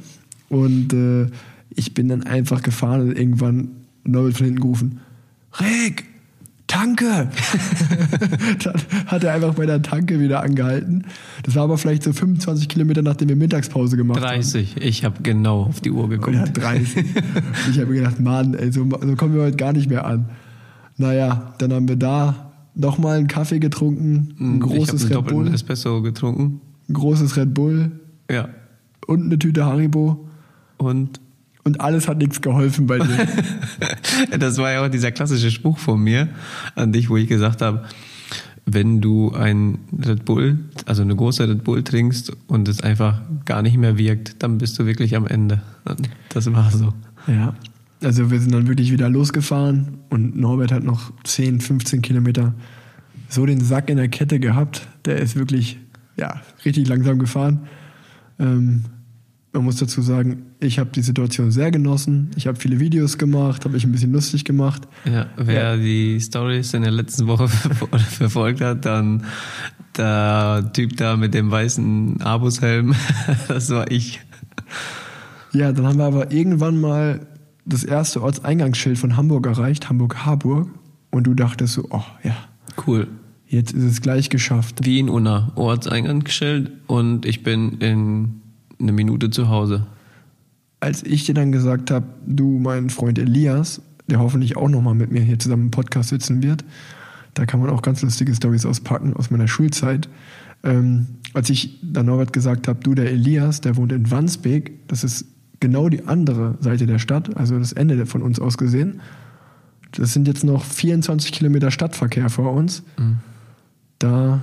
Und 0.49 0.95
äh, 0.95 1.27
ich 1.75 1.93
bin 1.93 2.09
dann 2.09 2.23
einfach 2.23 2.63
gefahren 2.63 3.03
und 3.03 3.19
irgendwann 3.19 3.69
Norbert 4.05 4.39
von 4.39 4.47
hinten 4.47 4.61
gerufen, 4.61 5.01
Rick, 5.61 6.05
Tanke! 6.69 7.29
dann 8.65 8.75
hat 9.07 9.25
er 9.25 9.35
einfach 9.35 9.55
bei 9.55 9.67
der 9.67 9.83
Tanke 9.83 10.19
wieder 10.19 10.43
angehalten. 10.43 11.05
Das 11.43 11.55
war 11.55 11.65
aber 11.65 11.77
vielleicht 11.77 12.03
so 12.03 12.15
25 12.15 12.67
Kilometer, 12.67 13.03
nachdem 13.03 13.29
wir 13.29 13.37
Mittagspause 13.37 13.99
gemacht 13.99 14.21
haben. 14.21 14.37
30. 14.37 14.77
Ich 14.79 15.05
habe 15.05 15.23
genau 15.23 15.65
auf 15.65 15.83
die 15.83 15.91
Uhr 15.91 16.09
geguckt. 16.09 16.39
hat 16.39 16.57
30. 16.63 17.05
ich 17.71 17.79
habe 17.79 17.93
mir 17.93 18.01
gedacht, 18.01 18.21
Mann, 18.21 18.55
ey, 18.55 18.73
so, 18.73 18.89
so 18.89 19.17
kommen 19.17 19.35
wir 19.35 19.43
heute 19.43 19.57
gar 19.59 19.75
nicht 19.75 19.91
mehr 19.91 20.07
an. 20.07 20.31
Naja, 20.97 21.53
dann 21.59 21.75
haben 21.75 21.89
wir 21.89 21.97
da 21.97 22.46
nochmal 22.77 23.19
einen 23.19 23.27
Kaffee 23.27 23.59
getrunken, 23.59 24.35
ein 24.39 24.57
ich 24.59 24.63
habe 24.63 24.75
großes 24.77 24.91
einen 25.03 25.09
Red 25.09 25.15
doppelten 25.17 25.45
Bull, 25.47 25.55
Espresso 25.55 26.03
getrunken. 26.03 26.61
ein 26.89 26.93
großes 26.95 27.37
Red 27.37 27.55
Bull 27.55 27.91
Ja. 28.31 28.49
und 29.07 29.25
eine 29.25 29.39
Tüte 29.39 29.65
Haribo. 29.65 30.29
Und 30.79 31.21
Und 31.65 31.81
alles 31.81 32.07
hat 32.07 32.19
nichts 32.19 32.41
geholfen 32.41 32.87
bei 32.87 32.99
dir. 32.99 33.27
das 34.39 34.57
war 34.59 34.71
ja 34.73 34.85
auch 34.85 34.89
dieser 34.89 35.11
klassische 35.11 35.51
Spruch 35.51 35.79
von 35.79 36.01
mir 36.01 36.29
an 36.77 36.93
dich, 36.93 37.11
wo 37.11 37.17
ich 37.17 37.27
gesagt 37.29 37.61
habe, 37.63 37.83
wenn 38.67 39.01
du 39.01 39.33
ein 39.33 39.79
Red 40.05 40.25
Bull, 40.25 40.59
also 40.87 41.03
eine 41.03 41.15
große 41.17 41.49
Red 41.49 41.65
Bull 41.65 41.83
trinkst 41.83 42.33
und 42.49 42.69
es 42.69 42.83
einfach 42.83 43.21
gar 43.45 43.63
nicht 43.63 43.77
mehr 43.79 43.97
wirkt, 43.99 44.43
dann 44.43 44.59
bist 44.59 44.79
du 44.79 44.87
wirklich 44.87 45.17
am 45.17 45.27
Ende. 45.27 45.63
Das 46.29 46.53
war 46.53 46.71
so. 46.71 46.93
Ja. 47.27 47.55
Also 48.03 48.31
wir 48.31 48.41
sind 48.41 48.53
dann 48.53 48.69
wirklich 48.69 48.93
wieder 48.93 49.09
losgefahren 49.09 49.99
und 50.11 50.37
Norbert 50.37 50.71
hat 50.73 50.85
noch 50.85 51.13
10, 51.25 51.61
15 51.61 52.03
Kilometer 52.03 52.55
so 53.29 53.47
den 53.47 53.61
Sack 53.61 53.89
in 53.91 53.97
der 53.97 54.09
Kette 54.09 54.39
gehabt. 54.39 54.87
Der 55.07 55.17
ist 55.19 55.35
wirklich, 55.37 55.79
ja, 56.17 56.41
richtig 56.65 56.89
langsam 56.89 57.19
gefahren. 57.19 57.61
Ähm, 58.39 58.85
man 59.53 59.65
muss 59.65 59.77
dazu 59.77 60.03
sagen, 60.03 60.43
ich 60.61 60.79
habe 60.79 60.91
die 60.95 61.01
Situation 61.01 61.51
sehr 61.51 61.71
genossen. 61.71 62.31
Ich 62.37 62.47
habe 62.47 62.59
viele 62.61 62.79
Videos 62.79 63.17
gemacht, 63.17 63.65
habe 63.65 63.73
mich 63.75 63.85
ein 63.85 63.93
bisschen 63.93 64.13
lustig 64.13 64.45
gemacht. 64.45 64.83
Ja, 65.11 65.27
wer 65.39 65.79
die 65.79 66.21
Stories 66.21 66.75
in 66.75 66.83
der 66.83 66.91
letzten 66.91 67.27
Woche 67.27 67.49
ver- 67.49 67.99
verfolgt 67.99 68.61
hat, 68.61 68.85
dann 68.85 69.25
der 69.97 70.71
Typ 70.75 70.99
da 70.99 71.17
mit 71.17 71.33
dem 71.33 71.51
weißen 71.51 72.21
Abushelm, 72.21 72.95
das 73.49 73.71
war 73.71 73.91
ich. 73.91 74.21
Ja, 75.53 75.73
dann 75.73 75.87
haben 75.87 75.99
wir 75.99 76.05
aber 76.05 76.31
irgendwann 76.33 76.79
mal 76.79 77.27
das 77.67 77.85
erste 77.85 78.23
Ortseingangsschild 78.23 78.99
von 78.99 79.17
Hamburg 79.17 79.47
erreicht, 79.47 79.89
Hamburg-Harburg. 79.89 80.69
Und 81.11 81.25
du 81.27 81.35
dachtest 81.35 81.75
so, 81.75 81.87
oh 81.91 82.03
ja, 82.23 82.37
Cool. 82.87 83.09
jetzt 83.47 83.73
ist 83.73 83.85
es 83.85 84.01
gleich 84.01 84.29
geschafft. 84.31 84.81
Wie 84.85 84.99
in 84.99 85.09
Unna, 85.09 85.53
Ortseingangsschild 85.57 86.71
und 86.87 87.25
ich 87.27 87.43
bin 87.43 87.79
in 87.79 88.41
eine 88.79 88.93
Minute 88.93 89.31
zu 89.31 89.49
Hause. 89.49 89.87
als 90.81 91.03
ich 91.03 91.25
dir 91.25 91.35
dann 91.35 91.53
gesagt 91.53 91.91
habe, 91.91 92.07
du, 92.27 92.59
mein 92.59 92.91
Freund 92.91 93.19
Elias, 93.19 93.81
der 94.09 94.21
hoffentlich 94.21 94.57
auch 94.57 94.69
nochmal 94.69 94.95
mit 94.95 95.11
mir 95.11 95.23
hier 95.23 95.39
zusammen 95.39 95.65
im 95.65 95.71
Podcast 95.71 96.11
sitzen 96.11 96.43
wird, 96.43 96.65
da 97.35 97.47
kann 97.47 97.61
man 97.61 97.71
auch 97.71 97.83
ganz 97.83 98.03
lustige 98.03 98.35
Stories 98.35 98.67
auspacken 98.67 99.15
aus 99.15 99.31
meiner 99.31 99.49
Schulzeit. 99.49 100.09
Ähm, 100.63 101.07
als 101.35 101.51
ich 101.51 101.81
dann 101.83 102.07
Norbert 102.07 102.33
gesagt 102.33 102.69
habe, 102.69 102.81
du, 102.83 102.95
der 102.95 103.11
Elias, 103.11 103.61
der 103.63 103.77
wohnt 103.77 103.93
in 103.93 104.11
Wandsbek, 104.11 104.87
das 104.89 105.03
ist 105.05 105.25
genau 105.61 105.89
die 105.89 106.07
andere 106.07 106.57
Seite 106.61 106.87
der 106.87 106.99
Stadt, 106.99 107.37
also 107.37 107.59
das 107.59 107.73
Ende 107.73 108.07
von 108.07 108.23
uns 108.23 108.41
aus 108.41 108.59
gesehen. 108.59 109.01
Das 109.93 110.13
sind 110.13 110.29
jetzt 110.29 110.45
noch 110.45 110.65
24 110.65 111.33
Kilometer 111.33 111.71
Stadtverkehr 111.71 112.29
vor 112.29 112.53
uns. 112.53 112.83
Da 113.99 114.43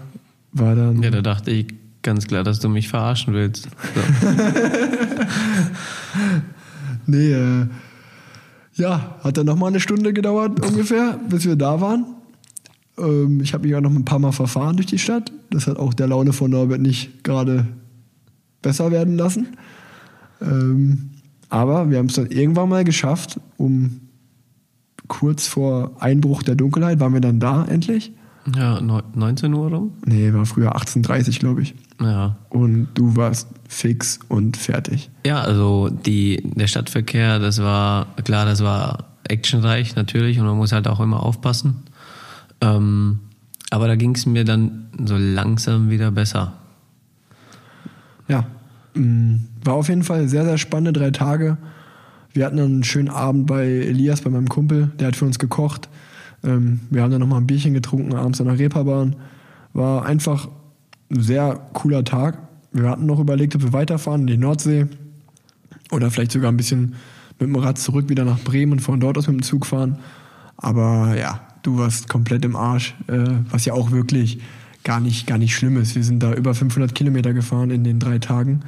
war 0.51 0.75
dann. 0.75 1.03
Ja, 1.03 1.11
da 1.11 1.21
dachte 1.21 1.51
ich 1.51 1.67
ganz 2.01 2.27
klar, 2.27 2.43
dass 2.43 2.59
du 2.59 2.69
mich 2.69 2.87
verarschen 2.87 3.33
willst. 3.33 3.67
So. 3.95 4.01
Nee, 7.05 7.33
äh, 7.33 7.67
ja, 8.75 9.17
hat 9.23 9.37
dann 9.37 9.45
nochmal 9.45 9.69
eine 9.69 9.79
Stunde 9.79 10.13
gedauert 10.13 10.65
ungefähr, 10.65 11.19
bis 11.29 11.45
wir 11.45 11.55
da 11.55 11.81
waren. 11.81 12.05
Ähm, 12.97 13.41
ich 13.41 13.53
habe 13.53 13.67
mich 13.67 13.75
auch 13.75 13.81
noch 13.81 13.91
ein 13.91 14.05
paar 14.05 14.19
Mal 14.19 14.31
verfahren 14.31 14.77
durch 14.77 14.87
die 14.87 14.99
Stadt. 14.99 15.31
Das 15.49 15.67
hat 15.67 15.77
auch 15.77 15.93
der 15.93 16.07
Laune 16.07 16.33
von 16.33 16.51
Norbert 16.51 16.81
nicht 16.81 17.23
gerade 17.23 17.67
besser 18.61 18.91
werden 18.91 19.17
lassen. 19.17 19.57
Ähm, 20.43 21.09
aber 21.49 21.89
wir 21.89 21.97
haben 21.99 22.07
es 22.07 22.13
dann 22.15 22.27
irgendwann 22.27 22.69
mal 22.69 22.83
geschafft, 22.83 23.39
um 23.57 24.01
kurz 25.07 25.47
vor 25.47 25.91
Einbruch 25.99 26.43
der 26.43 26.55
Dunkelheit 26.55 26.99
waren 26.99 27.13
wir 27.13 27.21
dann 27.21 27.39
da 27.39 27.65
endlich. 27.65 28.11
Ja, 28.55 28.81
neun- 28.81 29.03
19 29.15 29.53
Uhr 29.53 29.69
rum? 29.69 29.91
Nee, 30.05 30.33
war 30.33 30.45
früher 30.45 30.75
18.30 30.75 31.39
glaube 31.39 31.61
ich. 31.61 31.75
Ja. 32.01 32.37
Und 32.49 32.89
du 32.95 33.15
warst 33.15 33.47
fix 33.69 34.19
und 34.27 34.57
fertig. 34.57 35.09
Ja, 35.25 35.41
also 35.41 35.89
die, 35.89 36.41
der 36.55 36.67
Stadtverkehr, 36.67 37.39
das 37.39 37.61
war, 37.61 38.07
klar, 38.23 38.45
das 38.45 38.61
war 38.63 39.05
actionreich 39.27 39.95
natürlich 39.95 40.39
und 40.39 40.45
man 40.45 40.57
muss 40.57 40.71
halt 40.73 40.87
auch 40.87 40.99
immer 40.99 41.23
aufpassen. 41.23 41.83
Ähm, 42.59 43.19
aber 43.69 43.87
da 43.87 43.95
ging 43.95 44.13
es 44.15 44.25
mir 44.25 44.43
dann 44.43 44.87
so 45.05 45.15
langsam 45.17 45.89
wieder 45.89 46.11
besser. 46.11 46.53
Ja, 48.27 48.45
war 48.95 49.73
auf 49.73 49.89
jeden 49.89 50.03
Fall 50.03 50.27
sehr, 50.27 50.45
sehr 50.45 50.57
spannende 50.57 50.93
drei 50.99 51.11
Tage. 51.11 51.57
Wir 52.33 52.45
hatten 52.45 52.57
dann 52.57 52.65
einen 52.67 52.83
schönen 52.83 53.09
Abend 53.09 53.45
bei 53.45 53.65
Elias, 53.65 54.21
bei 54.21 54.29
meinem 54.29 54.49
Kumpel, 54.49 54.91
der 54.99 55.07
hat 55.07 55.15
für 55.15 55.25
uns 55.25 55.39
gekocht. 55.39 55.89
Ähm, 56.43 56.81
wir 56.89 57.01
haben 57.01 57.11
dann 57.11 57.21
nochmal 57.21 57.41
ein 57.41 57.47
Bierchen 57.47 57.73
getrunken, 57.73 58.13
abends 58.13 58.41
an 58.41 58.47
der 58.47 58.59
Reeperbahn. 58.59 59.15
War 59.73 60.05
einfach 60.05 60.47
ein 61.11 61.21
sehr 61.21 61.59
cooler 61.73 62.03
Tag. 62.03 62.37
Wir 62.71 62.89
hatten 62.89 63.05
noch 63.05 63.19
überlegt, 63.19 63.55
ob 63.55 63.63
wir 63.63 63.73
weiterfahren 63.73 64.21
in 64.21 64.27
die 64.27 64.37
Nordsee. 64.37 64.87
Oder 65.91 66.09
vielleicht 66.09 66.31
sogar 66.31 66.51
ein 66.51 66.57
bisschen 66.57 66.95
mit 67.39 67.49
dem 67.49 67.55
Rad 67.55 67.77
zurück 67.77 68.09
wieder 68.09 68.25
nach 68.25 68.39
Bremen 68.39 68.73
und 68.73 68.79
von 68.79 68.99
dort 68.99 69.17
aus 69.17 69.27
mit 69.27 69.37
dem 69.37 69.43
Zug 69.43 69.65
fahren. 69.65 69.99
Aber 70.57 71.15
ja, 71.17 71.41
du 71.61 71.77
warst 71.77 72.09
komplett 72.09 72.45
im 72.45 72.55
Arsch, 72.55 72.95
äh, 73.07 73.25
was 73.49 73.65
ja 73.65 73.73
auch 73.73 73.91
wirklich 73.91 74.39
gar 74.83 74.99
nicht, 74.99 75.27
gar 75.27 75.37
nicht 75.37 75.55
schlimm 75.55 75.77
ist. 75.77 75.95
Wir 75.95 76.03
sind 76.03 76.21
da 76.21 76.33
über 76.33 76.53
500 76.53 76.93
Kilometer 76.93 77.33
gefahren 77.33 77.71
in 77.71 77.83
den 77.83 77.99
drei 77.99 78.19
Tagen. 78.19 78.61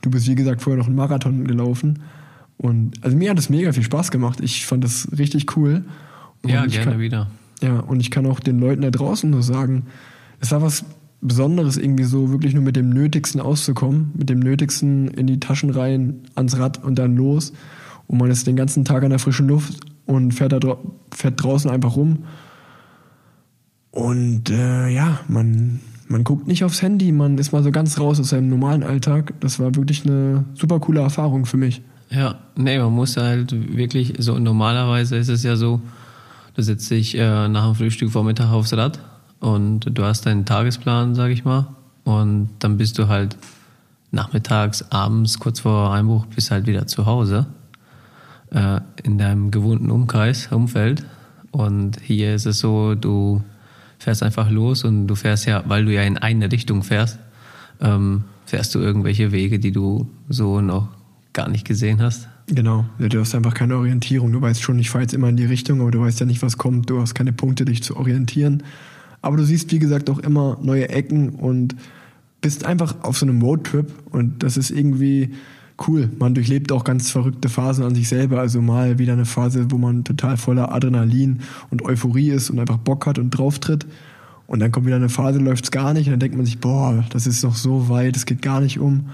Du 0.00 0.10
bist, 0.10 0.28
wie 0.28 0.34
gesagt, 0.34 0.62
vorher 0.62 0.78
noch 0.78 0.86
einen 0.86 0.96
Marathon 0.96 1.44
gelaufen. 1.44 2.00
Und 2.58 3.02
also 3.02 3.16
mir 3.16 3.30
hat 3.30 3.38
es 3.38 3.48
mega 3.48 3.72
viel 3.72 3.82
Spaß 3.82 4.10
gemacht. 4.10 4.40
Ich 4.40 4.66
fand 4.66 4.84
das 4.84 5.08
richtig 5.16 5.56
cool. 5.56 5.84
Und 6.42 6.50
Ja, 6.50 6.64
ich 6.64 6.72
gerne 6.72 6.92
kann, 6.92 7.00
wieder. 7.00 7.30
Ja, 7.60 7.78
und 7.80 8.00
ich 8.00 8.10
kann 8.10 8.26
auch 8.26 8.40
den 8.40 8.58
Leuten 8.58 8.82
da 8.82 8.90
draußen 8.90 9.30
nur 9.30 9.42
sagen, 9.42 9.86
es 10.40 10.50
war 10.50 10.62
was 10.62 10.84
Besonderes, 11.20 11.76
irgendwie 11.76 12.02
so 12.02 12.32
wirklich 12.32 12.52
nur 12.52 12.64
mit 12.64 12.74
dem 12.74 12.90
Nötigsten 12.90 13.40
auszukommen, 13.40 14.10
mit 14.14 14.28
dem 14.28 14.40
Nötigsten 14.40 15.06
in 15.08 15.28
die 15.28 15.38
Taschen 15.38 15.70
rein, 15.70 16.22
ans 16.34 16.58
Rad 16.58 16.82
und 16.82 16.98
dann 16.98 17.16
los. 17.16 17.52
Und 18.08 18.18
man 18.18 18.30
ist 18.30 18.48
den 18.48 18.56
ganzen 18.56 18.84
Tag 18.84 19.04
an 19.04 19.10
der 19.10 19.20
frischen 19.20 19.46
Luft 19.46 19.80
und 20.04 20.32
fährt, 20.32 20.52
da 20.52 20.76
fährt 21.14 21.42
draußen 21.42 21.70
einfach 21.70 21.94
rum. 21.94 22.24
Und 23.92 24.50
äh, 24.50 24.88
ja, 24.88 25.20
man, 25.28 25.80
man 26.08 26.24
guckt 26.24 26.48
nicht 26.48 26.64
aufs 26.64 26.82
Handy, 26.82 27.12
man 27.12 27.38
ist 27.38 27.52
mal 27.52 27.62
so 27.62 27.70
ganz 27.70 28.00
raus 28.00 28.18
aus 28.18 28.30
seinem 28.30 28.48
normalen 28.48 28.82
Alltag. 28.82 29.34
Das 29.40 29.60
war 29.60 29.74
wirklich 29.76 30.04
eine 30.04 30.44
super 30.54 30.80
coole 30.80 31.00
Erfahrung 31.00 31.44
für 31.44 31.58
mich. 31.58 31.82
Ja, 32.10 32.36
nee, 32.56 32.78
man 32.78 32.92
muss 32.92 33.16
halt 33.16 33.52
wirklich, 33.76 34.14
so 34.18 34.38
normalerweise 34.38 35.16
ist 35.16 35.28
es 35.28 35.42
ja 35.42 35.56
so, 35.56 35.80
du 36.54 36.62
setzt 36.62 36.90
dich 36.90 37.16
äh, 37.16 37.48
nach 37.48 37.66
dem 37.66 37.74
Frühstück 37.74 38.10
Vormittag 38.10 38.50
aufs 38.50 38.74
Rad 38.74 38.98
und 39.40 39.86
du 39.90 40.04
hast 40.04 40.24
deinen 40.24 40.46
Tagesplan, 40.46 41.14
sag 41.14 41.30
ich 41.30 41.44
mal, 41.44 41.68
und 42.04 42.48
dann 42.60 42.78
bist 42.78 42.98
du 42.98 43.08
halt 43.08 43.36
nachmittags, 44.10 44.90
abends, 44.90 45.38
kurz 45.38 45.60
vor 45.60 45.92
Einbruch, 45.92 46.26
bist 46.26 46.50
halt 46.50 46.66
wieder 46.66 46.86
zu 46.86 47.04
Hause 47.06 47.46
äh, 48.50 48.80
in 49.02 49.18
deinem 49.18 49.50
gewohnten 49.50 49.90
Umkreis, 49.90 50.48
Umfeld. 50.48 51.04
Und 51.50 52.00
hier 52.00 52.34
ist 52.34 52.46
es 52.46 52.58
so, 52.58 52.94
du 52.94 53.42
fährst 54.02 54.22
einfach 54.22 54.50
los 54.50 54.84
und 54.84 55.06
du 55.06 55.14
fährst 55.14 55.46
ja, 55.46 55.62
weil 55.66 55.84
du 55.84 55.92
ja 55.92 56.02
in 56.02 56.18
eine 56.18 56.50
Richtung 56.50 56.82
fährst, 56.82 57.18
ähm, 57.80 58.24
fährst 58.46 58.74
du 58.74 58.80
irgendwelche 58.80 59.32
Wege, 59.32 59.58
die 59.58 59.72
du 59.72 60.10
so 60.28 60.60
noch 60.60 60.88
gar 61.32 61.48
nicht 61.48 61.66
gesehen 61.66 62.02
hast. 62.02 62.28
Genau, 62.48 62.84
du 62.98 63.20
hast 63.20 63.34
einfach 63.34 63.54
keine 63.54 63.76
Orientierung. 63.76 64.32
Du 64.32 64.40
weißt 64.40 64.60
schon, 64.60 64.78
ich 64.78 64.90
fahre 64.90 65.02
jetzt 65.02 65.14
immer 65.14 65.28
in 65.28 65.36
die 65.36 65.44
Richtung, 65.44 65.80
aber 65.80 65.90
du 65.90 66.00
weißt 66.00 66.20
ja 66.20 66.26
nicht, 66.26 66.42
was 66.42 66.58
kommt. 66.58 66.90
Du 66.90 67.00
hast 67.00 67.14
keine 67.14 67.32
Punkte, 67.32 67.64
dich 67.64 67.82
zu 67.82 67.96
orientieren. 67.96 68.64
Aber 69.22 69.36
du 69.36 69.44
siehst, 69.44 69.70
wie 69.70 69.78
gesagt, 69.78 70.10
auch 70.10 70.18
immer 70.18 70.58
neue 70.60 70.88
Ecken 70.88 71.30
und 71.30 71.76
bist 72.40 72.66
einfach 72.66 73.04
auf 73.04 73.16
so 73.16 73.24
einem 73.24 73.40
Roadtrip 73.40 73.86
und 74.10 74.42
das 74.42 74.56
ist 74.56 74.70
irgendwie 74.70 75.30
cool. 75.88 76.10
Man 76.18 76.34
durchlebt 76.34 76.72
auch 76.72 76.84
ganz 76.84 77.10
verrückte 77.10 77.48
Phasen 77.48 77.84
an 77.84 77.94
sich 77.94 78.08
selber. 78.08 78.40
Also 78.40 78.60
mal 78.60 78.98
wieder 78.98 79.12
eine 79.12 79.24
Phase, 79.24 79.70
wo 79.70 79.78
man 79.78 80.04
total 80.04 80.36
voller 80.36 80.72
Adrenalin 80.72 81.40
und 81.70 81.82
Euphorie 81.82 82.30
ist 82.30 82.50
und 82.50 82.58
einfach 82.58 82.78
Bock 82.78 83.06
hat 83.06 83.18
und 83.18 83.30
drauftritt. 83.30 83.86
Und 84.46 84.60
dann 84.60 84.72
kommt 84.72 84.86
wieder 84.86 84.96
eine 84.96 85.08
Phase, 85.08 85.38
läuft's 85.38 85.70
gar 85.70 85.94
nicht 85.94 86.06
und 86.06 86.12
dann 86.12 86.20
denkt 86.20 86.36
man 86.36 86.44
sich, 86.44 86.58
boah, 86.58 87.04
das 87.10 87.26
ist 87.26 87.42
noch 87.42 87.54
so 87.54 87.88
weit, 87.88 88.16
es 88.16 88.26
geht 88.26 88.42
gar 88.42 88.60
nicht 88.60 88.78
um. 88.78 89.08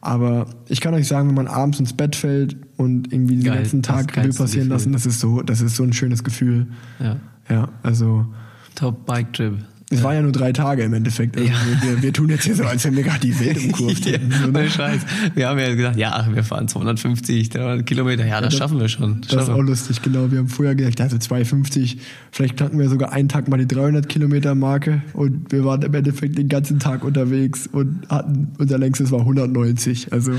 Aber 0.00 0.46
ich 0.68 0.80
kann 0.80 0.94
euch 0.94 1.08
sagen, 1.08 1.28
wenn 1.28 1.34
man 1.34 1.48
abends 1.48 1.80
ins 1.80 1.92
Bett 1.92 2.14
fällt 2.14 2.56
und 2.76 3.12
irgendwie 3.12 3.36
den 3.36 3.52
ganzen 3.52 3.82
Tag 3.82 4.16
Revue 4.16 4.32
passieren 4.32 4.68
lassen, 4.68 4.92
das 4.92 5.06
ist 5.06 5.18
so, 5.18 5.42
das 5.42 5.60
ist 5.60 5.74
so 5.74 5.82
ein 5.82 5.92
schönes 5.92 6.22
Gefühl. 6.22 6.68
Ja. 7.00 7.16
Ja, 7.48 7.68
also 7.82 8.26
Top 8.74 9.06
Bike 9.06 9.32
Trip. 9.32 9.54
Es 9.88 10.02
war 10.02 10.14
ja 10.14 10.22
nur 10.22 10.32
drei 10.32 10.52
Tage 10.52 10.82
im 10.82 10.92
Endeffekt. 10.94 11.36
Also 11.36 11.48
Ja. 11.48 11.54
wir, 11.82 12.02
wir, 12.02 12.12
tun 12.12 12.28
jetzt 12.28 12.42
hier 12.44 12.56
so, 12.56 12.64
als 12.64 12.84
wenn 12.84 12.96
wir 12.96 13.04
gerade 13.04 13.20
die 13.20 13.38
Welt 13.38 13.56
umkurvt 13.62 14.04
Ja, 14.06 14.12
hätten. 14.14 14.32
So, 14.32 14.46
ne? 14.50 14.58
ohne 14.58 14.68
Scheiß. 14.70 15.00
Wir 15.36 15.48
haben 15.48 15.58
ja 15.60 15.74
gesagt, 15.74 15.96
ja, 15.96 16.26
wir 16.28 16.42
fahren 16.42 16.66
250, 16.66 17.50
300 17.50 17.86
Kilometer. 17.86 18.26
Ja, 18.26 18.40
das 18.40 18.50
das- 18.50 18.58
schaffen 18.58 18.80
wir 18.80 18.88
schon. 18.88 19.20
Das 19.20 19.30
ist 19.30 19.34
Schaffen 19.36 19.54
auch 19.54 19.62
lustig, 19.62 20.02
genau. 20.02 20.30
Wir 20.32 20.38
haben 20.40 20.48
vorher 20.48 20.74
gesagt, 20.74 21.00
also 21.00 21.18
250, 21.18 21.98
vielleicht 22.32 22.56
knacken 22.56 22.78
wir 22.80 22.88
sogar 22.88 23.12
einen 23.12 23.28
Tag 23.28 23.46
mal 23.48 23.58
die 23.58 23.68
300 23.68 24.08
Kilometer 24.08 24.56
Marke 24.56 25.02
und 25.12 25.52
wir 25.52 25.64
waren 25.64 25.82
im 25.82 25.94
Endeffekt 25.94 26.36
den 26.36 26.48
ganzen 26.48 26.80
Tag 26.80 27.04
unterwegs 27.04 27.68
und 27.70 28.08
hatten, 28.08 28.48
unser 28.58 28.78
längstes 28.78 29.12
war 29.12 29.20
190. 29.20 30.12
Also 30.12 30.32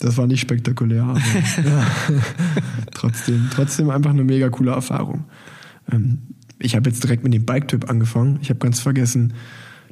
das 0.00 0.16
war 0.16 0.26
nicht 0.26 0.40
spektakulär, 0.40 1.04
aber 1.04 1.18
ja, 1.20 1.86
trotzdem, 2.94 3.48
trotzdem 3.54 3.90
einfach 3.90 4.10
eine 4.10 4.24
mega 4.24 4.48
coole 4.48 4.72
Erfahrung. 4.72 5.24
Ähm, 5.92 6.18
ich 6.58 6.74
habe 6.76 6.88
jetzt 6.90 7.02
direkt 7.02 7.24
mit 7.24 7.34
dem 7.34 7.44
Bike-Typ 7.44 7.88
angefangen. 7.88 8.38
Ich 8.42 8.50
habe 8.50 8.58
ganz 8.58 8.80
vergessen, 8.80 9.34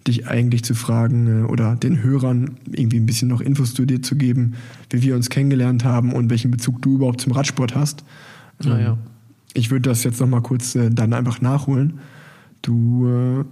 dich 0.07 0.29
eigentlich 0.29 0.65
zu 0.65 0.75
fragen 0.75 1.45
äh, 1.45 1.47
oder 1.47 1.77
den 1.77 2.03
Hörern 2.03 2.57
irgendwie 2.71 2.99
ein 2.99 3.07
bisschen 3.07 3.29
noch 3.29 3.41
Infos 3.41 3.75
zu 3.75 3.85
dir 3.87 4.03
zu 4.03 4.17
geben, 4.17 4.55
wie 4.91 5.03
wir 5.03 5.17
uns 5.17 5.31
kennengelernt 5.31 5.85
haben 5.85 6.13
und 6.13 6.31
welchen 6.31 6.51
Bezug 6.51 6.83
du 6.83 6.97
überhaupt 6.97 7.21
zum 7.21 7.33
Radsport 7.33 7.75
hast. 7.75 8.05
Ah, 8.65 8.79
ja. 8.79 8.93
Ähm, 8.93 8.99
Ich 9.55 9.71
würde 9.71 9.89
das 9.89 10.05
jetzt 10.05 10.21
nochmal 10.21 10.43
kurz 10.43 10.75
äh, 10.75 10.91
dann 10.91 11.13
einfach 11.13 11.41
nachholen. 11.41 12.01
Du 12.63 13.09
äh, 13.09 13.45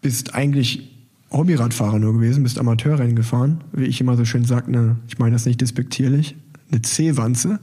bist 0.00 0.34
eigentlich 0.34 0.90
Hobbyradfahrer 1.30 1.98
nur 1.98 2.12
gewesen, 2.14 2.42
bist 2.42 2.58
Amateurrennen 2.58 3.16
gefahren, 3.16 3.62
wie 3.72 3.84
ich 3.84 4.00
immer 4.00 4.16
so 4.16 4.24
schön 4.24 4.44
sage, 4.44 4.70
ne, 4.70 4.96
ich 5.08 5.18
meine 5.18 5.32
das 5.32 5.46
nicht 5.46 5.60
despektierlich, 5.60 6.36
eine 6.70 6.82
C-Wanze. 6.82 7.58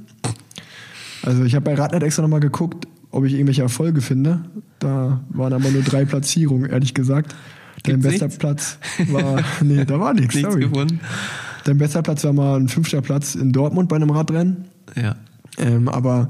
Also 1.21 1.43
ich 1.43 1.53
habe 1.53 1.65
bei 1.65 1.75
Radnet 1.75 2.01
extra 2.01 2.21
nochmal 2.21 2.39
geguckt, 2.39 2.87
ob 3.11 3.25
ich 3.25 3.33
irgendwelche 3.33 3.61
Erfolge 3.61 4.01
finde. 4.01 4.41
Da 4.79 5.21
waren 5.29 5.53
aber 5.53 5.69
nur 5.69 5.81
drei 5.81 6.05
Platzierungen, 6.05 6.69
ehrlich 6.69 6.93
gesagt. 6.93 7.35
Dein 7.83 8.01
Gibt's 8.01 8.07
bester 8.11 8.25
nichts? 8.25 8.39
Platz 8.39 8.79
war. 9.09 9.43
Nee, 9.61 9.85
da 9.85 9.99
war 9.99 10.13
nichts. 10.13 10.35
Nichts 10.35 10.51
sorry. 10.51 10.65
gefunden. 10.65 10.99
Dein 11.63 11.77
bester 11.77 12.01
Platz 12.01 12.23
war 12.23 12.33
mal 12.33 12.59
ein 12.59 12.67
fünfter 12.67 13.01
Platz 13.01 13.35
in 13.35 13.51
Dortmund 13.51 13.89
bei 13.89 13.95
einem 13.95 14.09
Radrennen. 14.09 14.65
Ja. 14.95 15.15
Ähm, 15.57 15.87
aber 15.87 16.29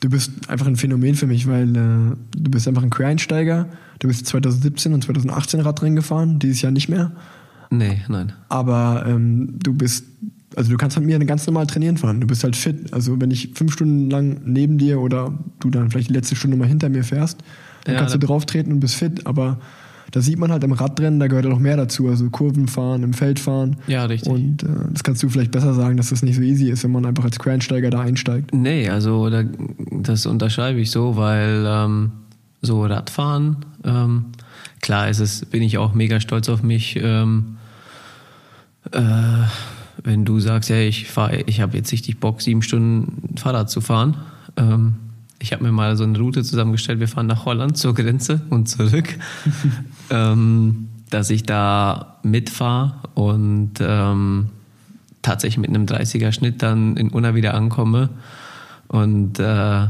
du 0.00 0.10
bist 0.10 0.48
einfach 0.48 0.66
ein 0.66 0.76
Phänomen 0.76 1.14
für 1.14 1.26
mich, 1.26 1.46
weil 1.46 1.70
äh, 1.76 2.16
du 2.36 2.50
bist 2.50 2.68
einfach 2.68 2.82
ein 2.82 2.90
Quereinsteiger. 2.90 3.68
Du 3.98 4.08
bist 4.08 4.26
2017 4.26 4.92
und 4.92 5.04
2018 5.04 5.60
Radrennen 5.60 5.96
gefahren, 5.96 6.38
dieses 6.38 6.62
Jahr 6.62 6.72
nicht 6.72 6.88
mehr. 6.88 7.12
Nee, 7.70 8.02
nein. 8.08 8.32
Aber 8.48 9.04
ähm, 9.06 9.58
du 9.62 9.74
bist, 9.74 10.04
also 10.56 10.70
du 10.70 10.76
kannst 10.76 10.98
mit 10.98 11.06
mir 11.06 11.18
ganz 11.26 11.46
normal 11.46 11.66
trainieren 11.66 11.98
fahren. 11.98 12.20
Du 12.20 12.26
bist 12.26 12.42
halt 12.42 12.56
fit. 12.56 12.92
Also 12.92 13.20
wenn 13.20 13.30
ich 13.30 13.50
fünf 13.54 13.74
Stunden 13.74 14.10
lang 14.10 14.40
neben 14.44 14.78
dir 14.78 15.00
oder 15.00 15.32
du 15.60 15.70
dann 15.70 15.90
vielleicht 15.90 16.08
die 16.08 16.14
letzte 16.14 16.34
Stunde 16.34 16.56
mal 16.56 16.66
hinter 16.66 16.88
mir 16.88 17.04
fährst, 17.04 17.38
dann 17.84 17.94
Ja, 17.94 18.00
kannst 18.00 18.14
du 18.14 18.18
drauf 18.18 18.46
treten 18.46 18.72
und 18.72 18.80
bist 18.80 18.96
fit. 18.96 19.26
Aber 19.26 19.58
da 20.12 20.20
sieht 20.22 20.38
man 20.38 20.50
halt 20.50 20.64
im 20.64 20.72
Radrennen, 20.72 21.20
da 21.20 21.26
gehört 21.26 21.44
ja 21.44 21.50
noch 21.50 21.58
mehr 21.58 21.76
dazu. 21.76 22.08
Also 22.08 22.30
Kurven 22.30 22.68
fahren, 22.68 23.02
im 23.02 23.12
Feld 23.12 23.38
fahren. 23.38 23.76
Ja, 23.86 24.06
richtig. 24.06 24.32
Und 24.32 24.62
äh, 24.62 24.66
das 24.92 25.04
kannst 25.04 25.22
du 25.22 25.28
vielleicht 25.28 25.50
besser 25.50 25.74
sagen, 25.74 25.98
dass 25.98 26.08
das 26.08 26.22
nicht 26.22 26.36
so 26.36 26.42
easy 26.42 26.70
ist, 26.70 26.84
wenn 26.84 26.92
man 26.92 27.04
einfach 27.04 27.24
als 27.24 27.38
Quereinsteiger 27.38 27.90
da 27.90 28.00
einsteigt. 28.00 28.54
Nee, 28.54 28.88
also 28.88 29.28
da, 29.28 29.44
das 29.90 30.24
unterschreibe 30.24 30.80
ich 30.80 30.90
so, 30.90 31.16
weil 31.16 31.64
ähm, 31.66 32.12
so 32.62 32.84
Radfahren, 32.84 33.58
ähm, 33.84 34.26
klar 34.80 35.10
ist 35.10 35.20
es, 35.20 35.44
bin 35.44 35.62
ich 35.62 35.76
auch 35.76 35.92
mega 35.92 36.18
stolz 36.18 36.48
auf 36.48 36.62
mich, 36.62 36.96
ähm, 36.96 37.56
äh, 38.92 39.00
wenn 40.02 40.24
du 40.24 40.40
sagst, 40.40 40.70
ja, 40.70 40.76
ich 40.76 41.08
fahre, 41.10 41.42
ich 41.42 41.60
habe 41.60 41.76
jetzt 41.76 41.92
richtig 41.92 42.20
Bock, 42.20 42.42
sieben 42.42 42.62
Stunden 42.62 43.36
Fahrrad 43.36 43.70
zu 43.70 43.80
fahren. 43.80 44.16
Ähm, 44.56 44.96
ich 45.38 45.52
habe 45.52 45.64
mir 45.64 45.72
mal 45.72 45.96
so 45.96 46.04
eine 46.04 46.18
Route 46.18 46.42
zusammengestellt, 46.42 47.00
wir 47.00 47.08
fahren 47.08 47.26
nach 47.26 47.44
Holland 47.44 47.76
zur 47.76 47.94
Grenze 47.94 48.40
und 48.50 48.68
zurück, 48.68 49.18
ähm, 50.10 50.88
dass 51.10 51.30
ich 51.30 51.44
da 51.44 52.18
mitfahre 52.22 52.94
und 53.14 53.74
ähm, 53.80 54.50
tatsächlich 55.22 55.58
mit 55.58 55.70
einem 55.70 55.86
30er 55.86 56.32
Schnitt 56.32 56.62
dann 56.62 56.96
in 56.96 57.10
Unna 57.10 57.34
wieder 57.34 57.54
ankomme 57.54 58.10
und 58.88 59.38
äh, 59.38 59.86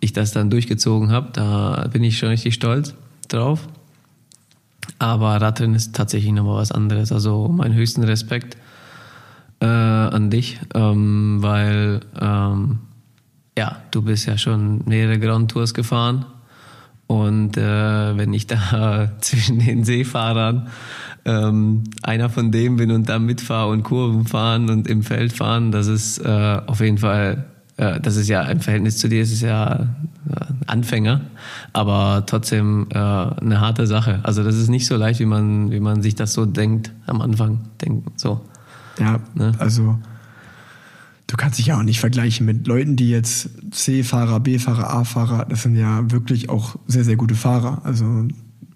ich 0.00 0.12
das 0.12 0.32
dann 0.32 0.50
durchgezogen 0.50 1.10
habe, 1.10 1.28
da 1.32 1.88
bin 1.92 2.04
ich 2.04 2.18
schon 2.18 2.30
richtig 2.30 2.54
stolz 2.54 2.94
drauf. 3.28 3.68
Aber 4.98 5.40
Radrennen 5.40 5.76
ist 5.76 5.94
tatsächlich 5.94 6.32
nochmal 6.32 6.56
was 6.56 6.72
anderes. 6.72 7.12
Also 7.12 7.48
meinen 7.48 7.74
höchsten 7.74 8.02
Respekt 8.04 8.56
äh, 9.60 9.66
an 9.66 10.30
dich, 10.30 10.60
ähm, 10.74 11.38
weil 11.40 12.00
ähm, 12.20 12.78
ja, 13.56 13.76
du 13.90 14.02
bist 14.02 14.26
ja 14.26 14.38
schon 14.38 14.82
mehrere 14.86 15.18
Grand 15.18 15.50
Tours 15.50 15.74
gefahren 15.74 16.26
und 17.08 17.56
äh, 17.56 18.16
wenn 18.16 18.32
ich 18.34 18.46
da 18.46 19.10
zwischen 19.20 19.58
den 19.58 19.82
Seefahrern 19.82 20.68
ähm, 21.24 21.84
einer 22.02 22.28
von 22.28 22.52
dem 22.52 22.76
bin 22.76 22.90
und 22.90 23.08
da 23.08 23.18
mitfahre 23.18 23.70
und 23.70 23.82
Kurven 23.82 24.26
fahren 24.26 24.70
und 24.70 24.86
im 24.86 25.02
Feld 25.02 25.32
fahren, 25.32 25.72
das 25.72 25.86
ist 25.86 26.18
äh, 26.18 26.60
auf 26.66 26.80
jeden 26.80 26.98
Fall, 26.98 27.46
äh, 27.78 27.98
das 27.98 28.16
ist 28.16 28.28
ja 28.28 28.42
im 28.42 28.60
Verhältnis 28.60 28.98
zu 28.98 29.08
dir, 29.08 29.22
ist 29.22 29.32
es 29.32 29.40
ja 29.40 29.88
äh, 30.30 30.44
Anfänger, 30.66 31.22
aber 31.72 32.24
trotzdem 32.26 32.88
äh, 32.90 32.98
eine 32.98 33.60
harte 33.60 33.86
Sache. 33.86 34.20
Also 34.22 34.44
das 34.44 34.56
ist 34.56 34.68
nicht 34.68 34.86
so 34.86 34.96
leicht, 34.96 35.18
wie 35.18 35.26
man, 35.26 35.70
wie 35.70 35.80
man 35.80 36.02
sich 36.02 36.14
das 36.14 36.34
so 36.34 36.44
denkt 36.44 36.92
am 37.06 37.22
Anfang. 37.22 37.60
Denkt, 37.82 38.20
so. 38.20 38.42
Ja, 38.98 39.20
Ne? 39.34 39.52
also 39.58 39.98
du 41.26 41.36
kannst 41.36 41.58
dich 41.58 41.66
ja 41.66 41.78
auch 41.78 41.82
nicht 41.82 42.00
vergleichen 42.00 42.46
mit 42.46 42.66
Leuten, 42.66 42.96
die 42.96 43.10
jetzt 43.10 43.50
C-Fahrer, 43.70 44.40
B-Fahrer, 44.40 44.90
A-Fahrer, 44.90 45.46
das 45.46 45.62
sind 45.62 45.76
ja 45.76 46.10
wirklich 46.10 46.48
auch 46.48 46.76
sehr, 46.86 47.04
sehr 47.04 47.16
gute 47.16 47.34
Fahrer. 47.34 47.82
Also 47.84 48.26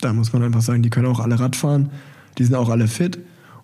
da 0.01 0.13
muss 0.13 0.33
man 0.33 0.43
einfach 0.43 0.63
sagen, 0.63 0.83
die 0.83 0.91
können 0.91 1.07
auch 1.07 1.21
alle 1.21 1.39
Rad 1.39 1.57
fahren, 1.57 1.91
die 2.39 2.45
sind 2.45 2.55
auch 2.55 2.69
alle 2.69 2.89
fit. 2.89 3.19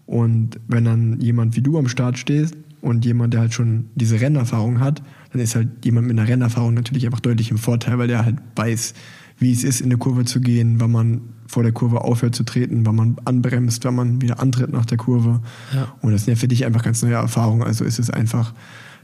Und 0.06 0.58
wenn 0.68 0.84
dann 0.84 1.20
jemand 1.20 1.54
wie 1.56 1.60
du 1.60 1.78
am 1.78 1.88
Start 1.88 2.18
stehst, 2.18 2.54
und 2.80 3.04
jemand, 3.04 3.34
der 3.34 3.40
halt 3.40 3.54
schon 3.54 3.88
diese 3.94 4.20
Rennerfahrung 4.20 4.80
hat, 4.80 5.02
dann 5.32 5.40
ist 5.40 5.54
halt 5.54 5.84
jemand 5.84 6.06
mit 6.06 6.18
einer 6.18 6.28
Rennerfahrung 6.28 6.74
natürlich 6.74 7.04
einfach 7.06 7.20
deutlich 7.20 7.50
im 7.50 7.58
Vorteil, 7.58 7.98
weil 7.98 8.08
der 8.08 8.24
halt 8.24 8.36
weiß, 8.56 8.94
wie 9.38 9.52
es 9.52 9.64
ist, 9.64 9.80
in 9.80 9.86
eine 9.86 9.98
Kurve 9.98 10.24
zu 10.24 10.40
gehen, 10.40 10.80
wann 10.80 10.92
man 10.92 11.20
vor 11.46 11.62
der 11.62 11.72
Kurve 11.72 12.02
aufhört 12.02 12.34
zu 12.34 12.44
treten, 12.44 12.84
wann 12.84 12.96
man 12.96 13.16
anbremst, 13.24 13.84
wann 13.84 13.94
man 13.94 14.20
wieder 14.20 14.40
antritt 14.40 14.72
nach 14.72 14.84
der 14.84 14.98
Kurve. 14.98 15.40
Ja. 15.74 15.92
Und 16.02 16.12
das 16.12 16.24
sind 16.24 16.34
ja 16.34 16.40
für 16.40 16.48
dich 16.48 16.66
einfach 16.66 16.82
ganz 16.82 17.02
neue 17.02 17.14
Erfahrungen. 17.14 17.62
Also 17.62 17.84
ist 17.84 17.98
es 17.98 18.10
einfach 18.10 18.52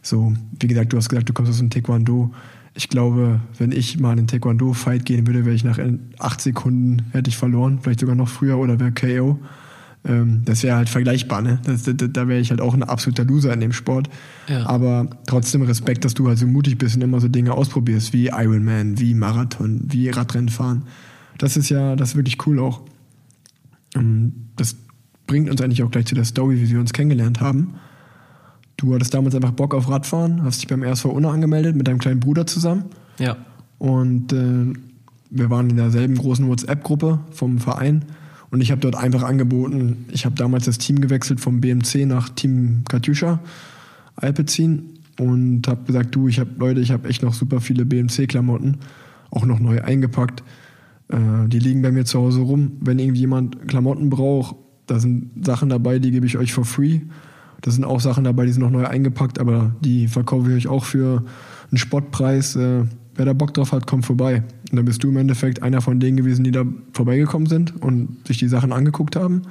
so, 0.02 0.34
wie 0.60 0.66
gesagt, 0.66 0.92
du 0.92 0.96
hast 0.98 1.08
gesagt, 1.08 1.28
du 1.28 1.32
kommst 1.32 1.50
aus 1.50 1.58
dem 1.58 1.70
Taekwondo. 1.70 2.32
Ich 2.74 2.88
glaube, 2.88 3.40
wenn 3.58 3.72
ich 3.72 3.98
mal 3.98 4.12
in 4.12 4.18
einen 4.18 4.26
Taekwondo-Fight 4.26 5.06
gehen 5.06 5.26
würde, 5.26 5.44
wäre 5.44 5.54
ich 5.54 5.64
nach 5.64 5.78
acht 6.18 6.40
Sekunden 6.40 7.06
hätte 7.12 7.30
ich 7.30 7.36
verloren, 7.36 7.78
vielleicht 7.80 8.00
sogar 8.00 8.16
noch 8.16 8.28
früher 8.28 8.58
oder 8.58 8.78
wäre 8.78 8.92
KO. 8.92 9.38
Ähm, 10.06 10.42
das 10.44 10.62
wäre 10.62 10.76
halt 10.76 10.88
vergleichbar, 10.88 11.40
ne? 11.40 11.58
Das, 11.64 11.84
da, 11.84 11.92
da 11.92 12.28
wäre 12.28 12.40
ich 12.40 12.50
halt 12.50 12.60
auch 12.60 12.74
ein 12.74 12.82
absoluter 12.82 13.24
Loser 13.24 13.52
in 13.52 13.60
dem 13.60 13.72
Sport. 13.72 14.10
Ja. 14.48 14.66
Aber 14.66 15.08
trotzdem 15.26 15.62
Respekt, 15.62 16.04
dass 16.04 16.14
du 16.14 16.28
halt 16.28 16.38
so 16.38 16.46
mutig 16.46 16.76
bist 16.78 16.96
und 16.96 17.02
immer 17.02 17.20
so 17.20 17.28
Dinge 17.28 17.52
ausprobierst, 17.52 18.12
wie 18.12 18.26
Ironman, 18.26 18.98
wie 18.98 19.14
Marathon, 19.14 19.80
wie 19.84 20.10
Radrennen 20.10 20.50
fahren. 20.50 20.82
Das 21.38 21.56
ist 21.56 21.70
ja, 21.70 21.96
das 21.96 22.10
ist 22.10 22.16
wirklich 22.16 22.46
cool 22.46 22.58
auch. 22.58 22.82
Ähm, 23.94 24.32
Das 24.56 24.76
bringt 25.26 25.48
uns 25.48 25.60
eigentlich 25.62 25.82
auch 25.82 25.90
gleich 25.90 26.06
zu 26.06 26.14
der 26.14 26.24
Story, 26.24 26.60
wie 26.60 26.70
wir 26.70 26.80
uns 26.80 26.92
kennengelernt 26.92 27.40
haben. 27.40 27.74
Du 28.76 28.94
hattest 28.94 29.14
damals 29.14 29.34
einfach 29.34 29.52
Bock 29.52 29.74
auf 29.74 29.88
Radfahren, 29.88 30.42
hast 30.42 30.60
dich 30.60 30.68
beim 30.68 30.82
RSV 30.82 31.06
Unna 31.06 31.30
angemeldet 31.30 31.76
mit 31.76 31.88
deinem 31.88 31.98
kleinen 31.98 32.20
Bruder 32.20 32.46
zusammen. 32.46 32.84
Ja. 33.18 33.36
Und 33.78 34.32
äh, 34.32 34.72
wir 35.30 35.50
waren 35.50 35.70
in 35.70 35.76
derselben 35.76 36.16
großen 36.16 36.46
WhatsApp-Gruppe 36.46 37.20
vom 37.30 37.58
Verein. 37.58 38.04
Und 38.54 38.60
ich 38.60 38.70
habe 38.70 38.80
dort 38.80 38.94
einfach 38.94 39.24
angeboten, 39.24 40.04
ich 40.12 40.24
habe 40.24 40.36
damals 40.36 40.66
das 40.66 40.78
Team 40.78 41.00
gewechselt 41.00 41.40
vom 41.40 41.60
BMC 41.60 42.06
nach 42.06 42.28
Team 42.28 42.84
Katjuscha 42.88 43.40
Alpecin 44.14 44.90
und 45.18 45.66
habe 45.66 45.82
gesagt, 45.82 46.14
du, 46.14 46.28
ich 46.28 46.38
habe 46.38 46.50
Leute, 46.58 46.80
ich 46.80 46.92
habe 46.92 47.08
echt 47.08 47.24
noch 47.24 47.34
super 47.34 47.60
viele 47.60 47.84
BMC-Klamotten, 47.84 48.76
auch 49.32 49.44
noch 49.44 49.58
neu 49.58 49.82
eingepackt. 49.82 50.44
Äh, 51.08 51.48
die 51.48 51.58
liegen 51.58 51.82
bei 51.82 51.90
mir 51.90 52.04
zu 52.04 52.20
Hause 52.20 52.42
rum. 52.42 52.76
Wenn 52.78 53.00
irgendjemand 53.00 53.66
Klamotten 53.66 54.08
braucht, 54.08 54.54
da 54.86 55.00
sind 55.00 55.44
Sachen 55.44 55.68
dabei, 55.68 55.98
die 55.98 56.12
gebe 56.12 56.26
ich 56.26 56.38
euch 56.38 56.52
for 56.52 56.64
free. 56.64 57.00
Da 57.60 57.72
sind 57.72 57.82
auch 57.82 57.98
Sachen 57.98 58.22
dabei, 58.22 58.46
die 58.46 58.52
sind 58.52 58.62
noch 58.62 58.70
neu 58.70 58.86
eingepackt, 58.86 59.40
aber 59.40 59.74
die 59.80 60.06
verkaufe 60.06 60.48
ich 60.50 60.68
euch 60.68 60.68
auch 60.68 60.84
für 60.84 61.24
einen 61.72 61.78
Spottpreis. 61.78 62.54
Äh, 62.54 62.84
wer 63.16 63.24
da 63.24 63.32
Bock 63.32 63.54
drauf 63.54 63.72
hat, 63.72 63.86
kommt 63.86 64.04
vorbei. 64.04 64.42
Und 64.70 64.76
dann 64.76 64.84
bist 64.84 65.02
du 65.04 65.08
im 65.08 65.16
Endeffekt 65.16 65.62
einer 65.62 65.80
von 65.80 66.00
denen 66.00 66.16
gewesen, 66.16 66.44
die 66.44 66.50
da 66.50 66.64
vorbeigekommen 66.92 67.48
sind 67.48 67.80
und 67.82 68.26
sich 68.26 68.38
die 68.38 68.48
Sachen 68.48 68.72
angeguckt 68.72 69.16
haben. 69.16 69.42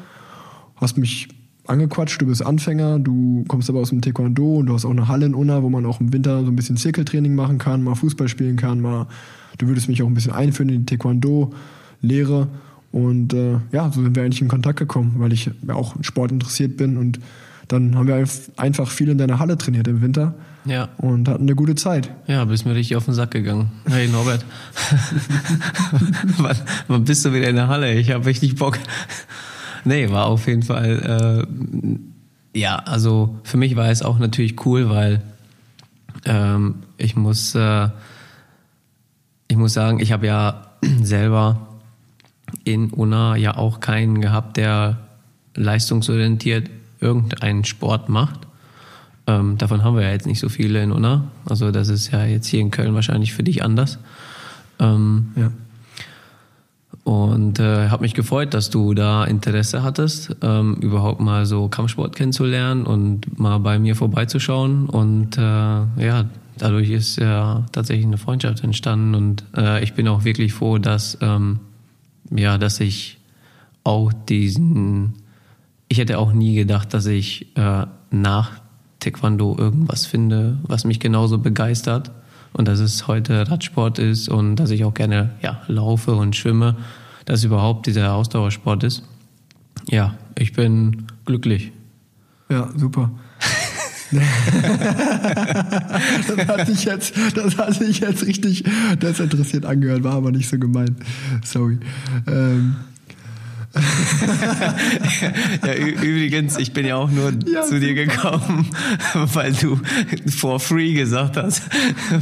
Hast 0.76 0.97
mich 0.97 1.30
angequatscht, 1.68 2.22
du 2.22 2.26
bist 2.26 2.45
Anfänger, 2.45 2.99
du 2.99 3.45
kommst 3.47 3.70
aber 3.70 3.80
aus 3.80 3.89
dem 3.89 4.01
Taekwondo 4.01 4.57
und 4.57 4.66
du 4.66 4.74
hast 4.74 4.86
auch 4.86 4.91
eine 4.91 5.07
Halle 5.07 5.26
in 5.26 5.34
Unna, 5.34 5.64
wo 5.64 5.70
man 5.70 5.86
auch 5.86 6.01
im 6.01 6.11
Winter 6.11 6.41
so 6.43 6.47
ein 6.47 6.55
bisschen 6.55 6.78
Zirkeltraining 6.78 7.36
machen 7.36 7.57
kann, 7.57 7.84
mal 7.84 7.95
Fußball 7.95 8.28
spielen 8.28 8.57
kann, 8.57 8.82
mal 8.82 9.07
du 9.57 9.68
würdest 9.68 9.88
mich 9.88 10.01
auch 10.03 10.07
ein 10.07 10.14
bisschen 10.14 10.34
einführen 10.34 10.70
in 10.70 10.86
die 10.86 10.97
Taekwondo-Lehre. 10.97 12.47
Und 12.91 13.34
äh, 13.34 13.59
ja, 13.72 13.89
so 13.91 14.03
sind 14.03 14.16
wir 14.16 14.24
eigentlich 14.24 14.41
in 14.41 14.49
Kontakt 14.49 14.78
gekommen, 14.78 15.16
weil 15.18 15.32
ich 15.32 15.49
auch 15.70 15.95
Sport 16.01 16.32
interessiert 16.32 16.78
bin 16.78 16.97
und 16.97 17.20
dann 17.68 17.95
haben 17.95 18.07
wir 18.07 18.16
einf- 18.16 18.49
einfach 18.57 18.91
viel 18.91 19.09
in 19.09 19.18
deiner 19.18 19.39
Halle 19.39 19.57
trainiert 19.57 19.88
im 19.88 20.01
Winter 20.01 20.36
Ja. 20.66 20.89
und 20.97 21.28
hatten 21.28 21.43
eine 21.43 21.55
gute 21.55 21.76
Zeit. 21.76 22.09
Ja, 22.28 22.45
bist 22.45 22.66
mir 22.66 22.76
richtig 22.76 22.95
auf 22.95 23.05
den 23.05 23.14
Sack 23.14 23.32
gegangen. 23.32 23.72
Hey 23.89 24.07
Norbert, 24.07 24.45
wann, 26.38 26.57
wann 26.88 27.03
bist 27.03 27.26
du 27.26 27.34
wieder 27.34 27.49
in 27.49 27.55
der 27.55 27.68
Halle? 27.68 27.93
Ich 27.93 28.11
habe 28.11 28.26
richtig 28.26 28.55
Bock. 28.55 28.78
Nee, 29.86 30.09
war 30.09 30.26
auf 30.28 30.47
jeden 30.47 30.64
Fall, 30.64 31.45
äh, 32.53 32.59
ja, 32.59 32.78
also 32.78 33.39
für 33.43 33.57
mich 33.57 33.76
war 33.76 33.89
es 33.89 34.01
auch 34.01 34.20
natürlich 34.20 34.66
cool, 34.66 34.89
weil 34.89 35.22
ähm, 36.26 36.76
ich 36.97 37.16
muss, 37.16 37.55
äh, 37.55 37.89
ich 39.47 39.57
muss 39.57 39.74
sagen, 39.74 39.99
ich 39.99 40.11
habe 40.11 40.28
ja 40.28 40.68
selber 41.01 41.68
in 42.64 42.91
Unna 42.91 43.36
ja 43.36 43.57
auch 43.57 43.80
keinen 43.80 44.22
gehabt, 44.22 44.57
der 44.57 44.99
leistungsorientiert 45.55 46.70
irgendeinen 46.99 47.66
Sport 47.66 48.09
macht. 48.09 48.47
Ähm, 49.26 49.57
davon 49.57 49.84
haben 49.84 49.95
wir 49.95 50.03
ja 50.03 50.11
jetzt 50.11 50.28
nicht 50.28 50.39
so 50.39 50.49
viele 50.49 50.84
in 50.84 50.91
Unna. 50.91 51.26
Also 51.45 51.71
das 51.71 51.88
ist 51.89 52.11
ja 52.11 52.26
jetzt 52.26 52.47
hier 52.47 52.59
in 52.59 52.71
Köln 52.71 52.93
wahrscheinlich 52.93 53.34
für 53.34 53.43
dich 53.43 53.63
anders. 53.63 53.97
Ähm, 54.80 55.32
Ja. 55.36 55.51
und 57.03 57.59
äh, 57.59 57.89
habe 57.89 58.03
mich 58.03 58.13
gefreut, 58.13 58.53
dass 58.53 58.69
du 58.69 58.93
da 58.93 59.26
Interesse 59.26 59.84
hattest, 59.84 60.36
ähm, 60.41 60.76
überhaupt 60.76 61.19
mal 61.19 61.45
so 61.45 61.67
Kampfsport 61.67 62.15
kennenzulernen 62.15 62.86
und 62.86 63.38
mal 63.39 63.59
bei 63.59 63.78
mir 63.78 63.95
vorbeizuschauen. 63.95 64.88
Und 64.88 65.38
äh, 65.38 65.41
ja, 65.41 66.26
dadurch 66.57 66.89
ist 66.89 67.17
ja 67.17 67.65
tatsächlich 67.71 68.05
eine 68.05 68.17
Freundschaft 68.17 68.63
entstanden. 68.63 69.15
Und 69.15 69.43
äh, 69.55 69.84
ich 69.84 69.93
bin 69.93 70.07
auch 70.07 70.24
wirklich 70.24 70.53
froh, 70.53 70.78
dass, 70.78 71.17
ähm, 71.21 71.59
ja, 72.34 72.57
dass 72.57 72.80
ich 72.80 73.17
auch 73.84 74.13
diesen, 74.13 75.13
ich 75.89 75.97
hätte 75.97 76.17
auch 76.19 76.32
nie 76.32 76.55
gedacht, 76.55 76.93
dass 76.93 77.05
ich 77.05 77.55
äh, 77.57 77.86
nach 78.11 78.51
Taekwondo 79.04 79.56
irgendwas 79.58 80.06
finde, 80.06 80.58
was 80.64 80.86
mich 80.86 80.99
genauso 80.99 81.38
begeistert. 81.38 82.12
Und 82.54 82.68
dass 82.68 82.80
es 82.80 83.08
heute 83.08 83.49
Radsport 83.49 83.97
ist 83.97 84.30
und 84.30 84.58
dass 84.58 84.70
ich 84.70 84.86
auch 84.86 84.93
gerne 84.93 85.32
ja, 85.41 85.64
laufe 85.68 86.14
und 86.14 86.36
schwimme, 86.36 86.76
dass 87.26 87.43
überhaupt 87.43 87.88
dieser 87.88 88.14
Ausdauersport 88.14 88.84
ist. 88.84 89.01
Ja, 89.89 90.14
ich 90.38 90.54
bin 90.54 91.08
glücklich. 91.26 91.72
Ja, 92.49 92.70
super. 92.76 93.10
das 96.28 96.47
hat 96.47 96.68
sich 96.68 96.86
jetzt, 96.86 97.16
das 97.36 97.58
hat 97.58 97.74
sich 97.74 97.99
jetzt 97.99 98.24
richtig 98.28 98.64
desinteressiert 99.01 99.66
angehört, 99.66 100.04
war 100.04 100.14
aber 100.14 100.32
nicht 100.32 100.47
so 100.47 100.60
gemeint. 100.60 100.95
Sorry. 101.43 101.80
Ähm, 102.28 102.76
Ja, 105.65 105.74
übrigens, 105.74 106.57
ich 106.57 106.74
bin 106.74 106.86
ja 106.86 106.95
auch 106.95 107.09
nur 107.09 107.32
Ja, 107.45 107.63
zu 107.63 107.80
dir 107.80 107.95
gekommen, 107.95 108.67
weil 109.34 109.53
du 109.53 109.80
for 110.30 110.59
free 110.59 110.93
gesagt 110.93 111.38
hast 111.38 111.63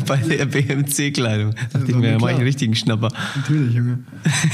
bei 0.07 0.17
der 0.17 0.45
BMC-Kleidung. 0.45 1.53
Dachte 1.73 1.85
ich 1.87 1.95
mir, 1.95 2.13
da 2.13 2.19
mach 2.19 2.29
ich 2.29 2.35
einen 2.35 2.43
richtigen 2.43 2.75
Schnapper. 2.75 3.09
natürlich, 3.35 3.75
Junge. 3.75 3.99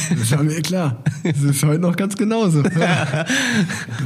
Das 0.09 0.31
war 0.31 0.43
mir 0.43 0.61
klar. 0.61 1.03
Das 1.23 1.41
ist 1.41 1.63
heute 1.63 1.81
noch 1.81 1.95
ganz 1.95 2.15
genauso. 2.15 2.63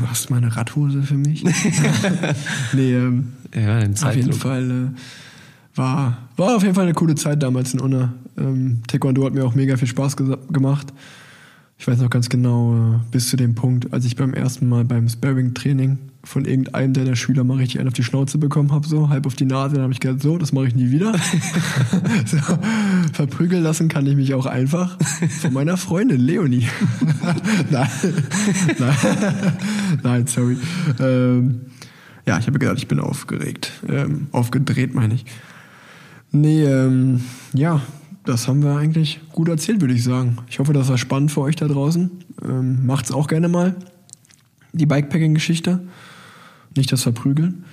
Du 0.01 0.07
hast 0.07 0.29
mal 0.29 0.37
eine 0.37 0.55
Radhose 0.55 1.03
für 1.03 1.15
mich? 1.15 1.43
nee, 2.73 2.93
ähm, 2.93 3.33
Ja, 3.53 3.79
auf 4.07 4.15
jeden. 4.15 4.33
Fall 4.33 4.69
äh, 4.71 5.77
war, 5.77 6.17
war 6.37 6.55
auf 6.55 6.63
jeden 6.63 6.75
Fall 6.75 6.85
eine 6.85 6.93
coole 6.93 7.15
Zeit 7.15 7.41
damals 7.43 7.73
in 7.73 7.79
Unna. 7.79 8.13
Ähm, 8.37 8.81
Taekwondo 8.87 9.25
hat 9.25 9.33
mir 9.33 9.45
auch 9.45 9.55
mega 9.55 9.77
viel 9.77 9.87
Spaß 9.87 10.15
gemacht. 10.17 10.87
Ich 11.81 11.87
weiß 11.87 11.97
noch 11.97 12.11
ganz 12.11 12.29
genau, 12.29 12.75
äh, 12.75 12.99
bis 13.09 13.29
zu 13.29 13.37
dem 13.37 13.55
Punkt, 13.55 13.91
als 13.91 14.05
ich 14.05 14.15
beim 14.15 14.35
ersten 14.35 14.69
Mal 14.69 14.85
beim 14.85 15.09
Sparring-Training 15.09 15.97
von 16.23 16.45
irgendeinem 16.45 16.93
deiner 16.93 17.15
Schüler 17.15 17.43
mal 17.43 17.57
richtig 17.57 17.79
einen 17.79 17.87
auf 17.87 17.95
die 17.95 18.03
Schnauze 18.03 18.37
bekommen 18.37 18.71
habe, 18.71 18.87
so 18.87 19.09
halb 19.09 19.25
auf 19.25 19.33
die 19.33 19.45
Nase, 19.45 19.73
dann 19.73 19.83
habe 19.85 19.91
ich 19.91 19.99
gedacht, 19.99 20.21
so, 20.21 20.37
das 20.37 20.51
mache 20.51 20.67
ich 20.67 20.75
nie 20.75 20.91
wieder. 20.91 21.11
so, 22.27 22.37
verprügeln 23.13 23.63
lassen 23.63 23.87
kann 23.87 24.05
ich 24.05 24.15
mich 24.15 24.35
auch 24.35 24.45
einfach 24.45 24.95
von 25.41 25.53
meiner 25.53 25.75
Freundin 25.75 26.21
Leonie. 26.21 26.67
nein, 27.71 27.89
nein, 28.77 28.95
nein, 30.03 30.27
sorry. 30.27 30.57
Ähm, 30.99 31.61
ja, 32.27 32.37
ich 32.37 32.45
habe 32.45 32.59
gedacht, 32.59 32.77
ich 32.77 32.89
bin 32.89 32.99
aufgeregt. 32.99 33.71
Ähm, 33.89 34.27
aufgedreht, 34.31 34.93
meine 34.93 35.15
ich. 35.15 35.25
Nee, 36.31 36.63
ähm, 36.63 37.21
ja, 37.53 37.81
das 38.23 38.47
haben 38.47 38.63
wir 38.63 38.75
eigentlich 38.75 39.19
gut 39.31 39.49
erzählt, 39.49 39.81
würde 39.81 39.93
ich 39.93 40.03
sagen. 40.03 40.37
Ich 40.49 40.59
hoffe, 40.59 40.73
das 40.73 40.89
war 40.89 40.97
spannend 40.97 41.31
für 41.31 41.41
euch 41.41 41.55
da 41.55 41.67
draußen. 41.67 42.11
Ähm, 42.43 42.85
macht's 42.85 43.11
auch 43.11 43.27
gerne 43.27 43.47
mal. 43.47 43.75
Die 44.73 44.85
Bikepacking-Geschichte. 44.85 45.81
Nicht 46.75 46.91
das 46.91 47.03
Verprügeln. 47.03 47.65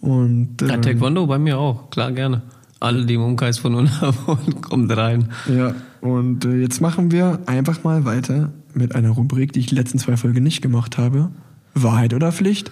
Und 0.00 0.60
Ja, 0.62 0.74
ähm, 0.74 0.82
Taekwondo 0.82 1.26
bei 1.26 1.38
mir 1.38 1.58
auch, 1.58 1.90
klar, 1.90 2.12
gerne. 2.12 2.42
Alle, 2.80 3.04
die 3.06 3.14
im 3.14 3.22
Umkreis 3.22 3.58
von 3.58 3.74
Unna 3.74 4.14
wohnen, 4.26 4.60
kommt 4.60 4.96
rein. 4.96 5.30
Ja, 5.52 5.74
und 6.00 6.44
äh, 6.44 6.60
jetzt 6.60 6.80
machen 6.80 7.10
wir 7.10 7.40
einfach 7.46 7.82
mal 7.82 8.04
weiter 8.04 8.52
mit 8.74 8.94
einer 8.94 9.10
Rubrik, 9.10 9.52
die 9.52 9.60
ich 9.60 9.66
die 9.66 9.74
letzten 9.74 9.98
zwei 9.98 10.16
Folgen 10.16 10.44
nicht 10.44 10.62
gemacht 10.62 10.96
habe. 10.96 11.30
Wahrheit 11.74 12.14
oder 12.14 12.30
Pflicht? 12.30 12.70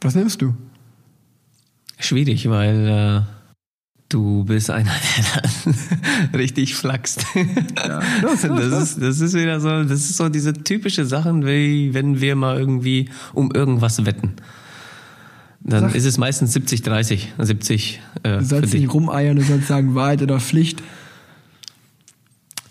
Was 0.00 0.14
nimmst 0.14 0.42
du? 0.42 0.54
Schwierig, 1.98 2.48
weil 2.50 2.88
äh, 2.88 3.33
du 4.14 4.44
bist 4.44 4.70
einer, 4.70 4.92
der 5.34 5.42
dann 5.64 6.34
richtig 6.34 6.76
flaxt. 6.76 7.26
Ja, 7.76 8.00
das, 8.22 8.44
ist, 8.44 9.02
das 9.02 9.20
ist 9.20 9.34
wieder 9.34 9.60
so, 9.60 9.82
das 9.82 10.00
ist 10.00 10.16
so 10.16 10.28
diese 10.28 10.52
typische 10.52 11.04
Sachen, 11.04 11.44
wie 11.44 11.92
wenn 11.92 12.20
wir 12.20 12.36
mal 12.36 12.58
irgendwie 12.58 13.08
um 13.32 13.50
irgendwas 13.50 14.06
wetten. 14.06 14.34
Dann 15.60 15.80
Sag. 15.80 15.94
ist 15.94 16.04
es 16.04 16.18
meistens 16.18 16.52
70, 16.52 16.82
30, 16.82 17.32
70 17.38 18.00
äh, 18.22 18.38
Du 18.38 18.44
sollst 18.44 18.72
dich. 18.72 18.82
nicht 18.82 18.94
rumeiern, 18.94 19.36
du 19.36 19.42
sollst 19.42 19.66
sagen 19.66 19.94
Wahrheit 19.94 20.22
oder 20.22 20.38
Pflicht. 20.38 20.82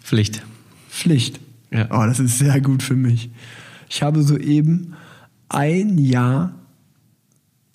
Pflicht. 0.02 0.44
Pflicht. 0.90 1.40
Ja. 1.72 1.88
Oh, 1.90 2.06
das 2.06 2.20
ist 2.20 2.38
sehr 2.38 2.62
gut 2.62 2.84
für 2.84 2.96
mich. 2.96 3.32
Ich 3.90 4.02
habe 4.04 4.22
soeben 4.24 4.94
ein 5.50 5.98
Jahr 5.98 6.54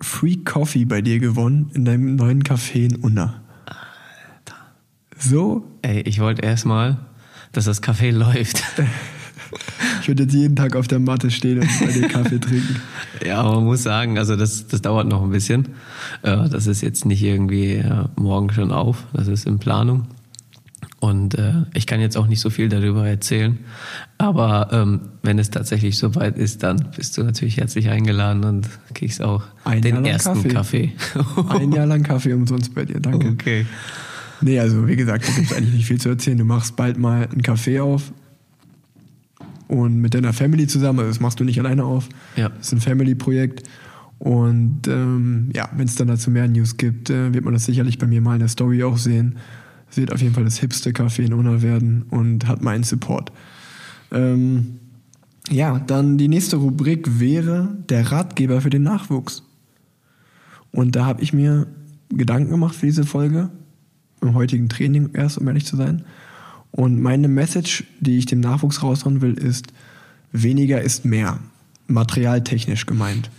Free 0.00 0.36
Coffee 0.36 0.84
bei 0.84 1.02
dir 1.02 1.18
gewonnen 1.18 1.70
in 1.74 1.84
deinem 1.84 2.14
neuen 2.14 2.44
Café 2.44 2.86
in 2.86 2.96
Unna. 2.96 3.42
So, 5.18 5.64
Ey, 5.82 6.00
ich 6.02 6.20
wollte 6.20 6.42
erstmal, 6.42 6.98
dass 7.52 7.64
das 7.64 7.82
Café 7.82 8.10
läuft. 8.12 8.62
ich 10.00 10.08
würde 10.08 10.24
jetzt 10.24 10.34
jeden 10.34 10.56
Tag 10.56 10.76
auf 10.76 10.88
der 10.88 10.98
Matte 10.98 11.30
stehen 11.30 11.58
und 11.60 11.68
bei 11.80 11.92
dir 11.92 12.08
Kaffee 12.08 12.38
trinken. 12.40 12.76
Ja, 13.24 13.40
aber 13.40 13.56
man 13.56 13.64
muss 13.64 13.82
sagen, 13.82 14.18
also 14.18 14.36
das, 14.36 14.66
das 14.68 14.82
dauert 14.82 15.08
noch 15.08 15.22
ein 15.22 15.30
bisschen. 15.30 15.68
Äh, 16.22 16.48
Das 16.48 16.66
ist 16.66 16.82
jetzt 16.82 17.04
nicht 17.04 17.22
irgendwie 17.22 17.74
äh, 17.74 18.04
morgen 18.16 18.52
schon 18.52 18.70
auf, 18.72 19.04
das 19.12 19.28
ist 19.28 19.46
in 19.46 19.58
Planung. 19.58 20.06
Und 21.00 21.36
äh, 21.38 21.52
ich 21.74 21.86
kann 21.86 22.00
jetzt 22.00 22.16
auch 22.16 22.26
nicht 22.26 22.40
so 22.40 22.50
viel 22.50 22.68
darüber 22.68 23.06
erzählen. 23.06 23.58
Aber 24.18 24.68
ähm, 24.72 25.00
wenn 25.22 25.38
es 25.38 25.48
tatsächlich 25.50 25.96
soweit 25.96 26.36
ist, 26.36 26.64
dann 26.64 26.88
bist 26.96 27.16
du 27.16 27.22
natürlich 27.22 27.56
herzlich 27.56 27.88
eingeladen 27.88 28.42
und 28.44 28.68
kriegst 28.94 29.22
auch 29.22 29.44
Ein 29.64 29.80
den 29.82 30.04
ersten 30.04 30.48
Kaffee. 30.48 30.92
Ein 31.50 31.70
Jahr 31.72 31.86
lang 31.86 32.02
Kaffee 32.02 32.32
umsonst 32.34 32.74
bei 32.74 32.84
dir, 32.84 32.98
danke. 32.98 33.28
okay. 33.28 33.66
Nee, 34.41 34.59
also 34.61 34.86
wie 34.86 34.97
gesagt, 34.97 35.28
da 35.28 35.32
gibt 35.32 35.51
es 35.51 35.57
eigentlich 35.57 35.74
nicht 35.74 35.86
viel 35.86 36.01
zu 36.01 36.09
erzählen. 36.09 36.39
Du 36.39 36.45
machst 36.45 36.76
bald 36.76 36.99
mal 36.99 37.28
ein 37.32 37.43
Café 37.43 37.82
auf 37.82 38.12
und 39.68 40.01
mit 40.01 40.14
deiner 40.14 40.32
Family 40.32 40.66
zusammen, 40.66 41.01
also 41.01 41.11
das 41.11 41.20
machst 41.20 41.41
du 41.41 41.45
nicht 41.45 41.59
alleine 41.59 41.84
auf. 41.84 42.09
Ja. 42.36 42.49
Das 42.49 42.68
ist 42.68 42.72
ein 42.72 42.80
Family-Projekt. 42.80 43.68
Und 44.18 44.89
ähm, 44.89 45.51
ja, 45.55 45.68
wenn 45.76 45.86
es 45.86 45.95
dann 45.95 46.09
dazu 46.09 46.30
mehr 46.30 46.49
News 46.49 46.76
gibt, 46.76 47.11
äh, 47.11 47.32
wird 47.32 47.45
man 47.45 47.55
das 47.55 47.66
sicherlich 47.66 47.99
bei 47.99 48.07
mir 48.07 48.20
mal 48.20 48.34
in 48.34 48.41
der 48.41 48.49
Story 48.49 48.82
auch 48.82 48.97
sehen. 48.97 49.36
Es 49.91 49.97
wird 49.97 50.12
auf 50.12 50.20
jeden 50.20 50.34
Fall 50.34 50.45
das 50.45 50.59
hipste 50.59 50.91
Café 50.91 51.24
in 51.24 51.32
Unna 51.32 51.62
werden 51.62 52.05
und 52.11 52.49
hat 52.49 52.62
meinen 52.62 52.82
Support. 52.82 53.30
Ähm, 54.11 54.78
ja, 55.51 55.78
dann 55.78 56.18
die 56.18 56.28
nächste 56.28 56.57
Rubrik 56.57 57.20
wäre 57.20 57.68
der 57.89 58.11
Ratgeber 58.11 58.61
für 58.61 58.70
den 58.70 58.82
Nachwuchs. 58.82 59.45
Und 60.72 60.97
da 60.97 61.07
habe 61.07 61.22
ich 61.22 61.32
mir 61.32 61.66
Gedanken 62.11 62.51
gemacht 62.51 62.74
für 62.74 62.86
diese 62.86 63.05
Folge, 63.05 63.51
im 64.20 64.34
heutigen 64.34 64.68
Training 64.68 65.10
erst, 65.14 65.38
um 65.38 65.46
ehrlich 65.48 65.66
zu 65.66 65.76
sein. 65.76 66.04
Und 66.70 67.00
meine 67.00 67.28
Message, 67.28 67.84
die 68.00 68.18
ich 68.18 68.26
dem 68.26 68.40
Nachwuchs 68.40 68.82
raushauen 68.82 69.20
will, 69.20 69.34
ist, 69.34 69.72
weniger 70.32 70.80
ist 70.80 71.04
mehr. 71.04 71.38
Materialtechnisch 71.86 72.86
gemeint. 72.86 73.30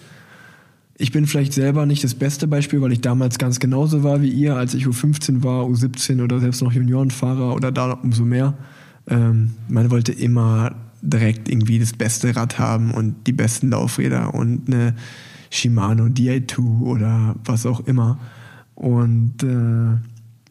Ich 0.98 1.12
bin 1.12 1.28
vielleicht 1.28 1.54
selber 1.54 1.86
nicht 1.86 2.04
das 2.04 2.16
beste 2.16 2.48
Beispiel, 2.48 2.82
weil 2.82 2.92
ich 2.92 3.00
damals 3.00 3.38
ganz 3.38 3.60
genauso 3.60 4.04
war 4.04 4.22
wie 4.22 4.30
ihr, 4.30 4.56
als 4.56 4.74
ich 4.74 4.86
U15 4.86 5.44
war, 5.44 5.64
U17 5.64 6.22
oder 6.22 6.40
selbst 6.40 6.62
noch 6.62 6.74
Juniorenfahrer 6.74 7.56
oder 7.56 7.72
da 7.72 7.92
umso 7.92 8.26
mehr. 8.26 8.56
Ähm, 9.08 9.52
man 9.70 9.92
wollte 9.92 10.12
immer 10.12 10.76
direkt 11.02 11.48
irgendwie 11.48 11.80
das 11.80 11.94
beste 11.94 12.36
Rad 12.36 12.60
haben 12.60 12.92
und 12.92 13.28
die 13.28 13.32
besten 13.32 13.70
Laufräder 13.70 14.34
und 14.34 14.68
eine 14.68 14.96
Shimano 15.50 16.06
Di2 16.06 16.82
oder 16.82 17.36
was 17.46 17.66
auch 17.66 17.80
immer. 17.88 18.20
Und 18.76 19.42
äh, 19.44 19.98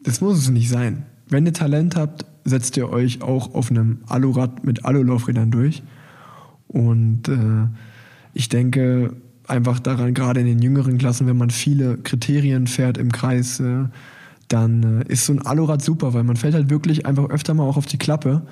das 0.03 0.21
muss 0.21 0.37
es 0.37 0.49
nicht 0.49 0.69
sein. 0.69 1.05
Wenn 1.27 1.45
ihr 1.45 1.53
Talent 1.53 1.95
habt, 1.95 2.25
setzt 2.43 2.77
ihr 2.77 2.89
euch 2.89 3.21
auch 3.21 3.53
auf 3.53 3.69
einem 3.69 3.99
Alurad 4.07 4.63
mit 4.65 4.85
Alulaufrädern 4.85 5.51
durch. 5.51 5.83
Und 6.67 7.27
äh, 7.27 7.67
ich 8.33 8.49
denke 8.49 9.15
einfach 9.47 9.79
daran, 9.79 10.13
gerade 10.13 10.39
in 10.39 10.45
den 10.45 10.61
jüngeren 10.61 10.97
Klassen, 10.97 11.27
wenn 11.27 11.37
man 11.37 11.49
viele 11.49 11.97
Kriterien 11.97 12.67
fährt 12.67 12.97
im 12.97 13.11
Kreis, 13.11 13.59
äh, 13.59 13.85
dann 14.47 15.01
äh, 15.01 15.11
ist 15.11 15.25
so 15.25 15.33
ein 15.33 15.45
Alurad 15.45 15.81
super, 15.81 16.13
weil 16.13 16.23
man 16.23 16.35
fällt 16.35 16.53
halt 16.53 16.69
wirklich 16.69 17.05
einfach 17.05 17.29
öfter 17.29 17.53
mal 17.53 17.63
auch 17.63 17.77
auf 17.77 17.85
die 17.85 17.97
Klappe 17.97 18.43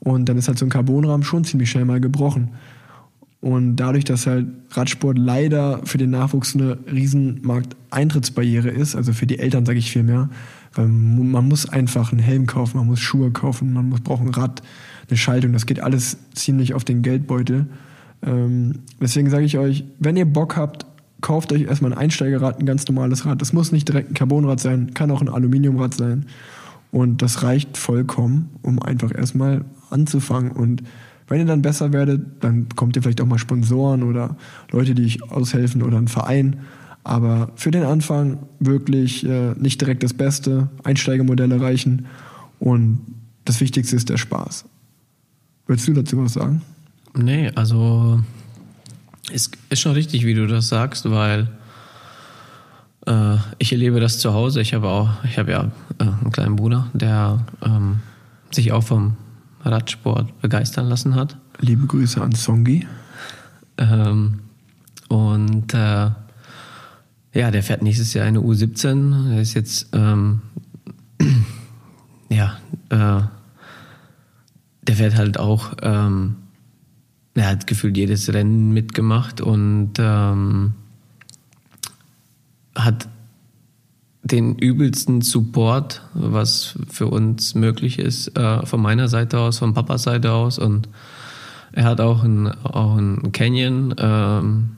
und 0.00 0.28
dann 0.28 0.38
ist 0.38 0.48
halt 0.48 0.58
so 0.58 0.66
ein 0.66 0.70
Carbonrahmen 0.70 1.24
schon 1.24 1.44
ziemlich 1.44 1.70
schnell 1.70 1.84
mal 1.84 2.00
gebrochen. 2.00 2.50
Und 3.40 3.76
dadurch, 3.76 4.04
dass 4.04 4.26
halt 4.26 4.46
Radsport 4.70 5.18
leider 5.18 5.80
für 5.84 5.98
den 5.98 6.10
Nachwuchs 6.10 6.54
eine 6.54 6.78
riesen 6.90 7.40
Markteintrittsbarriere 7.42 8.70
ist, 8.70 8.96
also 8.96 9.12
für 9.12 9.26
die 9.26 9.38
Eltern 9.38 9.66
sage 9.66 9.78
ich 9.78 9.90
viel 9.90 10.02
mehr, 10.02 10.30
weil 10.76 10.88
man 10.88 11.48
muss 11.48 11.68
einfach 11.68 12.12
einen 12.12 12.20
Helm 12.20 12.46
kaufen, 12.46 12.78
man 12.78 12.86
muss 12.86 13.00
Schuhe 13.00 13.30
kaufen, 13.30 13.72
man 13.72 13.88
muss, 13.88 14.00
braucht 14.00 14.22
ein 14.22 14.28
Rad, 14.30 14.62
eine 15.08 15.16
Schaltung, 15.16 15.52
das 15.52 15.66
geht 15.66 15.80
alles 15.80 16.18
ziemlich 16.34 16.74
auf 16.74 16.84
den 16.84 17.02
Geldbeutel. 17.02 17.66
Ähm, 18.22 18.80
deswegen 19.00 19.30
sage 19.30 19.44
ich 19.44 19.58
euch, 19.58 19.84
wenn 19.98 20.16
ihr 20.16 20.26
Bock 20.26 20.56
habt, 20.56 20.86
kauft 21.20 21.52
euch 21.52 21.62
erstmal 21.62 21.92
ein 21.92 21.98
Einsteigerrad, 21.98 22.60
ein 22.60 22.66
ganz 22.66 22.86
normales 22.86 23.24
Rad. 23.24 23.40
Das 23.40 23.52
muss 23.52 23.72
nicht 23.72 23.88
direkt 23.88 24.10
ein 24.10 24.14
Carbonrad 24.14 24.60
sein, 24.60 24.94
kann 24.94 25.10
auch 25.10 25.20
ein 25.20 25.28
Aluminiumrad 25.28 25.94
sein. 25.94 26.26
Und 26.92 27.22
das 27.22 27.42
reicht 27.42 27.76
vollkommen, 27.76 28.50
um 28.62 28.80
einfach 28.80 29.14
erstmal 29.14 29.64
anzufangen. 29.90 30.52
Und 30.52 30.82
wenn 31.28 31.40
ihr 31.40 31.46
dann 31.46 31.62
besser 31.62 31.92
werdet, 31.92 32.44
dann 32.44 32.68
kommt 32.76 32.96
ihr 32.96 33.02
vielleicht 33.02 33.20
auch 33.20 33.26
mal 33.26 33.38
Sponsoren 33.38 34.02
oder 34.02 34.36
Leute, 34.70 34.94
die 34.94 35.04
euch 35.04 35.30
aushelfen 35.30 35.82
oder 35.82 35.98
ein 35.98 36.08
Verein. 36.08 36.56
Aber 37.06 37.52
für 37.54 37.70
den 37.70 37.84
Anfang 37.84 38.48
wirklich 38.58 39.24
äh, 39.24 39.54
nicht 39.54 39.80
direkt 39.80 40.02
das 40.02 40.12
Beste. 40.12 40.68
Einsteigermodelle 40.82 41.60
reichen. 41.60 42.06
Und 42.58 42.98
das 43.44 43.60
Wichtigste 43.60 43.94
ist 43.94 44.08
der 44.08 44.16
Spaß. 44.16 44.64
Willst 45.68 45.86
du 45.86 45.92
dazu 45.92 46.18
was 46.18 46.32
sagen? 46.32 46.62
Nee, 47.14 47.52
also 47.54 48.20
ist, 49.30 49.56
ist 49.70 49.78
schon 49.78 49.92
richtig, 49.92 50.26
wie 50.26 50.34
du 50.34 50.48
das 50.48 50.66
sagst, 50.66 51.08
weil 51.08 51.46
äh, 53.06 53.36
ich 53.58 53.70
erlebe 53.70 54.00
das 54.00 54.18
zu 54.18 54.34
Hause. 54.34 54.60
Ich 54.60 54.74
habe 54.74 54.88
auch, 54.88 55.22
ich 55.22 55.38
habe 55.38 55.52
ja 55.52 55.70
äh, 55.98 56.02
einen 56.02 56.32
kleinen 56.32 56.56
Bruder, 56.56 56.88
der 56.92 57.46
ähm, 57.64 58.00
sich 58.50 58.72
auch 58.72 58.82
vom 58.82 59.14
Radsport 59.62 60.40
begeistern 60.40 60.88
lassen 60.88 61.14
hat. 61.14 61.36
Liebe 61.60 61.86
Grüße 61.86 62.20
an 62.20 62.32
Songi. 62.32 62.84
Ähm, 63.78 64.40
und 65.08 65.72
äh, 65.72 66.10
ja, 67.36 67.50
der 67.50 67.62
fährt 67.62 67.82
nächstes 67.82 68.14
Jahr 68.14 68.26
eine 68.26 68.40
U17. 68.40 69.30
Der 69.30 69.40
ist 69.40 69.54
jetzt 69.54 69.88
ähm, 69.92 70.40
ja, 72.28 72.56
äh, 72.90 73.22
der 74.82 74.96
fährt 74.96 75.16
halt 75.16 75.38
auch 75.38 75.74
ähm, 75.82 76.36
er 77.36 77.48
hat 77.48 77.66
gefühlt 77.66 77.96
jedes 77.96 78.32
Rennen 78.32 78.72
mitgemacht 78.72 79.42
und 79.42 79.92
ähm, 79.98 80.72
hat 82.74 83.08
den 84.22 84.56
übelsten 84.56 85.20
Support, 85.20 86.02
was 86.14 86.78
für 86.88 87.06
uns 87.08 87.54
möglich 87.54 87.98
ist, 87.98 88.36
äh, 88.38 88.64
von 88.64 88.80
meiner 88.80 89.08
Seite 89.08 89.38
aus, 89.38 89.58
von 89.58 89.74
Papas 89.74 90.04
Seite 90.04 90.32
aus. 90.32 90.58
Und 90.58 90.88
er 91.72 91.84
hat 91.84 92.00
auch 92.00 92.24
ein, 92.24 92.48
auch 92.48 92.98
Canyon, 93.32 93.94
ähm, 93.98 94.75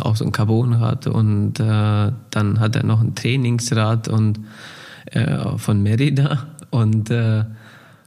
auch 0.00 0.16
so 0.16 0.24
ein 0.24 0.32
Carbonrad 0.32 1.06
und 1.06 1.60
äh, 1.60 2.12
dann 2.30 2.60
hat 2.60 2.76
er 2.76 2.84
noch 2.84 3.00
ein 3.00 3.14
Trainingsrad 3.14 4.08
und 4.08 4.40
äh, 5.06 5.58
von 5.58 5.82
Merida 5.82 6.46
und 6.70 7.10
äh, 7.10 7.44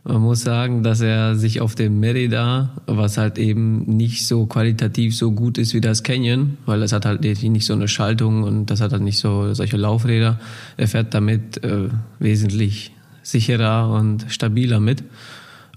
man 0.08 0.22
muss 0.22 0.42
sagen, 0.42 0.84
dass 0.84 1.02
er 1.02 1.36
sich 1.36 1.60
auf 1.60 1.76
dem 1.76 2.00
Merida, 2.00 2.70
was 2.86 3.18
halt 3.18 3.38
eben 3.38 3.84
nicht 3.84 4.26
so 4.26 4.46
qualitativ 4.46 5.14
so 5.16 5.34
gut 5.34 5.58
ist 5.58 5.74
wie 5.74 5.82
das 5.82 6.02
Canyon, 6.02 6.58
weil 6.66 6.80
das 6.80 6.94
hat 6.94 7.06
halt 7.06 7.24
nicht 7.24 7.66
so 7.66 7.74
eine 7.74 7.90
Schaltung 7.90 8.44
und 8.44 8.68
das 8.68 8.80
hat 8.80 8.94
halt 8.94 9.02
nicht 9.02 9.20
so 9.20 9.54
solche 9.54 9.76
Laufräder. 9.76 10.40
Er 10.78 10.88
fährt 10.88 11.14
damit 11.14 11.62
äh, 11.62 11.90
wesentlich 12.20 12.94
sicherer 13.22 13.90
und 13.90 14.26
stabiler 14.30 14.80
mit. 14.80 15.04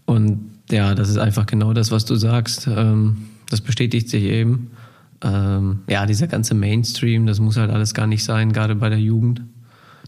Und 0.04 0.50
ja, 0.70 0.94
das 0.94 1.08
ist 1.08 1.18
einfach 1.18 1.46
genau 1.46 1.72
das, 1.72 1.90
was 1.90 2.04
du 2.04 2.14
sagst. 2.14 2.68
Ähm, 2.68 3.16
das 3.48 3.60
bestätigt 3.60 4.08
sich 4.08 4.22
eben. 4.22 4.70
Ähm, 5.22 5.80
ja, 5.88 6.06
dieser 6.06 6.26
ganze 6.26 6.54
Mainstream, 6.54 7.26
das 7.26 7.40
muss 7.40 7.56
halt 7.56 7.70
alles 7.70 7.94
gar 7.94 8.06
nicht 8.06 8.24
sein, 8.24 8.52
gerade 8.52 8.74
bei 8.74 8.88
der 8.88 9.00
Jugend. 9.00 9.42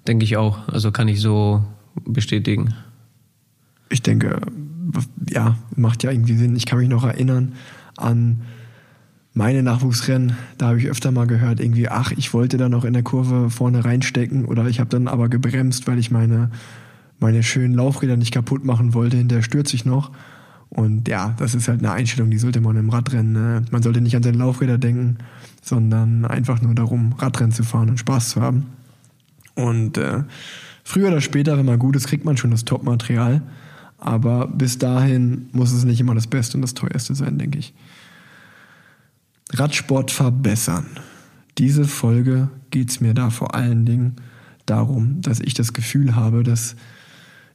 Denke 0.06 0.24
ich 0.24 0.36
auch. 0.36 0.68
Also 0.68 0.90
kann 0.90 1.08
ich 1.08 1.20
so 1.20 1.64
bestätigen 2.04 2.74
ich 3.92 4.02
denke, 4.02 4.40
ja, 5.30 5.56
macht 5.76 6.02
ja 6.02 6.10
irgendwie 6.10 6.36
Sinn. 6.36 6.56
Ich 6.56 6.66
kann 6.66 6.78
mich 6.78 6.88
noch 6.88 7.04
erinnern 7.04 7.52
an 7.96 8.42
meine 9.34 9.62
Nachwuchsrennen. 9.62 10.36
Da 10.58 10.68
habe 10.68 10.78
ich 10.78 10.88
öfter 10.88 11.10
mal 11.10 11.26
gehört, 11.26 11.60
irgendwie, 11.60 11.88
ach, 11.88 12.12
ich 12.12 12.34
wollte 12.34 12.56
da 12.56 12.68
noch 12.68 12.84
in 12.84 12.94
der 12.94 13.02
Kurve 13.02 13.50
vorne 13.50 13.84
reinstecken 13.84 14.44
oder 14.46 14.66
ich 14.66 14.80
habe 14.80 14.90
dann 14.90 15.08
aber 15.08 15.28
gebremst, 15.28 15.86
weil 15.86 15.98
ich 15.98 16.10
meine, 16.10 16.50
meine 17.20 17.42
schönen 17.42 17.74
Laufräder 17.74 18.16
nicht 18.16 18.32
kaputt 18.32 18.64
machen 18.64 18.94
wollte. 18.94 19.16
Hinterher 19.18 19.42
stürze 19.42 19.76
ich 19.76 19.84
noch. 19.84 20.10
Und 20.74 21.06
ja, 21.06 21.34
das 21.38 21.54
ist 21.54 21.68
halt 21.68 21.80
eine 21.80 21.92
Einstellung, 21.92 22.30
die 22.30 22.38
sollte 22.38 22.62
man 22.62 22.76
im 22.78 22.88
Radrennen. 22.88 23.32
Ne? 23.32 23.64
Man 23.70 23.82
sollte 23.82 24.00
nicht 24.00 24.16
an 24.16 24.22
seine 24.22 24.38
Laufräder 24.38 24.78
denken, 24.78 25.18
sondern 25.60 26.24
einfach 26.24 26.62
nur 26.62 26.74
darum, 26.74 27.12
Radrennen 27.18 27.52
zu 27.52 27.62
fahren 27.62 27.90
und 27.90 27.98
Spaß 27.98 28.30
zu 28.30 28.40
haben. 28.40 28.66
Und 29.54 29.98
äh, 29.98 30.24
früher 30.82 31.08
oder 31.08 31.20
später, 31.20 31.58
wenn 31.58 31.66
man 31.66 31.78
gut 31.78 31.94
ist, 31.94 32.06
kriegt 32.06 32.24
man 32.24 32.38
schon 32.38 32.52
das 32.52 32.64
Top-Material. 32.64 33.42
Aber 33.98 34.48
bis 34.48 34.78
dahin 34.78 35.50
muss 35.52 35.72
es 35.72 35.84
nicht 35.84 36.00
immer 36.00 36.14
das 36.14 36.26
Beste 36.26 36.56
und 36.56 36.62
das 36.62 36.72
Teuerste 36.72 37.14
sein, 37.14 37.36
denke 37.36 37.58
ich. 37.58 37.74
Radsport 39.52 40.10
verbessern. 40.10 40.86
Diese 41.58 41.84
Folge 41.84 42.48
geht 42.70 42.88
es 42.88 43.02
mir 43.02 43.12
da 43.12 43.28
vor 43.28 43.54
allen 43.54 43.84
Dingen 43.84 44.16
darum, 44.64 45.20
dass 45.20 45.38
ich 45.38 45.52
das 45.52 45.74
Gefühl 45.74 46.16
habe, 46.16 46.44
dass 46.44 46.76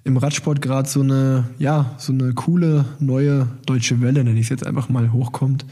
im 0.08 0.18
Radsport 0.18 0.62
gerade 0.62 0.88
so 0.88 1.02
eine, 1.02 1.50
ja, 1.60 1.94
so 1.98 2.14
eine 2.14 2.34
coole 2.34 2.86
neue 3.00 3.48
deutsche 3.66 4.02
Welle, 4.02 4.24
nenne 4.24 4.40
ich 4.40 4.46
es 4.46 4.50
jetzt 4.50 4.66
einfach 4.66 4.88
mal, 4.88 5.12
hochkommt 5.12 5.66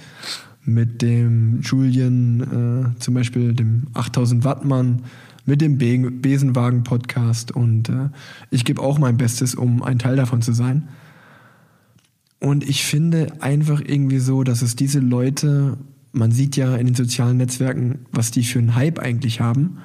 mit 0.66 1.02
dem 1.02 1.62
Julian, 1.62 2.94
äh, 2.96 3.00
zum 3.00 3.14
Beispiel 3.14 3.54
dem 3.54 3.88
8000 3.94 4.44
Wattmann, 4.44 5.04
mit 5.46 5.62
dem 5.62 5.78
Be 5.78 6.12
Besenwagen-Podcast 6.12 7.52
und 7.52 7.88
äh, 7.88 8.10
ich 8.50 8.66
gebe 8.66 8.82
auch 8.82 8.98
mein 8.98 9.16
Bestes, 9.16 9.56
um 9.56 9.82
ein 9.84 10.00
Teil 10.00 10.18
davon 10.18 10.42
zu 10.42 10.54
sein. 10.54 10.90
Und 12.40 12.68
ich 12.68 12.84
finde 12.84 13.42
einfach 13.42 13.80
irgendwie 13.80 14.20
so, 14.20 14.44
dass 14.44 14.62
es 14.62 14.76
diese 14.76 15.00
Leute, 15.00 15.78
man 16.12 16.32
sieht 16.32 16.58
ja 16.58 16.76
in 16.76 16.88
den 16.88 16.96
sozialen 16.96 17.38
Netzwerken, 17.38 18.00
was 18.12 18.32
die 18.32 18.44
für 18.44 18.60
einen 18.60 18.76
Hype 18.76 19.00
eigentlich 19.00 19.40
haben. 19.40 19.78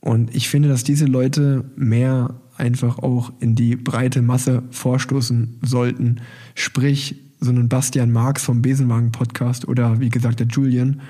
Und 0.00 0.34
ich 0.34 0.48
finde, 0.48 0.68
dass 0.68 0.82
diese 0.82 1.04
Leute 1.04 1.64
mehr 1.76 2.34
einfach 2.60 2.98
auch 2.98 3.32
in 3.40 3.56
die 3.56 3.74
breite 3.74 4.22
Masse 4.22 4.62
vorstoßen 4.70 5.58
sollten. 5.62 6.20
Sprich, 6.54 7.16
so 7.40 7.50
einen 7.50 7.68
Bastian 7.68 8.12
Marx 8.12 8.44
vom 8.44 8.62
Besenwagen-Podcast 8.62 9.66
oder 9.66 9.98
wie 9.98 10.10
gesagt 10.10 10.40
der 10.40 10.46
Julian. 10.46 11.00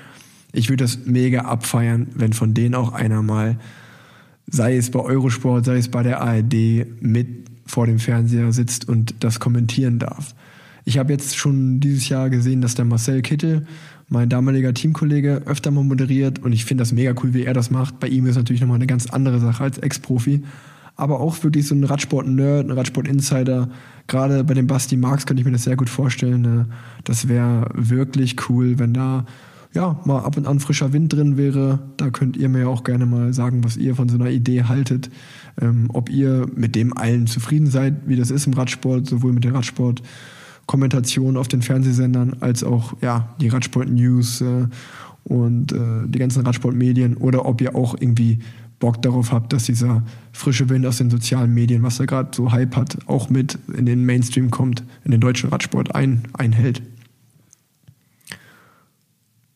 Ich 0.53 0.69
würde 0.69 0.85
das 0.85 1.05
mega 1.05 1.41
abfeiern, 1.41 2.07
wenn 2.15 2.33
von 2.33 2.53
denen 2.53 2.73
auch 2.73 2.93
einer 2.93 3.21
mal, 3.21 3.59
sei 4.47 4.77
es 4.77 4.89
bei 4.91 4.99
Eurosport, 4.99 5.65
sei 5.65 5.77
es 5.77 5.89
bei 5.89 6.03
der 6.03 6.21
ARD, 6.21 6.85
mit 7.01 7.27
vor 7.65 7.85
dem 7.85 7.99
Fernseher 7.99 8.51
sitzt 8.51 8.87
und 8.87 9.15
das 9.19 9.39
kommentieren 9.39 9.99
darf. 9.99 10.33
Ich 10.83 10.97
habe 10.97 11.13
jetzt 11.13 11.37
schon 11.37 11.79
dieses 11.79 12.09
Jahr 12.09 12.29
gesehen, 12.29 12.61
dass 12.61 12.75
der 12.75 12.85
Marcel 12.85 13.21
Kittel, 13.21 13.67
mein 14.09 14.29
damaliger 14.29 14.73
Teamkollege, 14.73 15.43
öfter 15.45 15.71
mal 15.71 15.83
moderiert 15.83 16.39
und 16.39 16.51
ich 16.53 16.65
finde 16.65 16.81
das 16.81 16.91
mega 16.91 17.13
cool, 17.23 17.33
wie 17.33 17.43
er 17.43 17.53
das 17.53 17.71
macht. 17.71 17.99
Bei 17.99 18.07
ihm 18.07 18.25
ist 18.25 18.35
natürlich 18.35 18.61
nochmal 18.61 18.75
eine 18.75 18.87
ganz 18.87 19.07
andere 19.07 19.39
Sache 19.39 19.63
als 19.63 19.77
Ex-Profi. 19.77 20.43
Aber 20.95 21.19
auch 21.19 21.43
wirklich 21.43 21.67
so 21.67 21.75
ein 21.75 21.83
Radsport-Nerd, 21.83 22.67
ein 22.67 22.71
Radsport-Insider. 22.71 23.69
Gerade 24.07 24.43
bei 24.43 24.53
dem 24.53 24.67
Basti 24.67 24.97
Marx 24.97 25.25
könnte 25.25 25.41
ich 25.41 25.45
mir 25.45 25.53
das 25.53 25.63
sehr 25.63 25.77
gut 25.77 25.89
vorstellen. 25.89 26.41
Ne? 26.41 26.67
Das 27.03 27.27
wäre 27.27 27.69
wirklich 27.73 28.49
cool, 28.49 28.77
wenn 28.77 28.93
da 28.93 29.25
ja, 29.73 29.99
mal 30.03 30.19
ab 30.19 30.35
und 30.35 30.47
an 30.47 30.59
frischer 30.59 30.91
Wind 30.91 31.13
drin 31.13 31.37
wäre. 31.37 31.79
Da 31.97 32.09
könnt 32.09 32.35
ihr 32.35 32.49
mir 32.49 32.67
auch 32.67 32.83
gerne 32.83 33.05
mal 33.05 33.33
sagen, 33.33 33.63
was 33.63 33.77
ihr 33.77 33.95
von 33.95 34.09
so 34.09 34.15
einer 34.15 34.29
Idee 34.29 34.63
haltet. 34.63 35.09
Ähm, 35.61 35.89
ob 35.93 36.09
ihr 36.09 36.45
mit 36.55 36.75
dem 36.75 36.95
allen 36.97 37.27
zufrieden 37.27 37.67
seid, 37.67 38.07
wie 38.07 38.17
das 38.17 38.31
ist 38.31 38.47
im 38.47 38.53
Radsport, 38.53 39.07
sowohl 39.07 39.33
mit 39.33 39.43
dem 39.43 39.55
Radsport 39.55 40.01
Kommentation 40.65 41.37
auf 41.37 41.47
den 41.47 41.61
Fernsehsendern 41.61 42.37
als 42.39 42.63
auch 42.63 42.93
ja, 43.01 43.33
die 43.39 43.49
Radsport-News 43.49 44.41
äh, 44.41 44.67
und 45.23 45.71
äh, 45.71 46.07
die 46.07 46.19
ganzen 46.19 46.45
Radsportmedien 46.45 47.17
oder 47.17 47.45
ob 47.45 47.61
ihr 47.61 47.75
auch 47.75 47.95
irgendwie 47.99 48.39
Bock 48.81 49.01
darauf 49.01 49.31
habt, 49.31 49.53
dass 49.53 49.63
dieser 49.63 50.03
frische 50.33 50.67
Wind 50.67 50.85
aus 50.85 50.97
den 50.97 51.09
sozialen 51.09 51.53
Medien, 51.53 51.83
was 51.83 51.97
da 51.97 52.05
gerade 52.05 52.31
so 52.35 52.51
Hype 52.51 52.75
hat, 52.75 52.97
auch 53.07 53.29
mit 53.29 53.57
in 53.73 53.85
den 53.85 54.05
Mainstream 54.05 54.51
kommt, 54.51 54.83
in 55.05 55.11
den 55.11 55.21
deutschen 55.21 55.49
Radsport 55.49 55.95
ein, 55.95 56.23
einhält. 56.33 56.81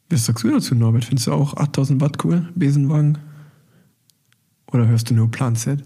Was 0.10 0.26
sagst 0.26 0.46
du 0.46 0.52
dazu, 0.52 0.76
Norbert? 0.76 1.04
Findest 1.04 1.28
du 1.28 1.34
auch 1.34 1.58
8000 1.58 2.00
Watt 2.00 2.24
cool, 2.24 2.48
Besenwagen? 2.56 3.18
Oder 4.72 4.88
hörst 4.88 5.10
du 5.10 5.16
nur 5.16 5.30
Planset? 5.30 5.84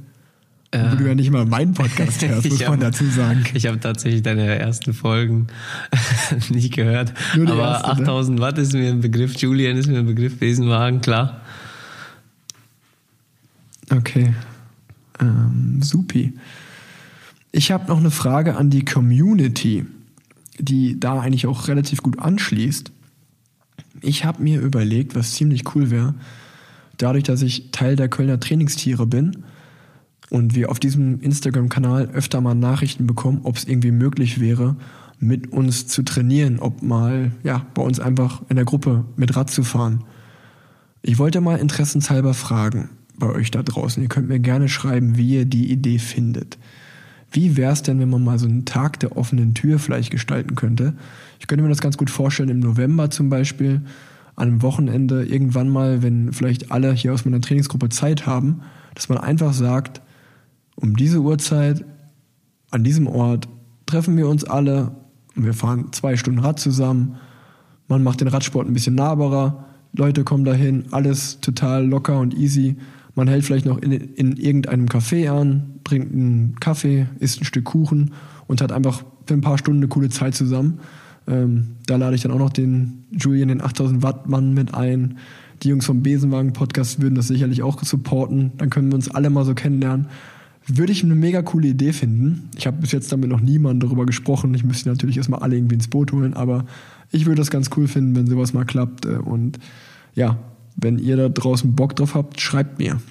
Äh, 0.71 0.95
du 0.97 1.07
ja 1.07 1.15
nicht 1.15 1.31
mal 1.31 1.45
meinen 1.45 1.73
Podcast 1.73 2.21
hörst, 2.27 2.47
muss 2.49 2.59
man 2.59 2.79
dazu 2.79 3.05
sagen. 3.05 3.43
Ich 3.53 3.65
habe 3.65 3.79
tatsächlich 3.79 4.21
deine 4.21 4.59
ersten 4.59 4.93
Folgen 4.93 5.47
nicht 6.49 6.75
gehört. 6.75 7.13
Aber 7.33 7.71
erste, 7.71 7.87
8000 7.87 8.37
ne? 8.37 8.45
Watt 8.45 8.57
ist 8.59 8.73
mir 8.73 8.89
ein 8.89 9.01
Begriff, 9.01 9.35
Julian 9.37 9.77
ist 9.77 9.87
mir 9.87 9.99
ein 9.99 10.05
Begriff, 10.05 10.37
Besenwagen, 10.37 11.01
klar. 11.01 11.41
Okay. 13.89 14.33
Ähm, 15.19 15.81
supi. 15.81 16.33
Ich 17.51 17.71
habe 17.71 17.87
noch 17.87 17.97
eine 17.97 18.11
Frage 18.11 18.55
an 18.55 18.69
die 18.69 18.85
Community, 18.85 19.85
die 20.59 20.99
da 20.99 21.19
eigentlich 21.19 21.47
auch 21.47 21.67
relativ 21.67 22.03
gut 22.03 22.19
anschließt. 22.19 22.91
Ich 24.01 24.23
habe 24.23 24.43
mir 24.43 24.61
überlegt, 24.61 25.15
was 25.15 25.33
ziemlich 25.33 25.75
cool 25.75 25.89
wäre, 25.89 26.13
dadurch, 26.97 27.23
dass 27.23 27.41
ich 27.41 27.71
Teil 27.71 27.95
der 27.95 28.09
Kölner 28.09 28.39
Trainingstiere 28.39 29.07
bin, 29.07 29.43
und 30.29 30.55
wir 30.55 30.69
auf 30.69 30.79
diesem 30.79 31.21
Instagram-Kanal 31.21 32.09
öfter 32.13 32.41
mal 32.41 32.53
Nachrichten 32.53 33.07
bekommen, 33.07 33.41
ob 33.43 33.57
es 33.57 33.65
irgendwie 33.65 33.91
möglich 33.91 34.39
wäre, 34.39 34.75
mit 35.19 35.51
uns 35.51 35.87
zu 35.87 36.03
trainieren, 36.03 36.59
ob 36.59 36.81
mal 36.81 37.31
ja 37.43 37.65
bei 37.73 37.81
uns 37.81 37.99
einfach 37.99 38.41
in 38.47 38.55
der 38.55 38.65
Gruppe 38.65 39.05
mit 39.15 39.35
Rad 39.35 39.49
zu 39.49 39.63
fahren. 39.63 40.03
Ich 41.01 41.17
wollte 41.17 41.41
mal 41.41 41.57
interessenshalber 41.57 42.33
fragen 42.33 42.89
bei 43.19 43.27
euch 43.27 43.51
da 43.51 43.63
draußen. 43.63 44.01
Ihr 44.01 44.09
könnt 44.09 44.29
mir 44.29 44.39
gerne 44.39 44.69
schreiben, 44.69 45.17
wie 45.17 45.35
ihr 45.35 45.45
die 45.45 45.71
Idee 45.71 45.99
findet. 45.99 46.57
Wie 47.31 47.57
wäre 47.57 47.73
es 47.73 47.83
denn, 47.83 47.99
wenn 47.99 48.09
man 48.09 48.23
mal 48.23 48.39
so 48.39 48.47
einen 48.47 48.65
Tag 48.65 48.99
der 49.01 49.15
offenen 49.15 49.53
Tür 49.53 49.77
vielleicht 49.77 50.09
gestalten 50.09 50.55
könnte? 50.55 50.93
Ich 51.39 51.47
könnte 51.47 51.63
mir 51.63 51.69
das 51.69 51.81
ganz 51.81 51.97
gut 51.97 52.09
vorstellen, 52.09 52.49
im 52.49 52.59
November 52.59 53.11
zum 53.11 53.29
Beispiel, 53.29 53.81
an 54.35 54.47
einem 54.47 54.61
Wochenende, 54.61 55.25
irgendwann 55.25 55.69
mal, 55.69 56.01
wenn 56.01 56.33
vielleicht 56.33 56.71
alle 56.71 56.93
hier 56.93 57.13
aus 57.13 57.25
meiner 57.25 57.41
Trainingsgruppe 57.41 57.89
Zeit 57.89 58.25
haben, 58.25 58.61
dass 58.95 59.09
man 59.09 59.17
einfach 59.17 59.53
sagt, 59.53 60.01
um 60.75 60.95
diese 60.95 61.19
Uhrzeit, 61.19 61.85
an 62.71 62.83
diesem 62.83 63.07
Ort 63.07 63.47
treffen 63.85 64.15
wir 64.15 64.27
uns 64.27 64.43
alle 64.43 64.91
und 65.35 65.45
wir 65.45 65.53
fahren 65.53 65.91
zwei 65.91 66.15
Stunden 66.15 66.39
Rad 66.39 66.59
zusammen. 66.59 67.17
Man 67.87 68.03
macht 68.03 68.21
den 68.21 68.27
Radsport 68.27 68.67
ein 68.67 68.73
bisschen 68.73 68.95
nahbarer. 68.95 69.65
Leute 69.93 70.23
kommen 70.23 70.45
dahin, 70.45 70.85
alles 70.91 71.41
total 71.41 71.85
locker 71.85 72.19
und 72.19 72.33
easy. 72.33 72.77
Man 73.19 73.27
hält 73.27 73.43
vielleicht 73.43 73.65
noch 73.65 73.79
in, 73.79 73.91
in 73.91 74.37
irgendeinem 74.37 74.85
Café 74.85 75.29
an, 75.29 75.81
trinkt 75.83 76.13
einen 76.13 76.55
Kaffee, 76.61 77.07
isst 77.19 77.41
ein 77.41 77.43
Stück 77.43 77.65
Kuchen 77.65 78.11
und 78.47 78.61
hat 78.61 78.71
einfach 78.71 79.03
für 79.25 79.33
ein 79.33 79.41
paar 79.41 79.57
Stunden 79.57 79.81
eine 79.81 79.89
coole 79.89 80.07
Zeit 80.07 80.35
zusammen. 80.35 80.79
Ähm, 81.27 81.75
da 81.85 81.97
lade 81.97 82.15
ich 82.15 82.21
dann 82.21 82.31
auch 82.31 82.39
noch 82.39 82.49
den 82.49 83.03
Julian, 83.11 83.49
den 83.49 83.61
8000 83.61 84.03
Watt 84.03 84.29
Mann 84.29 84.53
mit 84.53 84.73
ein. 84.73 85.17
Die 85.63 85.67
Jungs 85.67 85.85
vom 85.85 86.01
Besenwagen 86.01 86.53
Podcast 86.53 87.01
würden 87.01 87.15
das 87.15 87.27
sicherlich 87.27 87.61
auch 87.61 87.83
supporten. 87.83 88.53
Dann 88.55 88.69
können 88.69 88.87
wir 88.87 88.95
uns 88.95 89.11
alle 89.11 89.29
mal 89.29 89.43
so 89.43 89.53
kennenlernen. 89.53 90.07
Würde 90.65 90.93
ich 90.93 91.03
eine 91.03 91.15
mega 91.15 91.41
coole 91.41 91.67
Idee 91.67 91.91
finden. 91.91 92.47
Ich 92.57 92.67
habe 92.67 92.77
bis 92.77 92.93
jetzt 92.93 93.11
damit 93.11 93.29
noch 93.29 93.41
niemand 93.41 93.83
darüber 93.83 94.05
gesprochen. 94.05 94.53
Ich 94.53 94.63
müsste 94.63 94.87
natürlich 94.87 95.17
erstmal 95.17 95.41
alle 95.41 95.57
irgendwie 95.57 95.75
ins 95.75 95.89
Boot 95.89 96.13
holen, 96.13 96.35
aber 96.35 96.63
ich 97.11 97.25
würde 97.25 97.41
das 97.41 97.51
ganz 97.51 97.69
cool 97.75 97.89
finden, 97.89 98.15
wenn 98.15 98.27
sowas 98.27 98.53
mal 98.53 98.63
klappt. 98.63 99.05
Äh, 99.05 99.17
und 99.17 99.59
ja, 100.15 100.39
wenn 100.81 100.99
ihr 100.99 101.17
da 101.17 101.29
draußen 101.29 101.75
Bock 101.75 101.95
drauf 101.95 102.15
habt, 102.15 102.39
schreibt 102.39 102.79
mir. 102.79 103.01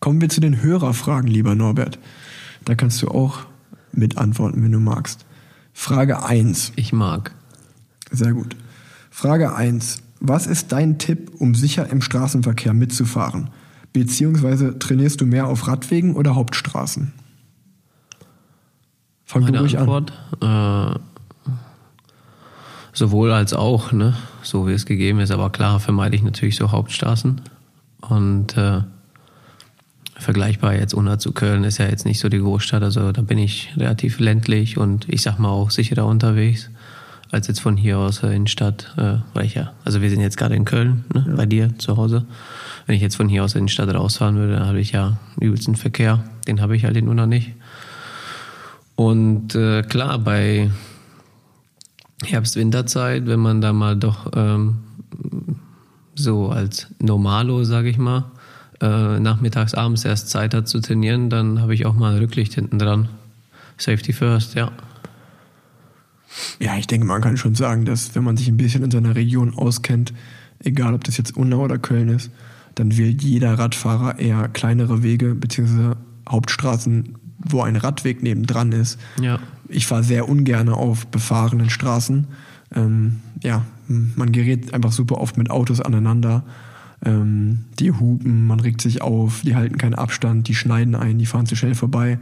Kommen 0.00 0.20
wir 0.20 0.28
zu 0.28 0.40
den 0.40 0.62
Hörerfragen, 0.62 1.30
lieber 1.30 1.54
Norbert. 1.54 1.98
Da 2.64 2.74
kannst 2.74 3.02
du 3.02 3.08
auch 3.08 3.40
mit 3.92 4.18
antworten, 4.18 4.62
wenn 4.62 4.72
du 4.72 4.80
magst. 4.80 5.24
Frage 5.72 6.22
1. 6.24 6.72
Ich 6.76 6.92
mag. 6.92 7.34
Sehr 8.10 8.32
gut. 8.32 8.56
Frage 9.10 9.54
1. 9.54 10.02
Was 10.20 10.46
ist 10.46 10.72
dein 10.72 10.98
Tipp, 10.98 11.32
um 11.38 11.54
sicher 11.54 11.90
im 11.90 12.00
Straßenverkehr 12.00 12.74
mitzufahren? 12.74 13.50
Beziehungsweise 13.92 14.78
trainierst 14.78 15.20
du 15.20 15.26
mehr 15.26 15.46
auf 15.46 15.66
Radwegen 15.68 16.16
oder 16.16 16.34
Hauptstraßen? 16.34 17.12
Fang 19.24 19.42
Meine 19.42 19.58
du 19.58 19.62
ruhig 19.62 19.78
Antwort, 19.78 20.12
an. 20.40 20.96
Äh, 20.96 20.98
sowohl 22.94 23.32
als 23.32 23.52
auch, 23.52 23.92
ne? 23.92 24.16
so 24.42 24.66
wie 24.66 24.72
es 24.72 24.86
gegeben 24.86 25.20
ist. 25.20 25.30
Aber 25.30 25.50
klar 25.50 25.80
vermeide 25.80 26.16
ich 26.16 26.22
natürlich 26.22 26.56
so 26.56 26.72
Hauptstraßen. 26.72 27.40
Und 28.00 28.56
äh, 28.56 28.80
vergleichbar 30.16 30.74
jetzt 30.74 30.94
Unna 30.94 31.18
zu 31.18 31.32
Köln 31.32 31.64
ist 31.64 31.78
ja 31.78 31.86
jetzt 31.86 32.06
nicht 32.06 32.20
so 32.20 32.28
die 32.28 32.38
Großstadt. 32.38 32.82
Also 32.82 33.12
da 33.12 33.22
bin 33.22 33.38
ich 33.38 33.72
relativ 33.76 34.20
ländlich 34.20 34.78
und 34.78 35.06
ich 35.08 35.22
sag 35.22 35.38
mal 35.38 35.50
auch 35.50 35.70
sicherer 35.70 36.06
unterwegs 36.06 36.70
als 37.30 37.48
jetzt 37.48 37.60
von 37.60 37.76
hier 37.76 37.98
aus 37.98 38.20
der 38.20 38.30
Innenstadt, 38.30 38.94
äh, 38.96 39.16
weil 39.34 39.46
ich 39.46 39.54
ja, 39.54 39.72
also 39.84 40.00
wir 40.00 40.08
sind 40.08 40.20
jetzt 40.20 40.36
gerade 40.36 40.54
in 40.54 40.64
Köln, 40.64 41.04
ne, 41.12 41.24
ja. 41.26 41.34
bei 41.34 41.46
dir 41.46 41.76
zu 41.78 41.96
Hause. 41.96 42.24
Wenn 42.86 42.94
ich 42.94 43.02
jetzt 43.02 43.16
von 43.16 43.28
hier 43.28 43.42
aus 43.42 43.56
in 43.56 43.66
die 43.66 43.72
Stadt 43.72 43.92
rausfahren 43.92 44.36
würde, 44.36 44.54
dann 44.54 44.66
habe 44.66 44.78
ich 44.78 44.92
ja 44.92 45.16
übelsten 45.40 45.74
Verkehr. 45.74 46.22
Den 46.46 46.60
habe 46.60 46.76
ich 46.76 46.84
halt 46.84 46.96
in 46.96 47.08
Unna 47.08 47.26
nicht. 47.26 47.52
Und 48.94 49.56
äh, 49.56 49.82
klar, 49.82 50.18
bei 50.20 50.70
Herbst-Winterzeit, 52.24 53.26
wenn 53.26 53.40
man 53.40 53.60
da 53.60 53.72
mal 53.72 53.96
doch 53.96 54.30
ähm, 54.34 54.76
so 56.14 56.48
als 56.48 56.88
Normalo, 56.98 57.64
sage 57.64 57.88
ich 57.88 57.98
mal, 57.98 58.24
äh, 58.80 59.18
nachmittags, 59.20 59.74
abends 59.74 60.04
erst 60.04 60.30
Zeit 60.30 60.54
hat 60.54 60.68
zu 60.68 60.80
trainieren, 60.80 61.30
dann 61.30 61.60
habe 61.60 61.74
ich 61.74 61.86
auch 61.86 61.94
mal 61.94 62.12
ein 62.12 62.18
Rücklicht 62.18 62.54
hinten 62.54 62.78
dran. 62.78 63.08
Safety 63.78 64.12
first, 64.12 64.54
ja. 64.54 64.70
Ja, 66.58 66.76
ich 66.76 66.86
denke, 66.86 67.06
man 67.06 67.22
kann 67.22 67.36
schon 67.36 67.54
sagen, 67.54 67.84
dass 67.84 68.14
wenn 68.14 68.24
man 68.24 68.36
sich 68.36 68.48
ein 68.48 68.56
bisschen 68.56 68.82
in 68.82 68.90
seiner 68.90 69.14
Region 69.14 69.54
auskennt, 69.54 70.12
egal 70.60 70.94
ob 70.94 71.04
das 71.04 71.16
jetzt 71.16 71.36
Unna 71.36 71.56
oder 71.56 71.78
Köln 71.78 72.08
ist, 72.08 72.30
dann 72.74 72.96
wählt 72.96 73.22
jeder 73.22 73.58
Radfahrer 73.58 74.18
eher 74.18 74.48
kleinere 74.48 75.02
Wege 75.02 75.34
bzw. 75.34 75.94
Hauptstraßen, 76.28 77.16
wo 77.44 77.62
ein 77.62 77.76
Radweg 77.76 78.22
nebendran 78.22 78.72
ist. 78.72 78.98
Ja. 79.20 79.38
Ich 79.68 79.86
fahre 79.86 80.02
sehr 80.02 80.28
ungern 80.28 80.68
auf 80.68 81.06
befahrenen 81.06 81.70
Straßen. 81.70 82.26
Ähm, 82.74 83.20
ja, 83.42 83.64
man 83.86 84.32
gerät 84.32 84.74
einfach 84.74 84.92
super 84.92 85.18
oft 85.18 85.36
mit 85.36 85.50
Autos 85.50 85.80
aneinander. 85.80 86.44
Ähm, 87.04 87.64
die 87.78 87.92
hupen, 87.92 88.46
man 88.46 88.60
regt 88.60 88.80
sich 88.80 89.02
auf, 89.02 89.42
die 89.42 89.54
halten 89.54 89.78
keinen 89.78 89.94
Abstand, 89.94 90.48
die 90.48 90.54
schneiden 90.54 90.94
ein, 90.94 91.18
die 91.18 91.26
fahren 91.26 91.46
zu 91.46 91.56
schnell 91.56 91.74
vorbei. 91.74 92.18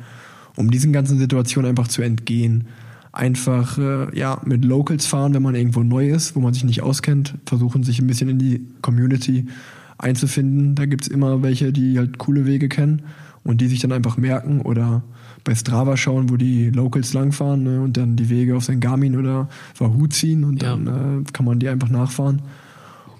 Um 0.56 0.70
diesen 0.70 0.92
ganzen 0.92 1.18
Situationen 1.18 1.70
einfach 1.70 1.88
zu 1.88 2.02
entgehen, 2.02 2.64
einfach 3.12 3.78
äh, 3.78 4.18
ja, 4.18 4.40
mit 4.44 4.64
Locals 4.64 5.06
fahren, 5.06 5.34
wenn 5.34 5.42
man 5.42 5.54
irgendwo 5.54 5.82
neu 5.82 6.10
ist, 6.10 6.34
wo 6.34 6.40
man 6.40 6.54
sich 6.54 6.64
nicht 6.64 6.82
auskennt, 6.82 7.34
versuchen 7.46 7.84
sich 7.84 8.00
ein 8.00 8.06
bisschen 8.06 8.28
in 8.28 8.38
die 8.38 8.66
Community 8.82 9.46
einzufinden. 9.98 10.74
Da 10.74 10.86
gibt's 10.86 11.08
immer 11.08 11.42
welche, 11.42 11.72
die 11.72 11.98
halt 11.98 12.18
coole 12.18 12.46
Wege 12.46 12.68
kennen 12.68 13.02
und 13.44 13.60
die 13.60 13.68
sich 13.68 13.80
dann 13.80 13.92
einfach 13.92 14.16
merken 14.16 14.60
oder 14.60 15.02
bei 15.44 15.54
Strava 15.54 15.96
schauen, 15.96 16.30
wo 16.30 16.36
die 16.36 16.70
Locals 16.70 17.12
langfahren 17.12 17.64
ne, 17.64 17.80
und 17.80 17.96
dann 17.96 18.14
die 18.16 18.28
Wege 18.28 18.56
auf 18.56 18.64
sein 18.64 18.80
Garmin 18.80 19.16
oder 19.16 19.48
Wahoo 19.78 20.06
ziehen 20.06 20.44
und 20.44 20.62
Ja. 20.62 20.76
dann 20.76 20.86
äh, 20.86 21.32
kann 21.32 21.44
man 21.46 21.58
die 21.58 21.68
einfach 21.68 21.88
nachfahren. 21.88 22.42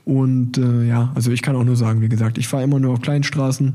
Und 0.04 0.58
äh, 0.58 0.84
ja, 0.86 1.12
also 1.14 1.30
ich 1.30 1.42
kann 1.42 1.56
auch 1.56 1.64
nur 1.64 1.76
sagen, 1.76 2.00
wie 2.00 2.08
gesagt, 2.08 2.38
ich 2.38 2.48
fahre 2.48 2.64
immer 2.64 2.78
nur 2.78 2.92
auf 2.92 3.00
kleinen 3.00 3.24
Straßen. 3.24 3.74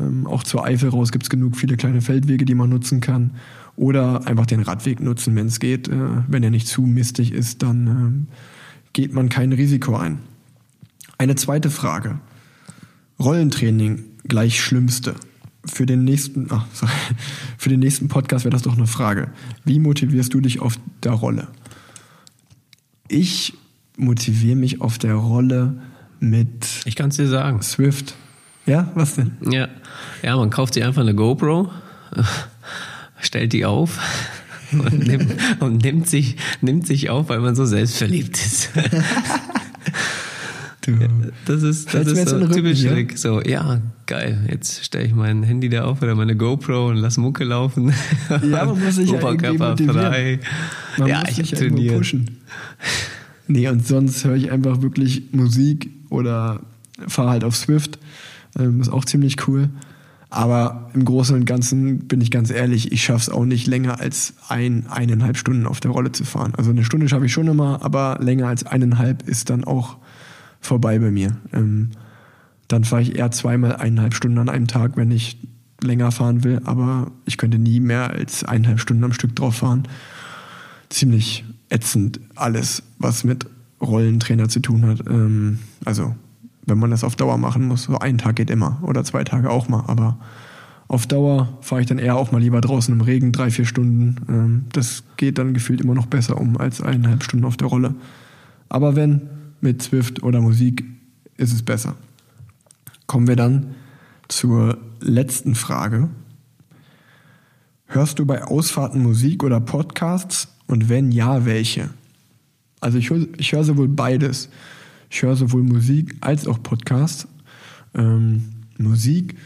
Ähm, 0.00 0.26
auch 0.26 0.42
zur 0.42 0.64
Eifel 0.64 0.90
raus 0.90 1.12
gibt's 1.12 1.30
genug 1.30 1.56
viele 1.56 1.76
kleine 1.76 2.00
Feldwege, 2.00 2.44
die 2.44 2.54
man 2.54 2.70
nutzen 2.70 3.00
kann. 3.00 3.32
Oder 3.76 4.26
einfach 4.26 4.46
den 4.46 4.60
Radweg 4.60 5.00
nutzen, 5.00 5.36
wenn 5.36 5.46
es 5.46 5.60
geht. 5.60 5.88
Äh, 5.88 5.94
wenn 6.26 6.42
er 6.42 6.50
nicht 6.50 6.68
zu 6.68 6.82
mistig 6.82 7.32
ist, 7.32 7.62
dann 7.62 7.86
ähm, 7.86 8.26
geht 8.92 9.12
man 9.14 9.28
kein 9.28 9.52
Risiko 9.52 9.96
ein. 9.96 10.18
Eine 11.18 11.34
zweite 11.34 11.70
Frage. 11.70 12.18
Rollentraining 13.20 14.04
gleich 14.26 14.60
Schlimmste. 14.60 15.14
Für 15.70 15.86
den 15.86 16.04
nächsten, 16.04 16.46
ach, 16.50 16.66
sorry, 16.72 16.92
für 17.58 17.68
den 17.68 17.80
nächsten 17.80 18.08
Podcast 18.08 18.44
wäre 18.44 18.52
das 18.52 18.62
doch 18.62 18.76
eine 18.76 18.86
Frage. 18.86 19.30
Wie 19.64 19.78
motivierst 19.78 20.32
du 20.32 20.40
dich 20.40 20.60
auf 20.60 20.78
der 21.02 21.12
Rolle? 21.12 21.48
Ich 23.08 23.54
motiviere 23.96 24.56
mich 24.56 24.80
auf 24.80 24.98
der 24.98 25.14
Rolle 25.14 25.80
mit 26.20 26.66
Ich 26.84 26.96
kann 26.96 27.10
es 27.10 27.16
dir 27.16 27.28
sagen. 27.28 27.62
Swift. 27.62 28.14
Ja, 28.66 28.90
was 28.94 29.14
denn? 29.14 29.32
Ja. 29.50 29.68
ja, 30.22 30.36
man 30.36 30.50
kauft 30.50 30.74
sich 30.74 30.84
einfach 30.84 31.00
eine 31.00 31.14
GoPro, 31.14 31.70
stellt 33.20 33.54
die 33.54 33.64
auf 33.64 33.98
und 34.72 35.06
nimmt, 35.06 35.32
und 35.60 35.82
nimmt, 35.82 36.08
sich, 36.08 36.36
nimmt 36.60 36.86
sich 36.86 37.08
auf, 37.08 37.30
weil 37.30 37.40
man 37.40 37.54
so 37.54 37.64
selbstverliebt 37.64 38.36
ist. 38.36 38.70
Das 41.46 41.62
ist, 41.62 41.92
das 41.92 42.06
ist 42.06 42.28
so 42.28 42.38
den 42.38 42.48
Rücken, 42.48 42.54
typisch 42.54 42.82
ja? 42.82 42.96
So, 43.14 43.42
ja, 43.42 43.80
geil. 44.06 44.46
Jetzt 44.50 44.84
stelle 44.84 45.04
ich 45.04 45.14
mein 45.14 45.42
Handy 45.42 45.68
da 45.68 45.84
auf 45.84 46.02
oder 46.02 46.14
meine 46.14 46.36
GoPro 46.36 46.88
und 46.88 46.96
lass 46.96 47.16
Mucke 47.16 47.44
laufen. 47.44 47.92
Ja, 48.28 48.64
man 48.64 48.82
muss 48.82 48.96
sich 48.96 49.10
ja 49.10 49.18
Oberkörper 49.18 49.70
motivieren. 49.70 50.00
frei. 50.00 50.40
Man 50.98 51.08
ja, 51.08 51.20
muss 51.20 51.30
ich 51.30 51.36
sich 51.36 51.50
ja 51.52 51.58
trainiert. 51.58 51.96
pushen. 51.96 52.38
Nee, 53.46 53.68
und 53.68 53.86
sonst 53.86 54.24
höre 54.24 54.36
ich 54.36 54.50
einfach 54.50 54.82
wirklich 54.82 55.32
Musik 55.32 55.90
oder 56.10 56.60
fahre 57.06 57.30
halt 57.30 57.44
auf 57.44 57.56
Swift. 57.56 57.98
Ähm, 58.58 58.80
ist 58.80 58.90
auch 58.90 59.04
ziemlich 59.04 59.48
cool. 59.48 59.70
Aber 60.30 60.90
im 60.92 61.04
Großen 61.06 61.34
und 61.34 61.46
Ganzen 61.46 62.00
bin 62.06 62.20
ich 62.20 62.30
ganz 62.30 62.50
ehrlich, 62.50 62.92
ich 62.92 63.02
schaffe 63.02 63.22
es 63.22 63.28
auch 63.30 63.46
nicht 63.46 63.66
länger 63.66 63.98
als 64.00 64.34
ein, 64.48 64.86
eineinhalb 64.88 65.38
Stunden 65.38 65.66
auf 65.66 65.80
der 65.80 65.90
Rolle 65.90 66.12
zu 66.12 66.24
fahren. 66.24 66.52
Also 66.54 66.70
eine 66.70 66.84
Stunde 66.84 67.08
schaffe 67.08 67.26
ich 67.26 67.32
schon 67.32 67.46
immer, 67.46 67.82
aber 67.82 68.18
länger 68.20 68.48
als 68.48 68.66
eineinhalb 68.66 69.26
ist 69.26 69.48
dann 69.48 69.64
auch 69.64 69.96
vorbei 70.60 70.98
bei 70.98 71.10
mir. 71.10 71.36
Ähm, 71.52 71.90
dann 72.68 72.84
fahre 72.84 73.02
ich 73.02 73.16
eher 73.16 73.30
zweimal 73.30 73.76
eineinhalb 73.76 74.14
Stunden 74.14 74.38
an 74.38 74.48
einem 74.48 74.66
Tag, 74.66 74.96
wenn 74.96 75.10
ich 75.10 75.38
länger 75.82 76.10
fahren 76.10 76.44
will, 76.44 76.60
aber 76.64 77.10
ich 77.24 77.38
könnte 77.38 77.58
nie 77.58 77.80
mehr 77.80 78.10
als 78.10 78.44
eineinhalb 78.44 78.80
Stunden 78.80 79.04
am 79.04 79.12
Stück 79.12 79.34
drauf 79.36 79.56
fahren. 79.56 79.84
Ziemlich 80.88 81.44
ätzend 81.70 82.20
alles, 82.34 82.82
was 82.98 83.24
mit 83.24 83.46
Rollentrainer 83.80 84.48
zu 84.48 84.60
tun 84.60 84.86
hat. 84.86 85.06
Ähm, 85.08 85.60
also 85.84 86.14
wenn 86.66 86.78
man 86.78 86.90
das 86.90 87.04
auf 87.04 87.16
Dauer 87.16 87.38
machen 87.38 87.66
muss, 87.66 87.84
so 87.84 87.98
ein 87.98 88.18
Tag 88.18 88.36
geht 88.36 88.50
immer 88.50 88.78
oder 88.82 89.04
zwei 89.04 89.24
Tage 89.24 89.50
auch 89.50 89.68
mal, 89.68 89.84
aber 89.86 90.18
auf 90.88 91.06
Dauer 91.06 91.58
fahre 91.60 91.82
ich 91.82 91.86
dann 91.86 91.98
eher 91.98 92.16
auch 92.16 92.32
mal 92.32 92.40
lieber 92.40 92.60
draußen 92.60 92.92
im 92.92 93.02
Regen, 93.02 93.30
drei, 93.30 93.50
vier 93.50 93.66
Stunden. 93.66 94.16
Ähm, 94.28 94.64
das 94.72 95.04
geht 95.16 95.38
dann 95.38 95.54
gefühlt 95.54 95.80
immer 95.80 95.94
noch 95.94 96.06
besser 96.06 96.38
um 96.38 96.56
als 96.56 96.80
eineinhalb 96.80 97.22
Stunden 97.22 97.44
auf 97.44 97.56
der 97.56 97.68
Rolle. 97.68 97.94
Aber 98.68 98.96
wenn 98.96 99.22
mit 99.60 99.82
Swift 99.82 100.22
oder 100.22 100.40
Musik, 100.40 100.84
ist 101.36 101.52
es 101.52 101.62
besser. 101.62 101.94
Kommen 103.06 103.26
wir 103.26 103.36
dann 103.36 103.74
zur 104.28 104.78
letzten 105.00 105.54
Frage. 105.54 106.08
Hörst 107.86 108.18
du 108.18 108.26
bei 108.26 108.44
Ausfahrten 108.44 109.02
Musik 109.02 109.42
oder 109.42 109.60
Podcasts? 109.60 110.48
Und 110.66 110.88
wenn 110.88 111.10
ja, 111.10 111.46
welche? 111.46 111.88
Also 112.80 112.98
ich, 112.98 113.08
hör- 113.10 113.26
ich 113.38 113.52
höre 113.52 113.64
sowohl 113.64 113.88
beides. 113.88 114.50
Ich 115.10 115.22
höre 115.22 115.36
sowohl 115.36 115.62
Musik 115.62 116.16
als 116.20 116.46
auch 116.46 116.62
Podcasts. 116.62 117.26
Ähm, 117.94 118.44
Musik, 118.76 119.36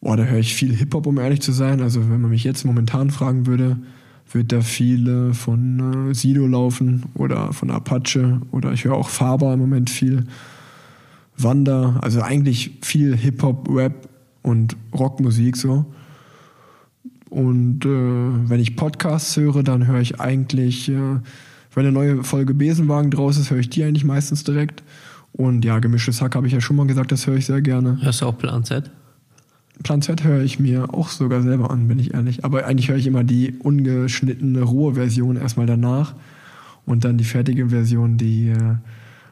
boah, 0.00 0.16
da 0.16 0.24
höre 0.24 0.38
ich 0.38 0.54
viel 0.54 0.74
Hip-Hop, 0.76 1.06
um 1.06 1.18
ehrlich 1.18 1.40
zu 1.40 1.52
sein. 1.52 1.80
Also 1.80 2.00
wenn 2.10 2.20
man 2.20 2.30
mich 2.30 2.44
jetzt 2.44 2.64
momentan 2.64 3.10
fragen 3.10 3.46
würde, 3.46 3.78
wird 4.32 4.52
da 4.52 4.60
viele 4.60 5.34
von 5.34 6.10
äh, 6.10 6.14
Sido 6.14 6.46
laufen 6.46 7.04
oder 7.14 7.52
von 7.52 7.70
Apache 7.70 8.40
oder 8.50 8.72
ich 8.72 8.84
höre 8.84 8.94
auch 8.94 9.08
Faber 9.08 9.52
im 9.52 9.60
Moment 9.60 9.90
viel. 9.90 10.24
Wanda, 11.38 11.98
also 12.00 12.22
eigentlich 12.22 12.78
viel 12.82 13.16
Hip-Hop, 13.16 13.68
Rap 13.70 14.08
und 14.42 14.76
Rockmusik 14.94 15.56
so. 15.56 15.84
Und 17.28 17.84
äh, 17.84 18.48
wenn 18.48 18.60
ich 18.60 18.76
Podcasts 18.76 19.36
höre, 19.36 19.62
dann 19.62 19.86
höre 19.86 20.00
ich 20.00 20.20
eigentlich, 20.20 20.88
äh, 20.88 20.94
wenn 21.74 21.84
eine 21.84 21.92
neue 21.92 22.24
Folge 22.24 22.54
Besenwagen 22.54 23.10
draus 23.10 23.36
ist, 23.36 23.50
höre 23.50 23.58
ich 23.58 23.68
die 23.68 23.84
eigentlich 23.84 24.04
meistens 24.04 24.44
direkt. 24.44 24.82
Und 25.32 25.64
ja, 25.64 25.78
gemischtes 25.80 26.22
Hack 26.22 26.34
habe 26.34 26.46
ich 26.46 26.54
ja 26.54 26.60
schon 26.60 26.76
mal 26.76 26.86
gesagt, 26.86 27.12
das 27.12 27.26
höre 27.26 27.36
ich 27.36 27.44
sehr 27.44 27.60
gerne. 27.60 27.98
Hörst 28.00 28.22
du 28.22 28.26
auch 28.26 28.38
Plan 28.38 28.64
Z? 28.64 28.90
Plan 29.82 30.02
Z 30.02 30.24
höre 30.24 30.42
ich 30.42 30.58
mir 30.58 30.94
auch 30.94 31.08
sogar 31.08 31.42
selber 31.42 31.70
an, 31.70 31.88
bin 31.88 31.98
ich 31.98 32.14
ehrlich. 32.14 32.44
Aber 32.44 32.66
eigentlich 32.66 32.88
höre 32.88 32.96
ich 32.96 33.06
immer 33.06 33.24
die 33.24 33.54
ungeschnittene, 33.58 34.62
rohe 34.62 34.94
Version 34.94 35.36
erstmal 35.36 35.66
danach. 35.66 36.14
Und 36.84 37.04
dann 37.04 37.18
die 37.18 37.24
fertige 37.24 37.68
Version, 37.68 38.16
die 38.16 38.48
äh, 38.48 38.76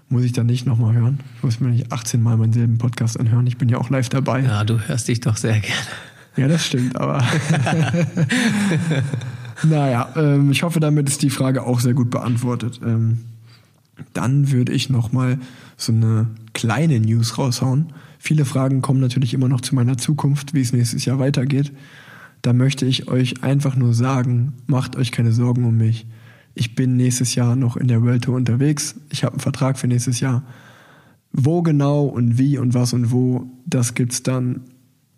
muss 0.08 0.24
ich 0.24 0.32
dann 0.32 0.46
nicht 0.46 0.66
nochmal 0.66 0.94
hören. 0.94 1.20
Ich 1.36 1.42
muss 1.42 1.60
mir 1.60 1.68
nicht 1.68 1.92
18 1.92 2.22
Mal 2.22 2.36
meinen 2.36 2.52
selben 2.52 2.78
Podcast 2.78 3.18
anhören. 3.18 3.46
Ich 3.46 3.58
bin 3.58 3.68
ja 3.68 3.78
auch 3.78 3.90
live 3.90 4.08
dabei. 4.08 4.40
Ja, 4.40 4.64
du 4.64 4.78
hörst 4.78 5.08
dich 5.08 5.20
doch 5.20 5.36
sehr 5.36 5.60
gerne. 5.60 5.86
Ja, 6.36 6.48
das 6.48 6.66
stimmt, 6.66 6.96
aber. 6.96 7.22
naja, 9.62 10.08
ähm, 10.16 10.50
ich 10.50 10.64
hoffe, 10.64 10.80
damit 10.80 11.08
ist 11.08 11.22
die 11.22 11.30
Frage 11.30 11.62
auch 11.62 11.80
sehr 11.80 11.94
gut 11.94 12.10
beantwortet. 12.10 12.80
Ähm, 12.84 13.20
dann 14.12 14.50
würde 14.50 14.72
ich 14.72 14.90
nochmal 14.90 15.38
so 15.76 15.92
eine 15.92 16.26
kleine 16.54 16.98
News 17.00 17.36
raushauen. 17.36 17.92
Viele 18.18 18.46
Fragen 18.46 18.80
kommen 18.80 19.00
natürlich 19.00 19.34
immer 19.34 19.48
noch 19.48 19.60
zu 19.60 19.74
meiner 19.74 19.98
Zukunft, 19.98 20.54
wie 20.54 20.62
es 20.62 20.72
nächstes 20.72 21.04
Jahr 21.04 21.18
weitergeht. 21.18 21.72
Da 22.40 22.52
möchte 22.52 22.86
ich 22.86 23.08
euch 23.08 23.42
einfach 23.42 23.76
nur 23.76 23.92
sagen, 23.92 24.54
macht 24.66 24.96
euch 24.96 25.12
keine 25.12 25.32
Sorgen 25.32 25.64
um 25.64 25.76
mich. 25.76 26.06
Ich 26.54 26.74
bin 26.74 26.96
nächstes 26.96 27.34
Jahr 27.34 27.56
noch 27.56 27.76
in 27.76 27.88
der 27.88 28.02
World 28.02 28.24
Tour 28.24 28.36
unterwegs. 28.36 28.94
Ich 29.10 29.24
habe 29.24 29.34
einen 29.34 29.40
Vertrag 29.40 29.78
für 29.78 29.88
nächstes 29.88 30.20
Jahr. 30.20 30.44
Wo 31.32 31.62
genau 31.62 32.04
und 32.04 32.38
wie 32.38 32.58
und 32.58 32.74
was 32.74 32.92
und 32.92 33.10
wo, 33.10 33.50
das 33.66 33.94
gibt's 33.94 34.22
dann, 34.22 34.60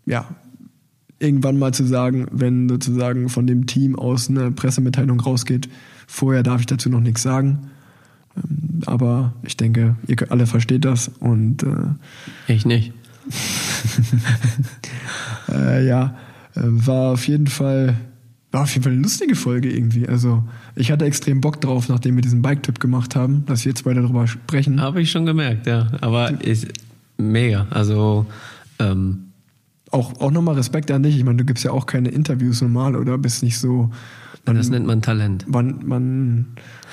ja, 0.07 0.27
irgendwann 1.19 1.59
mal 1.59 1.73
zu 1.73 1.85
sagen, 1.85 2.27
wenn 2.31 2.69
sozusagen 2.69 3.29
von 3.29 3.47
dem 3.47 3.67
Team 3.67 3.97
aus 3.97 4.29
eine 4.29 4.51
Pressemitteilung 4.51 5.21
rausgeht. 5.21 5.69
Vorher 6.07 6.43
darf 6.43 6.61
ich 6.61 6.67
dazu 6.67 6.89
noch 6.89 7.01
nichts 7.01 7.23
sagen. 7.23 7.71
Ähm, 8.37 8.83
Aber 8.87 9.33
ich 9.43 9.57
denke, 9.57 9.97
ihr 10.07 10.17
alle 10.31 10.47
versteht 10.47 10.85
das 10.85 11.09
und 11.21 11.63
äh, 11.63 12.53
Ich 12.53 12.67
nicht. 12.67 12.93
äh, 15.53 15.87
ja, 15.87 16.17
äh, 16.55 16.61
war 16.63 17.13
auf 17.13 17.27
jeden 17.27 17.47
Fall 17.49 17.97
war 18.53 18.63
auf 18.63 18.73
jeden 18.73 18.85
Fall 18.85 18.93
eine 18.93 19.03
lustige 19.03 19.35
Folge 19.35 19.71
irgendwie. 19.71 20.09
Also 20.09 20.43
ich 20.77 20.91
hatte 20.91 21.05
extrem 21.05 21.41
Bock 21.41 21.61
drauf, 21.61 21.89
nachdem 21.89 22.15
wir 22.15 22.23
diesen 22.23 22.43
Bike-Tipp 22.43 22.81
gemacht 22.81 23.15
haben, 23.17 23.45
dass 23.47 23.65
wir 23.67 23.75
zwei 23.75 23.93
darüber 23.93 24.27
sprechen. 24.27 24.81
Habe 24.81 25.03
ich 25.03 25.11
schon 25.11 25.27
gemerkt, 25.27 25.67
ja. 25.67 25.89
Aber 26.01 26.41
ist 26.43 26.69
mega. 27.19 27.67
Also, 27.71 28.25
ähm, 28.79 29.25
Auch, 29.91 30.21
auch 30.21 30.31
nochmal 30.31 30.55
Respekt 30.55 30.91
an 30.91 31.03
dich. 31.03 31.17
Ich 31.17 31.25
meine, 31.25 31.37
du 31.37 31.45
gibst 31.45 31.65
ja 31.65 31.71
auch 31.71 31.87
keine 31.87 32.09
Interviews 32.09 32.63
normal 32.63 32.97
oder 32.97 33.19
bist 33.19 33.43
nicht 33.43 33.59
so. 33.59 33.91
Man, 34.47 34.57
das 34.57 34.71
nennt 34.71 34.87
man 34.87 35.03
Talent. 35.03 35.49
man, 35.49 35.81
man 35.85 36.47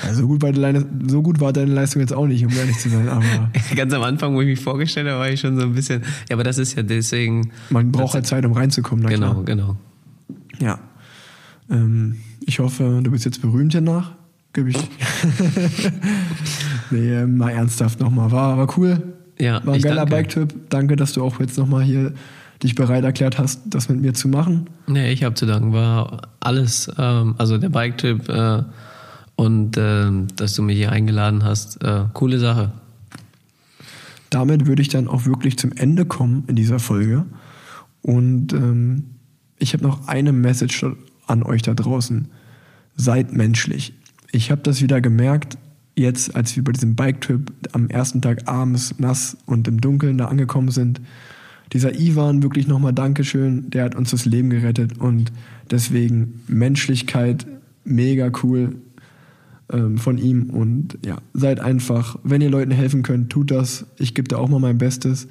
ja, 0.04 0.14
so, 0.14 0.28
gut 0.28 0.42
war 0.42 0.52
deine, 0.52 0.86
so 1.08 1.22
gut 1.22 1.40
war 1.40 1.54
deine 1.54 1.72
Leistung 1.72 2.02
jetzt 2.02 2.12
auch 2.14 2.26
nicht, 2.26 2.44
um 2.44 2.52
ehrlich 2.52 2.78
zu 2.80 2.90
sein, 2.90 3.08
aber 3.08 3.24
Ganz 3.76 3.94
am 3.94 4.02
Anfang, 4.02 4.34
wo 4.36 4.42
ich 4.42 4.48
mich 4.48 4.60
vorgestellt 4.60 5.08
habe, 5.08 5.20
war 5.20 5.30
ich 5.30 5.40
schon 5.40 5.56
so 5.58 5.64
ein 5.64 5.74
bisschen. 5.74 6.02
Ja, 6.30 6.36
aber 6.36 6.44
das 6.44 6.58
ist 6.58 6.76
ja 6.76 6.82
deswegen. 6.84 7.52
man 7.70 7.92
braucht 7.92 8.16
halt 8.16 8.26
Zeit, 8.26 8.44
um 8.46 8.54
reinzukommen. 8.54 9.04
Na 9.04 9.10
Genau, 9.12 9.32
Klar. 9.34 9.44
genau. 9.44 9.78
Ja. 10.60 10.80
Ähm, 11.70 12.16
ich 12.46 12.60
hoffe, 12.60 13.02
du 13.04 13.12
bist 13.12 13.26
jetzt 13.26 13.42
berühmt 13.42 13.72
hiernach. 13.72 14.14
Gib 14.54 14.68
ich. 14.68 14.78
nee, 16.92 17.14
äh, 17.14 17.26
mal 17.26 17.52
ernsthaft 17.52 18.00
nochmal. 18.00 18.32
War, 18.32 18.58
war 18.58 18.78
cool. 18.78 19.02
Ja, 19.40 19.66
War 19.66 19.74
ein 19.76 19.82
geiler. 19.82 20.06
Bike-Tipp. 20.06 20.54
Danke, 20.70 20.96
dass 20.96 21.14
du 21.14 21.24
auch 21.24 21.40
jetzt 21.40 21.58
nochmal 21.58 21.84
hier 21.84 22.14
dich 22.64 22.76
bereit 22.76 23.04
erklärt 23.04 23.38
hast, 23.38 23.62
das 23.66 23.90
mit 23.90 24.02
mir 24.02 24.14
zu 24.14 24.28
machen. 24.28 24.70
Nee, 24.88 25.12
ich 25.12 25.24
habe 25.24 25.36
zu 25.36 25.46
danken. 25.46 25.74
War 25.74 26.30
alles, 26.40 26.90
ähm, 26.98 27.36
also 27.38 27.58
der 27.58 27.70
Bike-Tipp 27.70 28.30
äh, 28.30 28.64
und 29.36 29.78
ähm, 29.78 30.28
dass 30.36 30.56
du 30.56 30.64
mich 30.64 30.78
hier 30.78 30.92
eingeladen 30.92 31.44
hast, 31.44 31.84
äh, 31.84 32.06
coole 32.14 32.40
Sache. 32.40 32.72
Damit 34.30 34.66
würde 34.66 34.82
ich 34.82 34.88
dann 34.88 35.08
auch 35.08 35.26
wirklich 35.26 35.58
zum 35.58 35.74
Ende 35.74 36.06
kommen 36.06 36.46
in 36.48 36.56
dieser 36.56 36.80
Folge. 36.80 37.26
Und 38.02 38.54
ähm, 38.54 39.04
ich 39.60 39.74
habe 39.74 39.84
noch 39.84 40.08
eine 40.08 40.32
Message 40.32 40.86
an 41.28 41.44
euch 41.44 41.62
da 41.62 41.74
draußen. 41.74 42.30
seid 42.96 43.34
menschlich. 43.34 43.94
Ich 44.32 44.52
habe 44.52 44.62
das 44.62 44.82
wieder 44.82 45.02
gemerkt, 45.02 45.58
jetzt, 45.96 46.36
als 46.36 46.56
wir 46.56 46.64
bei 46.64 46.72
diesem 46.72 46.96
Bike-Trip 46.96 47.52
am 47.74 47.90
ersten 47.90 48.22
Tag 48.22 48.48
abends 48.48 48.96
nass 48.98 49.38
und 49.46 49.68
im 49.68 49.82
Dunkeln 49.82 50.18
da 50.18 50.26
angekommen 50.26 50.72
sind. 50.72 51.02
Dieser 51.74 52.00
Ivan, 52.00 52.44
wirklich 52.44 52.68
nochmal 52.68 52.94
Dankeschön, 52.94 53.70
der 53.72 53.86
hat 53.86 53.96
uns 53.96 54.12
das 54.12 54.26
Leben 54.26 54.50
gerettet 54.50 55.00
und 55.00 55.32
deswegen 55.72 56.42
Menschlichkeit, 56.48 57.48
mega 57.84 58.32
cool 58.44 58.76
ähm, 59.72 59.98
von 59.98 60.18
ihm 60.18 60.50
und 60.52 61.00
ja, 61.04 61.18
seid 61.34 61.60
einfach, 61.60 62.18
wenn 62.24 62.42
ihr 62.42 62.50
Leuten 62.50 62.72
helfen 62.72 63.02
könnt, 63.02 63.32
tut 63.32 63.52
das. 63.52 63.86
Ich 63.98 64.14
gebe 64.14 64.28
da 64.28 64.38
auch 64.38 64.50
mal 64.50 64.60
mein 64.60 64.78
Bestes. 64.78 65.28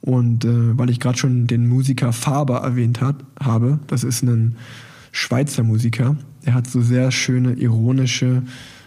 Und 0.00 0.44
äh, 0.44 0.78
weil 0.78 0.90
ich 0.90 0.98
gerade 0.98 1.18
schon 1.18 1.46
den 1.46 1.68
Musiker 1.68 2.12
Faber 2.12 2.58
erwähnt 2.58 3.00
hat, 3.00 3.16
habe, 3.40 3.78
das 3.86 4.04
ist 4.04 4.22
ein 4.22 4.56
Schweizer 5.12 5.62
Musiker, 5.62 6.16
der 6.44 6.54
hat 6.54 6.66
so 6.66 6.80
sehr 6.80 7.12
schöne, 7.12 7.52
ironische, 7.54 8.42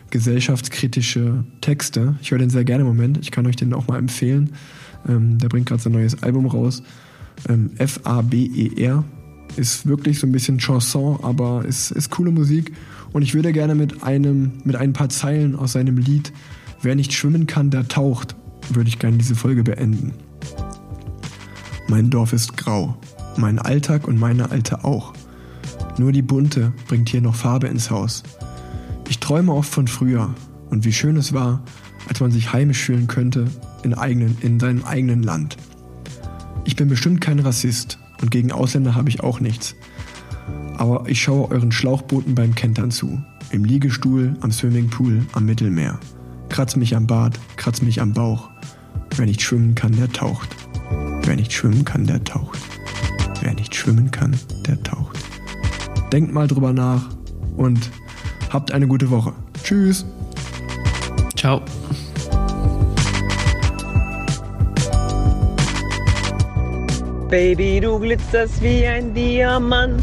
gesellschaftskritische 0.09 1.45
Texte. 1.61 2.15
Ich 2.21 2.31
höre 2.31 2.39
den 2.39 2.49
sehr 2.49 2.65
gerne 2.65 2.81
im 2.81 2.87
Moment. 2.87 3.17
Ich 3.19 3.31
kann 3.31 3.47
euch 3.47 3.55
den 3.55 3.73
auch 3.73 3.87
mal 3.87 3.97
empfehlen. 3.97 4.51
Ähm, 5.07 5.37
der 5.37 5.49
bringt 5.49 5.67
gerade 5.67 5.81
sein 5.81 5.93
neues 5.93 6.21
Album 6.23 6.45
raus. 6.45 6.83
Ähm, 7.49 7.71
F-A-B-E-R. 7.77 9.03
Ist 9.57 9.85
wirklich 9.85 10.19
so 10.19 10.27
ein 10.27 10.31
bisschen 10.31 10.57
Chanson, 10.57 11.19
aber 11.21 11.63
ist, 11.65 11.91
ist 11.91 12.09
coole 12.09 12.31
Musik. 12.31 12.73
Und 13.13 13.21
ich 13.21 13.33
würde 13.33 13.53
gerne 13.53 13.75
mit 13.75 14.03
einem, 14.03 14.53
mit 14.63 14.75
ein 14.75 14.91
paar 14.91 15.09
Zeilen 15.09 15.55
aus 15.55 15.73
seinem 15.73 15.97
Lied 15.97 16.33
Wer 16.85 16.93
nicht 16.93 17.13
schwimmen 17.13 17.47
kann, 17.47 17.71
der 17.71 17.87
taucht, 17.87 18.35
würde 18.69 18.89
ich 18.89 18.99
gerne 18.99 19.17
diese 19.17 19.33
Folge 19.33 19.63
beenden. 19.63 20.13
Mein 21.87 22.11
Dorf 22.11 22.31
ist 22.31 22.57
grau, 22.57 22.95
mein 23.37 23.57
Alltag 23.57 24.07
und 24.07 24.19
meine 24.19 24.51
Alte 24.51 24.83
auch. 24.83 25.13
Nur 25.97 26.11
die 26.11 26.21
bunte 26.21 26.73
bringt 26.87 27.09
hier 27.09 27.21
noch 27.21 27.33
Farbe 27.33 27.65
ins 27.67 27.89
Haus. 27.89 28.21
Ich 29.09 29.17
träume 29.17 29.51
oft 29.51 29.71
von 29.71 29.87
früher 29.87 30.35
und 30.69 30.85
wie 30.85 30.93
schön 30.93 31.17
es 31.17 31.33
war, 31.33 31.63
als 32.07 32.19
man 32.19 32.31
sich 32.31 32.53
heimisch 32.53 32.83
fühlen 32.83 33.07
könnte 33.07 33.45
in, 33.83 33.93
eigenen, 33.93 34.37
in 34.41 34.59
seinem 34.59 34.83
eigenen 34.83 35.23
Land. 35.23 35.57
Ich 36.63 36.75
bin 36.75 36.87
bestimmt 36.87 37.21
kein 37.21 37.39
Rassist 37.39 37.99
und 38.21 38.31
gegen 38.31 38.51
Ausländer 38.51 38.95
habe 38.95 39.09
ich 39.09 39.21
auch 39.21 39.39
nichts. 39.39 39.75
Aber 40.77 41.07
ich 41.07 41.21
schaue 41.21 41.51
euren 41.51 41.71
Schlauchbooten 41.71 42.35
beim 42.35 42.55
Kentern 42.55 42.91
zu. 42.91 43.21
Im 43.51 43.63
Liegestuhl, 43.63 44.35
am 44.41 44.51
Swimmingpool, 44.51 45.25
am 45.33 45.45
Mittelmeer. 45.45 45.99
Kratz 46.49 46.75
mich 46.75 46.95
am 46.95 47.07
Bart, 47.07 47.39
kratz 47.55 47.81
mich 47.81 48.01
am 48.01 48.13
Bauch. 48.13 48.49
Wer 49.15 49.25
nicht 49.25 49.41
schwimmen 49.41 49.75
kann, 49.75 49.95
der 49.95 50.11
taucht. 50.11 50.55
Wer 51.23 51.35
nicht 51.35 51.53
schwimmen 51.53 51.85
kann, 51.85 52.05
der 52.05 52.23
taucht. 52.23 52.59
Wer 53.41 53.53
nicht 53.53 53.75
schwimmen 53.75 54.11
kann, 54.11 54.35
der 54.67 54.81
taucht. 54.83 55.17
Denkt 56.11 56.33
mal 56.33 56.47
drüber 56.47 56.73
nach 56.73 57.09
und 57.55 57.91
habt 58.49 58.71
eine 58.71 58.87
gute 58.87 59.09
Woche. 59.09 59.33
Tschüss. 59.63 60.05
Ciao. 61.45 61.61
Baby, 67.29 67.79
du 67.79 67.99
glitzerst 67.99 68.63
wie 68.63 68.87
ein 68.87 69.13
Diamant. 69.13 70.01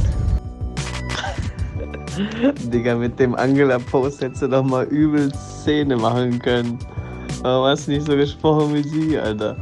Digga, 2.72 2.94
mit 2.94 3.18
dem 3.18 3.34
Angela-Post 3.34 4.20
hättest 4.20 4.42
du 4.42 4.48
doch 4.50 4.62
mal 4.62 4.84
übel 4.84 5.34
Szene 5.34 5.96
machen 5.96 6.38
können. 6.38 6.78
Warum 7.40 7.66
hast 7.66 7.88
du 7.88 7.90
nicht 7.90 8.06
so 8.06 8.14
gesprochen 8.14 8.74
wie 8.74 8.82
sie, 8.84 9.18
Alter? 9.18 9.56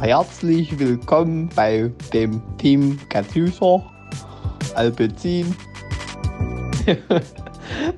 Herzlich 0.00 0.76
willkommen 0.76 1.50
bei 1.54 1.88
dem 2.12 2.42
Team 2.58 2.98
Katyusha, 3.10 3.80
Alpezin. 4.74 5.54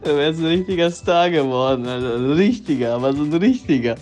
du 0.04 0.16
wärst 0.16 0.40
ein 0.40 0.46
richtiger 0.46 0.90
Star 0.90 1.30
geworden, 1.30 1.86
Alter. 1.86 2.16
Ein 2.16 2.32
richtiger, 2.32 2.94
aber 2.94 3.12
so 3.12 3.22
ein 3.22 3.32
richtiger. 3.32 3.96